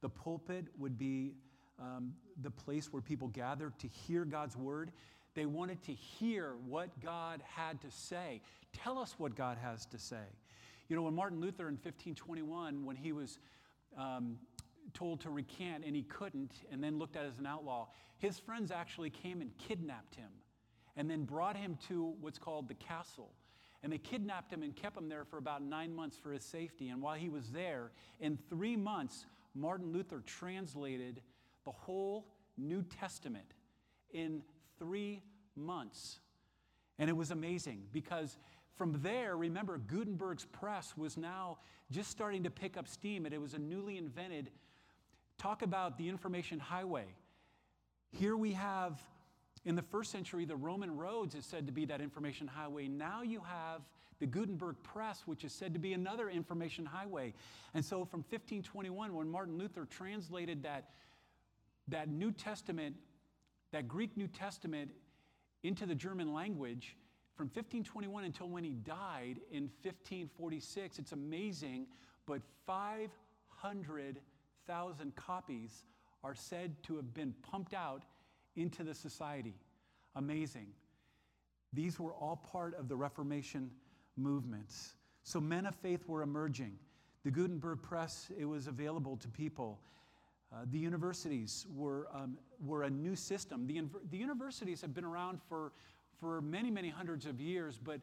The 0.00 0.08
pulpit 0.08 0.66
would 0.78 0.98
be 0.98 1.34
um, 1.78 2.14
the 2.40 2.50
place 2.50 2.92
where 2.92 3.02
people 3.02 3.28
gathered 3.28 3.78
to 3.80 3.88
hear 3.88 4.24
God's 4.24 4.56
word. 4.56 4.92
They 5.34 5.46
wanted 5.46 5.82
to 5.84 5.92
hear 5.92 6.54
what 6.66 6.88
God 7.00 7.42
had 7.46 7.80
to 7.82 7.90
say. 7.90 8.42
Tell 8.72 8.98
us 8.98 9.14
what 9.18 9.34
God 9.34 9.58
has 9.58 9.86
to 9.86 9.98
say. 9.98 10.24
You 10.88 10.96
know, 10.96 11.02
when 11.02 11.14
Martin 11.14 11.40
Luther 11.40 11.68
in 11.68 11.74
1521, 11.74 12.84
when 12.84 12.96
he 12.96 13.12
was 13.12 13.38
um, 13.96 14.36
told 14.92 15.20
to 15.22 15.30
recant 15.30 15.84
and 15.84 15.96
he 15.96 16.02
couldn't, 16.02 16.52
and 16.70 16.82
then 16.82 16.98
looked 16.98 17.16
at 17.16 17.24
as 17.24 17.38
an 17.38 17.46
outlaw, 17.46 17.88
his 18.18 18.38
friends 18.38 18.70
actually 18.70 19.10
came 19.10 19.40
and 19.40 19.56
kidnapped 19.58 20.14
him 20.14 20.28
and 20.96 21.10
then 21.10 21.24
brought 21.24 21.56
him 21.56 21.78
to 21.88 22.14
what's 22.20 22.38
called 22.38 22.68
the 22.68 22.74
castle. 22.74 23.32
And 23.82 23.92
they 23.92 23.98
kidnapped 23.98 24.52
him 24.52 24.62
and 24.62 24.76
kept 24.76 24.96
him 24.96 25.08
there 25.08 25.24
for 25.24 25.38
about 25.38 25.62
nine 25.62 25.94
months 25.94 26.16
for 26.16 26.32
his 26.32 26.44
safety. 26.44 26.90
And 26.90 27.02
while 27.02 27.16
he 27.16 27.28
was 27.28 27.50
there, 27.50 27.90
in 28.20 28.38
three 28.48 28.76
months, 28.76 29.26
Martin 29.54 29.92
Luther 29.92 30.22
translated 30.24 31.20
the 31.64 31.72
whole 31.72 32.26
New 32.56 32.82
Testament 32.82 33.54
in 34.12 34.42
three 34.82 35.22
months. 35.54 36.18
And 36.98 37.08
it 37.08 37.12
was 37.16 37.30
amazing 37.30 37.84
because 37.92 38.36
from 38.76 38.98
there, 39.00 39.36
remember, 39.36 39.78
Gutenberg's 39.78 40.44
press 40.46 40.94
was 40.96 41.16
now 41.16 41.58
just 41.92 42.10
starting 42.10 42.42
to 42.42 42.50
pick 42.50 42.76
up 42.76 42.88
steam, 42.88 43.24
and 43.24 43.32
it 43.32 43.40
was 43.40 43.54
a 43.54 43.58
newly 43.58 43.96
invented. 43.96 44.50
Talk 45.38 45.62
about 45.62 45.98
the 45.98 46.08
information 46.08 46.58
highway. 46.58 47.04
Here 48.10 48.36
we 48.36 48.52
have, 48.54 49.00
in 49.64 49.76
the 49.76 49.82
first 49.82 50.10
century, 50.10 50.44
the 50.44 50.56
Roman 50.56 50.96
roads 50.96 51.36
is 51.36 51.46
said 51.46 51.66
to 51.66 51.72
be 51.72 51.84
that 51.84 52.00
information 52.00 52.48
highway. 52.48 52.88
Now 52.88 53.22
you 53.22 53.40
have 53.40 53.82
the 54.18 54.26
Gutenberg 54.26 54.76
press, 54.82 55.22
which 55.26 55.44
is 55.44 55.52
said 55.52 55.74
to 55.74 55.78
be 55.78 55.92
another 55.92 56.28
information 56.28 56.84
highway. 56.84 57.34
And 57.74 57.84
so 57.84 58.04
from 58.04 58.20
1521, 58.20 59.14
when 59.14 59.28
Martin 59.28 59.58
Luther 59.58 59.84
translated 59.84 60.64
that 60.64 60.90
that 61.88 62.08
New 62.08 62.32
Testament, 62.32 62.96
that 63.72 63.88
Greek 63.88 64.16
New 64.16 64.28
Testament, 64.28 64.92
into 65.62 65.86
the 65.86 65.94
German 65.94 66.32
language 66.32 66.96
from 67.36 67.46
1521 67.46 68.24
until 68.24 68.48
when 68.48 68.64
he 68.64 68.74
died 68.74 69.38
in 69.50 69.70
1546. 69.82 70.98
It's 70.98 71.12
amazing, 71.12 71.86
but 72.26 72.42
500,000 72.66 75.16
copies 75.16 75.84
are 76.24 76.34
said 76.34 76.82
to 76.84 76.96
have 76.96 77.12
been 77.14 77.34
pumped 77.50 77.74
out 77.74 78.04
into 78.56 78.84
the 78.84 78.94
society. 78.94 79.54
Amazing. 80.14 80.68
These 81.72 81.98
were 81.98 82.12
all 82.12 82.36
part 82.36 82.78
of 82.78 82.88
the 82.88 82.96
Reformation 82.96 83.70
movements. 84.16 84.94
So 85.22 85.40
men 85.40 85.66
of 85.66 85.74
faith 85.76 86.06
were 86.06 86.22
emerging. 86.22 86.72
The 87.24 87.30
Gutenberg 87.30 87.82
press, 87.82 88.30
it 88.38 88.44
was 88.44 88.66
available 88.66 89.16
to 89.18 89.28
people. 89.28 89.80
Uh, 90.52 90.64
the 90.70 90.78
universities 90.78 91.66
were, 91.74 92.08
um, 92.14 92.36
were 92.64 92.82
a 92.82 92.90
new 92.90 93.16
system. 93.16 93.66
The, 93.66 93.82
the 94.10 94.18
universities 94.18 94.80
have 94.82 94.92
been 94.92 95.04
around 95.04 95.40
for, 95.48 95.72
for 96.20 96.42
many, 96.42 96.70
many 96.70 96.90
hundreds 96.90 97.24
of 97.24 97.40
years, 97.40 97.78
but 97.82 98.00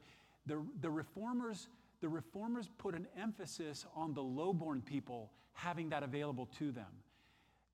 the, 0.48 0.62
the, 0.82 0.90
reformers, 0.90 1.68
the 2.02 2.10
reformers 2.10 2.70
put 2.80 2.96
an 2.96 3.08
emphasis 3.20 3.86
on 3.96 4.14
the 4.14 4.24
lowborn 4.24 4.82
people 4.82 5.32
having 5.54 5.90
that 5.90 6.02
available 6.02 6.48
to 6.58 6.72
them. 6.72 6.88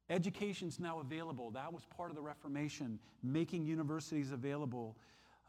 Education's 0.09 0.79
now 0.79 0.99
available. 0.99 1.51
That 1.51 1.71
was 1.71 1.85
part 1.85 2.11
of 2.11 2.15
the 2.15 2.21
Reformation, 2.21 2.99
making 3.23 3.65
universities 3.65 4.31
available 4.31 4.97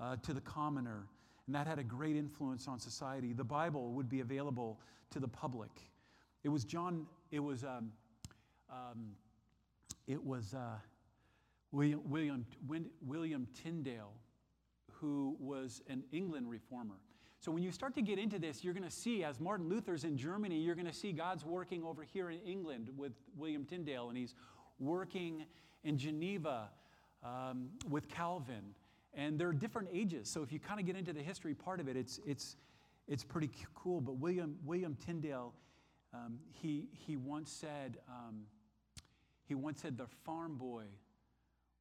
uh, 0.01 0.17
to 0.23 0.33
the 0.33 0.41
commoner. 0.41 1.07
And 1.47 1.55
that 1.55 1.67
had 1.67 1.79
a 1.79 1.85
great 1.85 2.17
influence 2.17 2.67
on 2.67 2.79
society. 2.79 3.33
The 3.33 3.45
Bible 3.45 3.93
would 3.93 4.09
be 4.09 4.21
available 4.21 4.79
to 5.11 5.21
the 5.21 5.29
public. 5.29 5.71
It 6.43 6.49
was 6.49 6.65
John, 6.65 7.07
it 7.31 7.41
was 7.41 7.65
um, 7.65 7.93
um, 8.71 9.13
it 10.07 10.23
was 10.23 10.55
uh, 10.55 10.79
William, 11.73 12.01
William, 12.05 12.47
William 13.03 13.47
Tyndale, 13.63 14.13
who 14.93 15.37
was 15.39 15.83
an 15.89 16.03
England 16.13 16.49
reformer. 16.49 16.97
So 17.39 17.53
when 17.53 17.63
you 17.63 17.71
start 17.71 17.95
to 17.95 18.03
get 18.03 18.19
into 18.19 18.39
this, 18.39 18.65
you're 18.65 18.75
going 18.75 18.89
to 18.89 18.91
see, 18.91 19.23
as 19.23 19.41
Martin 19.41 19.69
Luther's 19.69 20.05
in 20.05 20.17
Germany, 20.17 20.59
you're 20.59 20.75
going 20.75 20.87
to 20.87 20.93
see 20.93 21.13
God's 21.13 21.45
working 21.45 21.85
over 21.85 22.03
here 22.03 22.31
in 22.31 22.39
England 22.41 22.89
with 22.97 23.13
William 23.37 23.65
Tyndale, 23.65 24.09
and 24.09 24.17
he's 24.17 24.35
working 24.79 25.45
in 25.85 25.99
Geneva 25.99 26.71
um, 27.23 27.69
with 27.89 28.09
Calvin. 28.09 28.75
And 29.15 29.39
there 29.39 29.49
are 29.49 29.53
different 29.53 29.89
ages. 29.93 30.29
So 30.29 30.43
if 30.43 30.53
you 30.53 30.59
kind 30.59 30.81
of 30.81 30.87
get 30.87 30.97
into 30.97 31.13
the 31.13 31.23
history 31.23 31.55
part 31.55 31.79
of 31.79 31.89
it, 31.89 31.97
it's, 31.97 32.21
it's, 32.27 32.57
it's 33.07 33.25
pretty 33.25 33.51
cool. 33.75 34.01
But 34.01 34.17
William, 34.17 34.57
William 34.65 34.97
Tyndale, 35.07 35.53
um, 36.13 36.39
he, 36.51 36.89
he 36.91 37.17
once 37.17 37.51
said, 37.51 37.99
um, 38.09 38.43
he 39.47 39.55
once 39.55 39.81
said, 39.81 39.97
The 39.97 40.07
farm 40.25 40.57
boy 40.57 40.85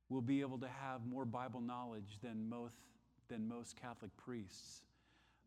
will 0.09 0.21
be 0.21 0.41
able 0.41 0.59
to 0.59 0.67
have 0.67 1.05
more 1.05 1.25
Bible 1.25 1.61
knowledge 1.61 2.19
than 2.21 2.47
most, 2.47 2.75
than 3.27 3.47
most 3.47 3.75
Catholic 3.75 4.15
priests. 4.17 4.81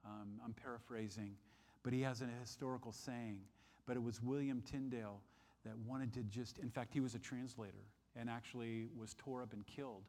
Um, 0.04 0.40
I'm 0.44 0.52
paraphrasing, 0.52 1.34
but 1.82 1.92
he 1.92 2.02
has 2.02 2.22
a 2.22 2.28
historical 2.40 2.92
saying. 2.92 3.40
But 3.86 3.96
it 3.96 4.02
was 4.02 4.22
William 4.22 4.62
Tyndale 4.62 5.20
that 5.64 5.76
wanted 5.86 6.12
to 6.14 6.22
just, 6.24 6.58
in 6.58 6.70
fact, 6.70 6.92
he 6.92 7.00
was 7.00 7.14
a 7.14 7.18
translator 7.18 7.86
and 8.16 8.28
actually 8.28 8.88
was 8.96 9.14
tore 9.16 9.42
up 9.42 9.52
and 9.52 9.66
killed. 9.66 10.02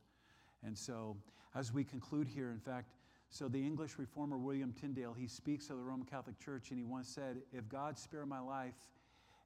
And 0.64 0.78
so, 0.78 1.16
as 1.56 1.74
we 1.74 1.84
conclude 1.84 2.28
here, 2.28 2.52
in 2.52 2.60
fact, 2.60 2.92
so 3.30 3.48
the 3.48 3.60
English 3.60 3.98
reformer 3.98 4.38
William 4.38 4.74
Tyndale, 4.74 5.14
he 5.14 5.28
speaks 5.28 5.70
of 5.70 5.78
the 5.78 5.84
Roman 5.84 6.06
Catholic 6.06 6.40
Church, 6.40 6.72
and 6.72 6.80
he 6.80 6.84
once 6.84 7.08
said, 7.08 7.38
If 7.54 7.70
God 7.70 7.98
spare 7.98 8.26
my 8.26 8.40
life, 8.40 8.74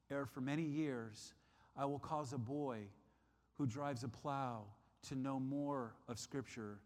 ere 0.09 0.25
for 0.25 0.41
many 0.41 0.63
years 0.63 1.33
I 1.75 1.85
will 1.85 1.99
cause 1.99 2.33
a 2.33 2.37
boy 2.37 2.79
who 3.57 3.65
drives 3.65 4.03
a 4.03 4.07
plow 4.07 4.63
to 5.09 5.15
know 5.15 5.39
more 5.39 5.95
of 6.07 6.19
Scripture 6.19 6.79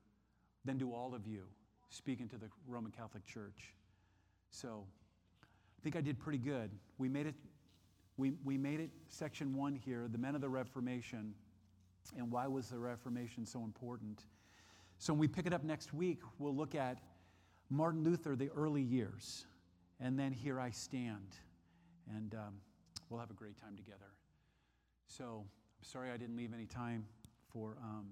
than 0.66 0.78
do 0.78 0.94
all 0.94 1.14
of 1.14 1.28
you, 1.28 1.44
speaking 1.90 2.28
to 2.30 2.38
the 2.38 2.48
Roman 2.68 2.92
Catholic 2.92 3.26
Church. 3.26 3.74
So 4.52 4.86
I 5.44 5.80
think 5.84 5.96
I 5.96 6.02
did 6.02 6.20
pretty 6.20 6.40
good. 6.40 6.72
We 6.98 7.10
made 7.10 7.28
it, 7.28 7.36
we, 8.18 8.34
we 8.44 8.58
made 8.58 8.80
it 8.80 8.90
section 9.10 9.56
one 9.56 9.76
here, 9.76 10.08
the 10.12 10.18
men 10.18 10.36
of 10.36 10.42
the 10.42 10.50
Reformation, 10.50 11.34
and 12.18 12.32
why 12.32 12.48
was 12.48 12.70
the 12.70 12.80
Reformation 12.80 13.46
so 13.46 13.64
important. 13.64 14.24
So 14.98 15.14
when 15.14 15.20
we 15.20 15.28
pick 15.28 15.46
it 15.46 15.54
up 15.54 15.64
next 15.64 15.94
week, 15.94 16.22
we'll 16.40 16.56
look 16.56 16.76
at 16.76 17.00
Martin 17.70 18.04
Luther, 18.04 18.36
the 18.36 18.50
early 18.56 18.82
years, 18.82 19.46
and 20.00 20.18
then 20.18 20.32
Here 20.32 20.60
I 20.60 20.72
Stand. 20.72 21.36
And 22.16 22.34
um, 22.34 22.56
we'll 23.10 23.20
have 23.20 23.30
a 23.30 23.34
great 23.34 23.60
time 23.62 23.76
together. 23.76 24.08
So 25.08 25.44
I'm 25.46 25.84
sorry 25.84 26.12
I 26.12 26.18
didn't 26.18 26.36
leave 26.36 26.54
any 26.54 26.66
time 26.66 27.06
for, 27.52 27.78
um, 27.82 28.08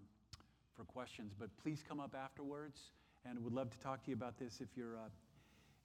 for 0.75 0.83
questions, 0.83 1.33
but 1.37 1.49
please 1.61 1.83
come 1.87 1.99
up 1.99 2.15
afterwards, 2.15 2.91
and 3.25 3.43
would 3.43 3.53
love 3.53 3.69
to 3.71 3.79
talk 3.79 4.03
to 4.03 4.11
you 4.11 4.15
about 4.15 4.37
this 4.37 4.61
if 4.61 4.75
you're. 4.75 4.97
Uh, 4.97 5.09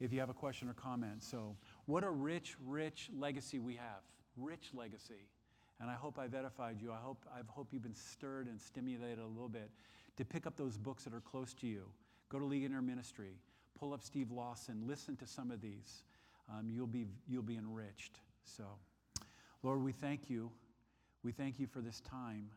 if 0.00 0.12
you 0.12 0.18
have 0.18 0.30
a 0.30 0.34
question 0.34 0.68
or 0.68 0.72
comment. 0.72 1.22
So, 1.22 1.54
what 1.84 2.04
a 2.04 2.10
rich, 2.10 2.56
rich 2.66 3.10
legacy 3.14 3.58
we 3.58 3.74
have. 3.74 4.00
Rich 4.36 4.70
legacy. 4.72 5.28
And 5.80 5.90
I 5.90 5.94
hope 5.94 6.18
I've 6.18 6.34
edified 6.34 6.80
you. 6.80 6.92
I 6.92 6.96
hope, 6.96 7.24
I 7.32 7.40
hope 7.46 7.68
you've 7.70 7.82
been 7.82 7.94
stirred 7.94 8.46
and 8.46 8.60
stimulated 8.60 9.18
a 9.18 9.26
little 9.26 9.48
bit 9.48 9.70
to 10.16 10.24
pick 10.24 10.46
up 10.46 10.56
those 10.56 10.76
books 10.76 11.04
that 11.04 11.14
are 11.14 11.20
close 11.20 11.54
to 11.54 11.66
you. 11.66 11.84
Go 12.28 12.38
to 12.38 12.44
Ligonier 12.44 12.82
Ministry, 12.82 13.38
pull 13.78 13.92
up 13.92 14.02
Steve 14.02 14.30
Lawson, 14.30 14.84
listen 14.86 15.16
to 15.16 15.26
some 15.26 15.50
of 15.50 15.60
these. 15.60 16.02
Um, 16.50 16.68
you'll, 16.70 16.86
be, 16.86 17.06
you'll 17.28 17.42
be 17.42 17.56
enriched. 17.56 18.20
So, 18.44 18.64
Lord, 19.62 19.82
we 19.82 19.92
thank 19.92 20.28
you. 20.28 20.50
We 21.22 21.32
thank 21.32 21.58
you 21.58 21.66
for 21.66 21.80
this 21.80 22.00
time. 22.00 22.50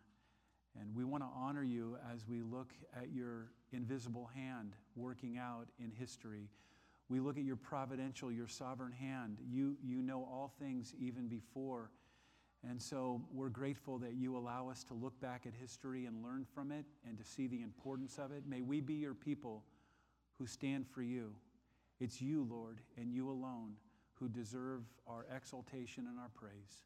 And 0.80 0.95
we 0.95 1.03
want 1.03 1.24
to 1.24 1.30
honor 1.36 1.64
you 1.64 1.97
as 2.14 2.28
we 2.28 2.41
look 2.41 2.74
at 2.95 3.11
your 3.14 3.51
invisible 3.72 4.30
hand 4.34 4.76
working 4.95 5.38
out 5.38 5.68
in 5.80 5.91
history. 5.91 6.49
We 7.09 7.20
look 7.20 7.38
at 7.38 7.43
your 7.43 7.57
providential, 7.57 8.32
your 8.32 8.47
sovereign 8.47 8.91
hand. 8.91 9.38
You, 9.47 9.76
you 9.84 10.01
know 10.01 10.22
all 10.22 10.51
things 10.59 10.93
even 10.99 11.28
before. 11.28 11.91
And 12.68 12.82
so 12.82 13.22
we're 13.32 13.49
grateful 13.49 13.97
that 13.99 14.14
you 14.14 14.38
allow 14.38 14.70
us 14.70 14.84
to 14.86 14.93
look 14.93 15.20
back 15.20 15.45
at 15.45 15.53
history 15.53 16.05
and 16.05 16.24
learn 16.24 16.45
from 16.55 16.72
it 16.72 16.86
and 17.07 17.18
to 17.18 17.24
see 17.24 17.47
the 17.47 17.61
importance 17.61 18.18
of 18.18 18.32
it. 18.32 18.43
May 18.47 18.61
we 18.61 18.80
be 18.80 18.95
your 18.95 19.14
people 19.14 19.64
who 20.39 20.47
stand 20.47 20.88
for 20.88 21.03
you. 21.03 21.34
It's 21.99 22.22
you, 22.22 22.47
Lord, 22.49 22.80
and 22.97 23.11
you 23.11 23.30
alone 23.30 23.74
who 24.14 24.30
deserve 24.30 24.82
our 25.07 25.26
exaltation 25.36 26.07
and 26.07 26.18
our 26.18 26.30
praise. 26.34 26.86